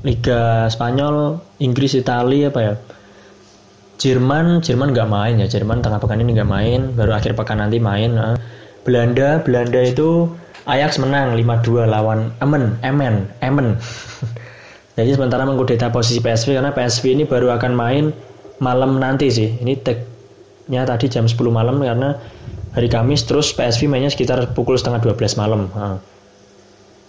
Liga 0.07 0.71
Spanyol 0.71 1.41
Inggris 1.59 1.97
Italia 1.97 2.47
apa 2.47 2.59
ya 2.63 2.73
Jerman 4.01 4.65
Jerman 4.65 4.97
nggak 4.97 5.09
main 5.13 5.37
ya. 5.37 5.45
Jerman 5.45 5.85
tengah 5.85 6.01
pekan 6.01 6.17
ini 6.17 6.33
nggak 6.33 6.49
main 6.49 6.97
baru 6.97 7.21
akhir 7.21 7.37
pekan 7.37 7.61
nanti 7.61 7.77
main 7.77 8.17
he. 8.17 8.33
Belanda 8.81 9.37
Belanda 9.45 9.77
itu 9.85 10.25
Ajax 10.65 10.97
menang 10.97 11.37
5-2 11.37 11.85
lawan 11.85 12.33
Emen 12.41 12.81
Emen 12.81 13.29
Emen. 13.45 13.77
Jadi 14.97 15.13
sementara 15.13 15.45
mengkudeta 15.45 15.93
posisi 15.93 16.17
PSV 16.17 16.57
karena 16.57 16.73
PSV 16.73 17.03
ini 17.13 17.23
baru 17.29 17.53
akan 17.53 17.71
main 17.77 18.05
malam 18.57 18.97
nanti 18.97 19.29
sih. 19.29 19.61
Ini 19.61 19.77
tagnya 19.85 20.81
tadi 20.89 21.05
jam 21.05 21.29
10 21.29 21.37
malam 21.53 21.77
karena 21.77 22.17
hari 22.73 22.89
Kamis 22.89 23.21
terus 23.29 23.53
PSV 23.53 23.85
mainnya 23.85 24.09
sekitar 24.09 24.41
pukul 24.57 24.81
setengah 24.81 25.03
12 25.03 25.37
malam 25.37 25.69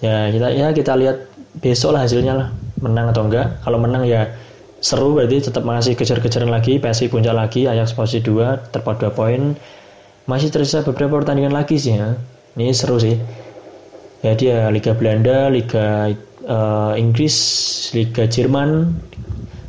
ya 0.03 0.28
kita 0.34 0.49
ya 0.51 0.74
kita 0.74 0.93
lihat 0.99 1.30
besok 1.62 1.95
lah 1.95 2.05
hasilnya 2.05 2.34
lah 2.36 2.49
menang 2.84 3.14
atau 3.14 3.24
enggak. 3.24 3.62
Kalau 3.64 3.78
menang 3.78 4.05
ya 4.05 4.28
seru 4.83 5.14
berarti 5.14 5.47
tetap 5.47 5.62
masih 5.62 5.95
kejar-kejaran 5.95 6.51
lagi 6.51 6.83
PSI 6.83 7.07
puncak 7.07 7.39
lagi 7.39 7.70
Ajax 7.70 7.95
posisi 7.95 8.18
2 8.18 8.74
terpaut 8.74 8.99
2 8.99 9.14
poin. 9.14 9.55
Masih 10.26 10.51
tersisa 10.51 10.83
beberapa 10.83 11.22
pertandingan 11.22 11.55
lagi 11.55 11.78
sih 11.78 11.95
ya. 11.97 12.18
Ini 12.59 12.74
seru 12.74 12.99
sih. 12.99 13.14
Ya 14.26 14.35
dia 14.35 14.70
Liga 14.70 14.95
Belanda 14.95 15.51
Liga 15.51 16.11
uh, 16.47 16.93
Inggris 16.99 17.35
Liga 17.95 18.26
Jerman. 18.26 18.91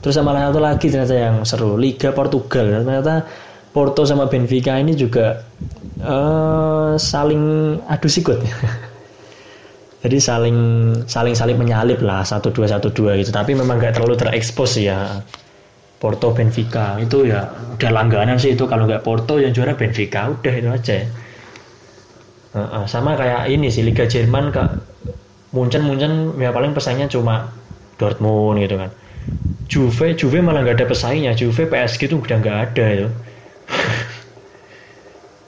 Terus 0.01 0.20
sama 0.20 0.36
satu 0.36 0.59
lagi 0.59 0.89
ternyata 0.89 1.16
yang 1.16 1.36
seru 1.45 1.78
Liga 1.78 2.09
Portugal. 2.09 2.82
Ternyata 2.82 3.24
Porto 3.74 4.05
sama 4.05 4.30
Benfica 4.30 4.78
ini 4.78 4.93
juga 4.93 5.41
uh, 6.01 6.93
saling 6.97 7.78
adu 7.89 8.05
sikut 8.05 8.38
jadi 10.03 10.19
saling 10.19 10.57
saling 11.07 11.31
saling 11.31 11.55
menyalip 11.55 12.03
lah 12.03 12.27
satu 12.27 12.51
dua 12.51 12.67
satu 12.67 12.91
dua 12.91 13.15
gitu. 13.15 13.31
Tapi 13.31 13.55
memang 13.55 13.79
nggak 13.79 13.95
terlalu 13.95 14.19
terekspos 14.19 14.75
ya. 14.75 15.23
Porto 16.03 16.35
Benfica 16.35 16.99
itu 16.99 17.31
ya 17.31 17.47
udah 17.79 17.91
langganan 17.95 18.35
sih. 18.35 18.51
Itu 18.51 18.67
kalau 18.67 18.83
nggak 18.83 19.07
Porto 19.07 19.39
yang 19.39 19.55
juara 19.55 19.79
Benfica 19.79 20.27
udah 20.27 20.53
itu 20.59 20.67
aja. 20.67 21.07
Uh, 22.51 22.59
uh, 22.59 22.85
sama 22.85 23.15
kayak 23.15 23.47
ini 23.47 23.71
sih 23.71 23.81
Liga 23.81 24.05
Jerman 24.05 24.53
kak 24.53 24.77
Munchen 25.55 25.81
Munchen 25.89 26.37
ya 26.37 26.53
paling 26.53 26.75
pesaingnya 26.75 27.07
cuma 27.07 27.55
Dortmund 27.95 28.59
gitu 28.59 28.75
kan. 28.75 28.91
Juve 29.71 30.19
Juve 30.19 30.43
malah 30.43 30.67
nggak 30.67 30.83
ada 30.83 30.87
pesaingnya. 30.91 31.31
Juve 31.31 31.63
PSG 31.63 32.11
itu 32.11 32.19
udah 32.19 32.37
nggak 32.43 32.57
ada 32.59 32.85
itu 32.91 33.07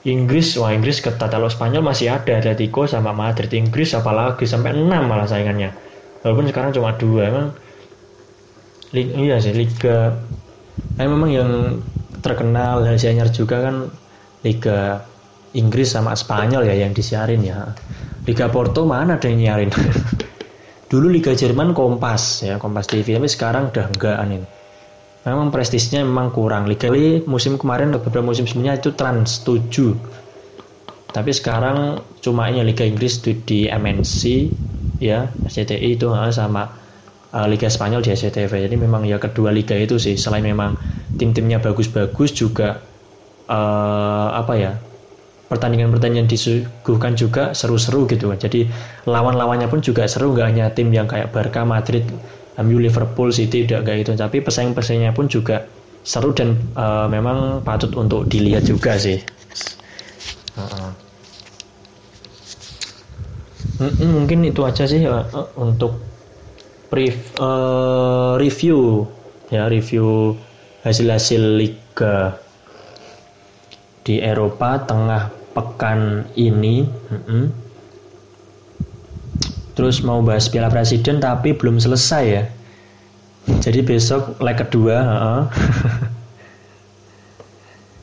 Inggris, 0.06 0.54
wah 0.62 0.70
Inggris 0.70 1.02
ketat. 1.02 1.26
Kalau 1.26 1.50
Spanyol 1.50 1.82
masih 1.82 2.14
ada 2.14 2.38
Atletico 2.38 2.86
sama 2.86 3.10
Madrid. 3.10 3.50
Inggris 3.50 3.90
apalagi 3.90 4.46
sampai 4.46 4.78
6 4.78 4.86
malah 4.86 5.26
saingannya. 5.26 5.74
Walaupun 6.22 6.46
sekarang 6.46 6.70
cuma 6.70 6.94
dua. 6.94 7.22
Emang 7.26 7.46
iya 8.94 9.42
sih 9.42 9.50
Liga 9.50 10.14
eh, 10.96 11.08
memang 11.10 11.30
yang 11.34 11.50
terkenal 12.22 12.86
hasilnya 12.86 13.26
juga 13.34 13.66
kan 13.66 13.90
Liga 14.46 15.02
Inggris 15.58 15.90
sama 15.90 16.14
Spanyol 16.14 16.70
ya 16.70 16.86
yang 16.86 16.94
disiarin 16.94 17.42
ya. 17.42 17.74
Liga 18.30 18.46
Porto 18.46 18.86
mana 18.86 19.18
ada 19.18 19.26
yang 19.26 19.42
nyiarin? 19.42 19.70
Dulu 20.90 21.10
Liga 21.10 21.34
Jerman 21.34 21.74
Kompas 21.74 22.46
ya, 22.46 22.62
Kompas 22.62 22.86
TV 22.86 23.18
tapi 23.18 23.26
sekarang 23.26 23.74
udah 23.74 23.86
enggak 23.90 24.16
anin 24.22 24.46
memang 25.26 25.50
prestisnya 25.50 26.06
memang 26.06 26.30
kurang. 26.30 26.70
Liga 26.70 26.86
Li 26.88 27.26
musim 27.26 27.58
kemarin 27.58 27.90
beberapa 27.90 28.22
musim 28.22 28.46
sebelumnya 28.46 28.78
itu 28.78 28.94
Trans 28.94 29.42
7 29.42 30.26
tapi 31.16 31.32
sekarang 31.32 31.96
cuma 32.20 32.52
ini 32.52 32.60
Liga 32.60 32.84
Inggris 32.84 33.24
di, 33.24 33.40
di 33.40 33.64
MNC 33.64 34.20
ya 35.00 35.24
SCTI 35.48 35.96
itu 35.96 36.12
sama 36.28 36.68
uh, 37.32 37.46
Liga 37.48 37.72
Spanyol 37.72 38.04
di 38.04 38.12
SCTV 38.12 38.68
jadi 38.68 38.76
memang 38.76 39.08
ya 39.08 39.16
kedua 39.16 39.48
liga 39.48 39.72
itu 39.72 39.96
sih. 39.96 40.20
Selain 40.20 40.44
memang 40.44 40.76
tim-timnya 41.16 41.56
bagus-bagus 41.64 42.36
juga 42.36 42.84
uh, 43.48 44.28
apa 44.36 44.54
ya 44.60 44.76
pertandingan-pertandingan 45.48 46.28
disuguhkan 46.28 47.16
juga 47.16 47.56
seru-seru 47.56 48.04
gitu. 48.12 48.28
Jadi 48.36 48.68
lawan-lawannya 49.08 49.72
pun 49.72 49.80
juga 49.80 50.04
seru. 50.04 50.36
Nggak 50.36 50.46
hanya 50.52 50.66
tim 50.76 50.92
yang 50.92 51.08
kayak 51.08 51.32
Barca 51.32 51.64
Madrid 51.64 52.04
MU 52.64 52.80
Liverpool 52.80 53.28
City 53.34 53.68
udah 53.68 53.84
kayak 53.84 54.06
gitu. 54.06 54.12
Tapi 54.16 54.40
pesaing-pesaingnya 54.40 55.12
pun 55.12 55.28
juga 55.28 55.68
seru 56.06 56.32
dan 56.32 56.56
uh, 56.78 57.10
memang 57.10 57.60
patut 57.66 57.92
untuk 57.98 58.24
dilihat 58.30 58.64
juga 58.64 58.96
sih. 58.96 59.20
Uh 60.56 60.62
-uh. 60.64 60.90
mungkin 64.00 64.40
itu 64.40 64.64
aja 64.64 64.88
sih 64.88 65.04
uh, 65.04 65.20
uh, 65.36 65.48
untuk 65.60 66.00
brief 66.88 67.36
uh, 67.36 68.40
review. 68.40 69.04
Ya 69.52 69.68
review 69.68 70.34
hasil-hasil 70.82 71.42
liga 71.60 72.40
di 74.02 74.18
Eropa 74.22 74.80
tengah 74.86 75.28
pekan 75.52 76.24
ini. 76.34 76.88
Uh 77.12 77.16
-uh 77.20 77.65
terus 79.76 80.00
mau 80.02 80.24
bahas 80.24 80.48
Piala 80.48 80.72
Presiden 80.72 81.20
tapi 81.22 81.52
belum 81.52 81.78
selesai 81.78 82.24
ya. 82.24 82.44
Jadi 83.62 83.86
besok 83.86 84.42
leg 84.42 84.58
kedua 84.58 84.98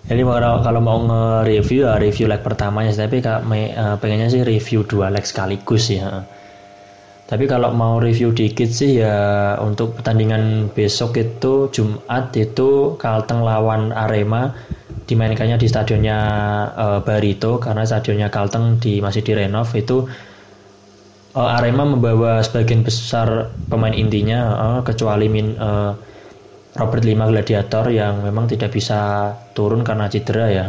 jadi 0.07 0.19
kalau 0.24 0.63
kalau 0.63 0.82
mau 0.84 0.99
nge-review 1.03 1.84
ya 1.84 1.99
review 1.99 2.32
leg 2.32 2.39
pertamanya 2.39 2.95
tapi 2.95 3.19
uh, 3.19 3.99
pengennya 3.99 4.32
sih 4.32 4.43
review 4.47 4.88
dua 4.88 5.11
leg 5.11 5.28
sekaligus 5.28 5.91
ya 5.91 6.24
tapi 7.24 7.47
kalau 7.47 7.71
mau 7.71 7.97
review 8.03 8.30
dikit 8.36 8.67
sih 8.67 9.01
ya 9.01 9.55
untuk 9.63 9.95
pertandingan 9.97 10.69
besok 10.76 11.17
itu 11.17 11.71
Jumat 11.71 12.36
itu 12.36 12.99
Kalteng 13.01 13.41
lawan 13.41 13.89
Arema 13.89 14.51
dimainkannya 15.07 15.55
di 15.57 15.65
stadionnya 15.65 16.17
uh, 16.76 16.99
Barito. 16.99 17.57
Karena 17.57 17.88
stadionnya 17.88 18.28
Kalteng 18.28 18.78
di 18.78 18.99
masih 18.99 19.24
direnov 19.24 19.71
itu 19.74 20.05
uh, 21.36 21.57
Arema 21.57 21.86
membawa 21.86 22.41
sebagian 22.41 22.86
besar 22.86 23.53
pemain 23.67 23.93
intinya 23.93 24.39
uh, 24.53 24.81
kecuali 24.86 25.27
min, 25.29 25.57
uh, 25.57 25.93
Robert 26.73 27.05
Lima 27.05 27.29
Gladiator 27.29 27.89
yang 27.93 28.25
memang 28.25 28.49
tidak 28.49 28.73
bisa 28.73 29.29
turun 29.53 29.86
karena 29.86 30.09
cedera 30.09 30.45
ya. 30.49 30.65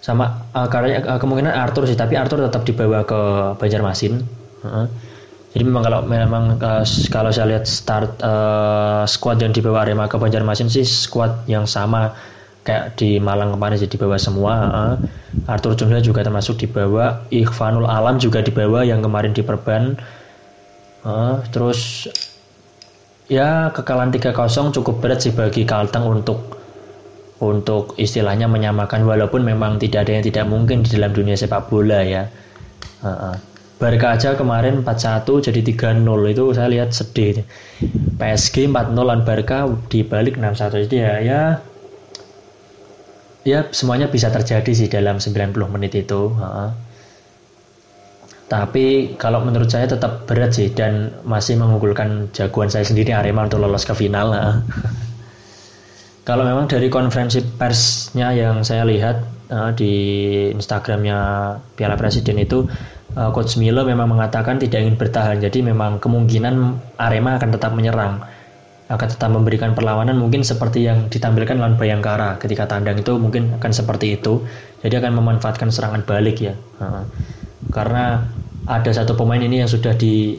Sama 0.00 0.48
uh, 0.56 0.68
karena 0.68 1.04
uh, 1.04 1.18
kemungkinan 1.20 1.52
Arthur 1.52 1.84
sih, 1.84 1.96
tapi 1.96 2.16
Arthur 2.16 2.44
tetap 2.48 2.64
dibawa 2.64 3.04
ke 3.04 3.20
Banjarmasin. 3.60 4.24
Uh. 4.64 4.88
Jadi 5.52 5.68
memang 5.68 5.84
kalau 5.84 6.00
memang 6.08 6.56
uh, 6.56 6.84
kalau 7.12 7.28
saya 7.28 7.52
lihat 7.52 7.68
start 7.68 8.16
uh, 8.24 9.04
squad 9.04 9.36
yang 9.44 9.52
dibawa 9.52 9.84
Arema 9.84 10.08
ke 10.08 10.16
Banjarmasin 10.16 10.72
sih 10.72 10.80
squad 10.80 11.44
yang 11.44 11.68
sama 11.68 12.16
kayak 12.62 12.94
di 12.94 13.18
Malang 13.18 13.54
kemarin 13.58 13.78
jadi 13.78 13.98
dibawa 13.98 14.16
semua 14.18 14.52
uh. 14.70 14.96
Arthur 15.50 15.74
Jumlah 15.74 16.02
juga 16.02 16.22
termasuk 16.22 16.62
dibawa 16.62 17.26
Ikhvanul 17.34 17.90
Alam 17.90 18.22
juga 18.22 18.38
dibawa 18.38 18.86
yang 18.86 19.02
kemarin 19.02 19.34
diperban 19.34 19.98
uh, 21.02 21.42
terus 21.50 22.06
ya 23.26 23.74
kekalahan 23.74 24.14
3-0 24.14 24.34
cukup 24.78 25.02
berat 25.02 25.26
sih 25.26 25.34
bagi 25.34 25.66
Kalteng 25.66 26.06
untuk 26.06 26.62
untuk 27.42 27.98
istilahnya 27.98 28.46
menyamakan 28.46 29.02
walaupun 29.02 29.42
memang 29.42 29.82
tidak 29.82 30.06
ada 30.06 30.22
yang 30.22 30.24
tidak 30.24 30.46
mungkin 30.46 30.86
di 30.86 30.94
dalam 30.94 31.10
dunia 31.10 31.34
sepak 31.34 31.66
bola 31.66 32.06
ya 32.06 32.30
uh, 33.02 33.34
uh. 33.34 33.36
Barca 33.82 34.14
aja 34.14 34.38
kemarin 34.38 34.86
4-1 34.86 35.50
jadi 35.50 35.60
3-0 35.98 36.06
itu 36.30 36.44
saya 36.54 36.70
lihat 36.70 36.94
sedih. 36.94 37.42
PSG 38.14 38.70
4-0 38.70 38.94
lawan 38.94 39.26
Barca 39.26 39.66
dibalik 39.90 40.38
6-1 40.38 40.86
jadi 40.86 40.96
ya 41.02 41.14
ya 41.18 41.42
ya 43.42 43.66
semuanya 43.74 44.06
bisa 44.10 44.30
terjadi 44.30 44.72
sih 44.74 44.88
dalam 44.90 45.18
90 45.18 45.54
menit 45.70 45.92
itu. 45.98 46.32
Tapi 48.52 49.16
kalau 49.16 49.40
menurut 49.40 49.72
saya 49.72 49.88
tetap 49.88 50.28
berat 50.28 50.52
sih 50.52 50.68
dan 50.76 51.08
masih 51.24 51.56
mengunggulkan 51.56 52.28
jagoan 52.36 52.68
saya 52.68 52.84
sendiri 52.84 53.16
Arema 53.16 53.48
untuk 53.48 53.64
lolos 53.64 53.88
ke 53.88 53.96
final. 53.96 54.36
Kalau 56.28 56.46
memang 56.46 56.70
dari 56.70 56.86
konferensi 56.86 57.42
persnya 57.42 58.30
yang 58.30 58.62
saya 58.62 58.86
lihat 58.86 59.24
di 59.74 59.92
Instagramnya 60.54 61.18
Piala 61.76 61.96
Presiden 61.98 62.40
itu 62.40 62.64
uh, 63.16 63.30
Coach 63.34 63.60
Milo 63.60 63.84
memang 63.84 64.08
mengatakan 64.08 64.56
tidak 64.56 64.84
ingin 64.84 64.96
bertahan. 64.96 65.40
Jadi 65.40 65.60
memang 65.60 66.00
kemungkinan 66.00 66.54
Arema 66.96 67.36
akan 67.36 67.50
tetap 67.52 67.72
menyerang, 67.76 68.22
akan 68.90 69.08
tetap 69.08 69.30
memberikan 69.30 69.72
perlawanan 69.72 70.18
mungkin 70.18 70.42
seperti 70.42 70.84
yang 70.84 71.06
ditampilkan 71.08 71.56
lawan 71.56 71.78
Bayangkara 71.78 72.36
ketika 72.42 72.66
tandang 72.66 72.98
itu 72.98 73.14
mungkin 73.16 73.54
akan 73.56 73.72
seperti 73.72 74.18
itu. 74.18 74.42
Jadi 74.82 74.98
akan 74.98 75.12
memanfaatkan 75.22 75.70
serangan 75.70 76.02
balik 76.02 76.42
ya. 76.42 76.54
Karena 77.70 78.26
ada 78.66 78.90
satu 78.90 79.14
pemain 79.14 79.40
ini 79.40 79.62
yang 79.62 79.70
sudah 79.70 79.94
di 79.94 80.38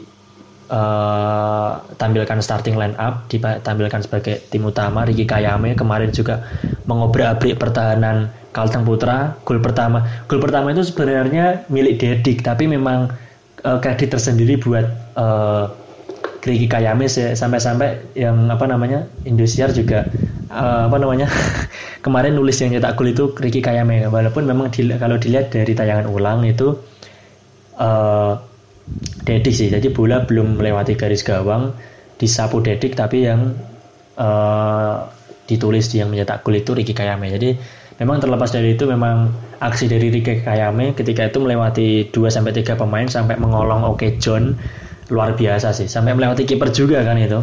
uh, 0.70 1.80
tampilkan 2.00 2.40
starting 2.40 2.76
line 2.78 2.96
up 2.96 3.26
ditampilkan 3.28 4.04
sebagai 4.04 4.40
tim 4.48 4.64
utama 4.64 5.04
Ricky 5.04 5.28
Kayame 5.28 5.76
kemarin 5.76 6.14
juga 6.14 6.44
mengobrak-abrik 6.88 7.60
pertahanan 7.60 8.32
Kalteng 8.54 8.86
Putra 8.86 9.34
gol 9.44 9.60
pertama 9.60 10.06
gol 10.30 10.40
pertama 10.40 10.72
itu 10.72 10.86
sebenarnya 10.86 11.66
milik 11.68 12.00
Dedik 12.00 12.40
tapi 12.46 12.70
memang 12.70 13.12
uh, 13.66 13.78
kredit 13.82 14.14
tersendiri 14.14 14.56
buat 14.56 14.86
uh, 15.18 15.68
Riki 16.44 16.68
Kayame 16.68 17.08
sampai-sampai 17.08 18.14
yang 18.14 18.52
apa 18.52 18.68
namanya 18.68 19.08
Indosiar 19.24 19.72
juga 19.72 20.04
uh, 20.52 20.86
apa 20.86 20.96
namanya 21.00 21.26
kemarin 22.04 22.36
nulis 22.36 22.60
yang 22.60 22.76
nyetak 22.76 22.94
gol 23.00 23.08
itu 23.08 23.32
Riki 23.32 23.64
Kayame 23.64 24.04
walaupun 24.12 24.44
memang 24.44 24.68
di, 24.68 24.84
kalau 25.00 25.16
dilihat 25.16 25.50
dari 25.50 25.72
tayangan 25.72 26.06
ulang 26.06 26.44
itu 26.44 26.76
uh, 27.80 28.36
Dedik 29.24 29.56
sih. 29.56 29.72
Jadi 29.72 29.88
bola 29.88 30.28
belum 30.28 30.60
melewati 30.60 30.92
garis 31.00 31.24
gawang 31.24 31.72
disapu 32.20 32.60
Dedik 32.60 32.92
tapi 32.92 33.24
yang 33.24 33.56
uh, 34.20 35.08
ditulis 35.48 35.88
yang 35.96 36.12
menyetak 36.12 36.44
gol 36.44 36.56
itu 36.56 36.76
Riki 36.76 36.92
Kayame 36.92 37.32
jadi 37.32 37.56
memang 38.00 38.18
terlepas 38.18 38.50
dari 38.50 38.74
itu 38.74 38.88
memang 38.88 39.30
aksi 39.62 39.86
dari 39.86 40.10
Rike 40.10 40.42
Kayame 40.42 40.96
ketika 40.98 41.30
itu 41.30 41.38
melewati 41.38 42.10
2 42.10 42.26
sampai 42.26 42.52
3 42.52 42.74
pemain 42.74 43.06
sampai 43.06 43.38
mengolong 43.38 43.86
Oke 43.86 44.18
John 44.18 44.58
luar 45.12 45.36
biasa 45.36 45.76
sih. 45.76 45.90
Sampai 45.90 46.16
melewati 46.16 46.48
kiper 46.48 46.72
juga 46.72 47.04
kan 47.04 47.18
itu. 47.20 47.40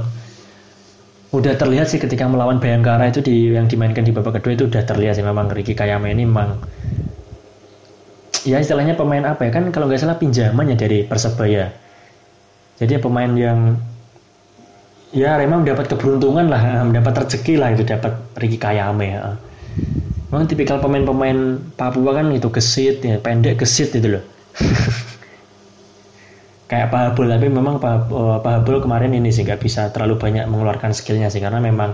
Udah 1.31 1.55
terlihat 1.55 1.87
sih 1.87 1.99
ketika 2.01 2.27
melawan 2.27 2.59
Bayangkara 2.59 3.07
itu 3.07 3.23
di 3.23 3.55
yang 3.55 3.69
dimainkan 3.69 4.03
di 4.03 4.11
babak 4.11 4.41
kedua 4.41 4.57
itu 4.57 4.65
udah 4.67 4.83
terlihat 4.83 5.19
sih. 5.19 5.25
Memang 5.25 5.47
Riki 5.51 5.77
Kayame 5.77 6.11
ini 6.11 6.27
memang 6.27 6.59
ya 8.43 8.59
istilahnya 8.59 8.97
pemain 8.97 9.23
apa 9.23 9.47
ya? 9.47 9.51
Kan 9.53 9.71
kalau 9.71 9.87
nggak 9.87 10.01
salah 10.01 10.19
pinjamannya 10.19 10.75
dari 10.75 11.07
Persebaya. 11.07 11.71
Jadi 12.81 12.97
pemain 12.97 13.31
yang 13.37 13.77
ya 15.11 15.35
memang 15.37 15.63
mendapat 15.63 15.91
keberuntungan 15.91 16.47
lah 16.49 16.61
mendapat 16.87 17.27
rezeki 17.27 17.59
lah 17.59 17.71
itu 17.71 17.87
dapat 17.87 18.17
Riki 18.35 18.57
Kayame 18.59 19.07
ya. 19.15 19.39
Memang 20.31 20.47
tipikal 20.47 20.79
pemain-pemain 20.79 21.59
Papua 21.75 22.15
kan 22.15 22.31
itu 22.31 22.47
gesit, 22.47 23.03
ya, 23.03 23.19
pendek 23.19 23.59
gesit 23.59 23.91
itu 23.91 24.19
loh. 24.19 24.23
Kayak 26.71 26.87
Pak 26.87 27.01
Habul, 27.11 27.27
tapi 27.27 27.51
memang 27.51 27.83
Pak, 27.83 28.07
Habul 28.39 28.79
kemarin 28.79 29.11
ini 29.11 29.27
sih 29.27 29.43
nggak 29.43 29.59
bisa 29.59 29.91
terlalu 29.91 30.15
banyak 30.15 30.47
mengeluarkan 30.47 30.95
skillnya 30.95 31.27
sih 31.27 31.43
karena 31.43 31.59
memang 31.59 31.91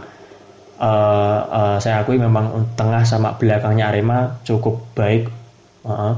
uh, 0.78 1.40
uh, 1.50 1.78
saya 1.82 2.06
akui 2.06 2.22
memang 2.22 2.78
tengah 2.78 3.02
sama 3.02 3.34
belakangnya 3.42 3.90
Arema 3.90 4.38
cukup 4.46 4.86
baik 4.94 5.34
uh, 5.82 6.14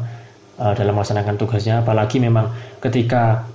uh, 0.60 0.74
dalam 0.76 0.91
melaksanakan 0.91 1.39
tugasnya. 1.39 1.88
Apalagi 1.88 2.20
memang 2.20 2.51
ketika 2.84 3.47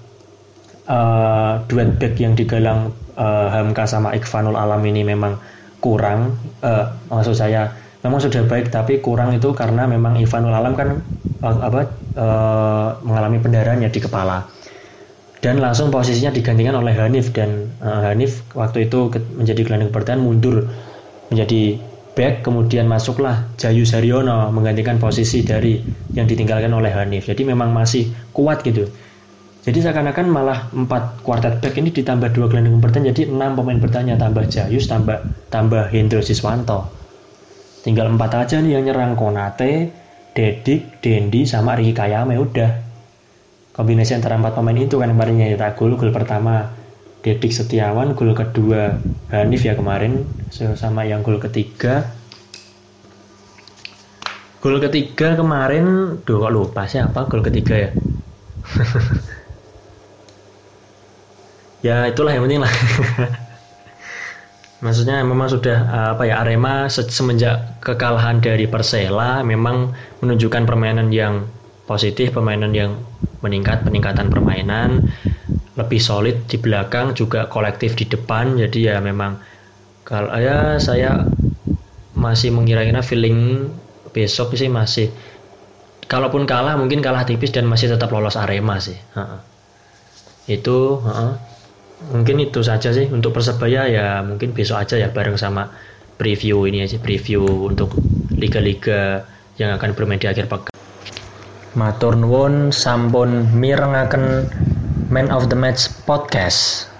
uh, 0.88 1.60
duet 1.68 2.00
back 2.00 2.16
yang 2.16 2.32
digalang 2.32 2.88
uh, 3.20 3.52
Hamka 3.52 3.84
sama 3.84 4.16
Ikfanul 4.16 4.56
Alam 4.56 4.80
ini 4.88 5.04
memang 5.04 5.36
kurang, 5.84 6.40
uh, 6.64 6.96
maksud 7.12 7.36
saya 7.36 7.76
memang 8.00 8.24
sudah 8.24 8.40
baik 8.48 8.72
tapi 8.72 9.04
kurang 9.04 9.36
itu 9.36 9.52
karena 9.52 9.84
memang 9.84 10.16
Ivanul 10.16 10.56
Alam 10.56 10.72
kan 10.72 10.96
uh, 11.44 11.56
apa 11.60 11.92
uh, 12.16 12.88
mengalami 13.04 13.36
pendarahan 13.44 13.84
ya 13.84 13.92
di 13.92 14.00
kepala 14.00 14.53
dan 15.44 15.60
langsung 15.60 15.92
posisinya 15.92 16.32
digantikan 16.32 16.72
oleh 16.72 16.96
Hanif. 16.96 17.28
Dan 17.36 17.68
uh, 17.84 18.08
Hanif 18.08 18.40
waktu 18.56 18.88
itu 18.88 19.12
menjadi 19.36 19.60
gelandang 19.60 19.92
bertahan 19.92 20.24
mundur 20.24 20.64
menjadi 21.28 21.76
back. 22.16 22.40
Kemudian 22.40 22.88
masuklah 22.88 23.44
Jayu 23.60 23.84
Saryono 23.84 24.48
menggantikan 24.48 24.96
posisi 24.96 25.44
dari 25.44 25.84
yang 26.16 26.24
ditinggalkan 26.24 26.72
oleh 26.72 26.88
Hanif. 26.88 27.28
Jadi 27.28 27.44
memang 27.44 27.76
masih 27.76 28.08
kuat 28.32 28.64
gitu. 28.64 28.88
Jadi 29.68 29.84
seakan-akan 29.84 30.26
malah 30.32 30.72
empat 30.72 31.20
quartet 31.20 31.60
back 31.60 31.76
ini 31.76 31.92
ditambah 31.92 32.32
dua 32.32 32.48
gelandang 32.48 32.80
bertahan 32.80 33.12
jadi 33.12 33.28
enam 33.28 33.56
pemain 33.56 33.80
bertahan 33.80 34.16
tambah 34.16 34.44
Jayus 34.48 34.88
tambah 34.88 35.20
tambah 35.52 35.92
Hendro 35.92 36.24
Siswanto. 36.24 36.88
Tinggal 37.84 38.08
empat 38.16 38.48
aja 38.48 38.64
nih 38.64 38.80
yang 38.80 38.88
nyerang 38.88 39.12
Konate, 39.12 39.92
Dedik, 40.32 41.04
Dendi, 41.04 41.44
sama 41.44 41.76
Riki 41.76 41.92
Kayame. 41.92 42.40
Udah 42.40 42.93
kombinasi 43.74 44.14
antara 44.14 44.38
empat 44.38 44.54
pemain 44.54 44.78
itu 44.78 45.02
kan 45.02 45.10
kemarin 45.10 45.34
nyetak 45.34 45.74
gol 45.74 45.98
gol 45.98 46.14
pertama 46.14 46.70
Dedik 47.26 47.50
Setiawan 47.50 48.14
gol 48.14 48.30
kedua 48.32 49.02
Hanif 49.34 49.66
ya 49.66 49.74
kemarin 49.74 50.30
sama 50.52 51.02
yang 51.02 51.26
gol 51.26 51.42
ketiga. 51.42 52.06
Gol 54.62 54.78
ketiga 54.78 55.34
kemarin 55.34 56.16
duh 56.22 56.38
kok 56.38 56.54
lupa 56.54 56.86
siapa 56.86 57.26
gol 57.26 57.42
ketiga 57.42 57.74
ya? 57.74 57.90
Ya 61.84 62.08
itulah 62.08 62.32
yang 62.32 62.48
penting 62.48 62.64
lah. 62.64 62.72
Maksudnya 64.84 65.20
memang 65.20 65.52
sudah 65.52 65.78
eh, 65.84 66.08
apa 66.16 66.24
ya 66.24 66.40
Arema 66.40 66.88
semenjak 66.88 67.76
kekalahan 67.84 68.40
dari 68.40 68.64
Persela 68.64 69.44
memang 69.44 69.92
menunjukkan 70.24 70.64
permainan 70.64 71.12
yang 71.12 71.44
positif, 71.84 72.32
permainan 72.32 72.72
yang 72.72 72.96
meningkat, 73.44 73.84
peningkatan 73.84 74.32
permainan 74.32 75.04
lebih 75.74 75.98
solid 75.98 76.46
di 76.46 76.56
belakang 76.56 77.12
juga 77.12 77.50
kolektif 77.50 77.98
di 77.98 78.08
depan. 78.08 78.56
Jadi 78.56 78.88
ya 78.88 79.02
memang 79.02 79.38
kalau 80.06 80.30
ya 80.38 80.78
saya 80.80 81.26
masih 82.14 82.54
mengira-kira 82.54 83.02
feeling 83.02 83.68
besok 84.14 84.54
sih 84.54 84.70
masih 84.70 85.10
kalaupun 86.06 86.46
kalah 86.46 86.78
mungkin 86.78 87.02
kalah 87.02 87.26
tipis 87.26 87.50
dan 87.50 87.66
masih 87.66 87.90
tetap 87.90 88.08
lolos 88.14 88.38
Arema 88.38 88.78
sih. 88.78 88.96
Ha 89.18 89.24
-ha. 89.24 89.38
Itu 90.46 91.02
ha 91.02 91.36
mungkin 92.12 92.36
itu 92.42 92.60
saja 92.60 92.92
sih 92.92 93.08
untuk 93.08 93.32
persebaya 93.32 93.88
ya 93.88 94.20
mungkin 94.20 94.52
besok 94.52 94.84
aja 94.84 95.00
ya 95.00 95.08
bareng 95.08 95.40
sama 95.40 95.72
preview 96.20 96.68
ini 96.68 96.84
aja 96.84 97.00
preview 97.00 97.42
untuk 97.42 97.96
liga-liga 98.34 99.24
yang 99.56 99.72
akan 99.78 99.94
bermain 99.96 100.20
di 100.20 100.28
akhir 100.28 100.50
pekan. 100.50 100.73
Matur 101.74 102.14
nuwun 102.14 102.70
sampun 102.70 103.50
mirengaken 103.50 104.46
Man 105.10 105.26
of 105.34 105.50
the 105.50 105.58
Match 105.58 105.90
podcast. 106.06 106.93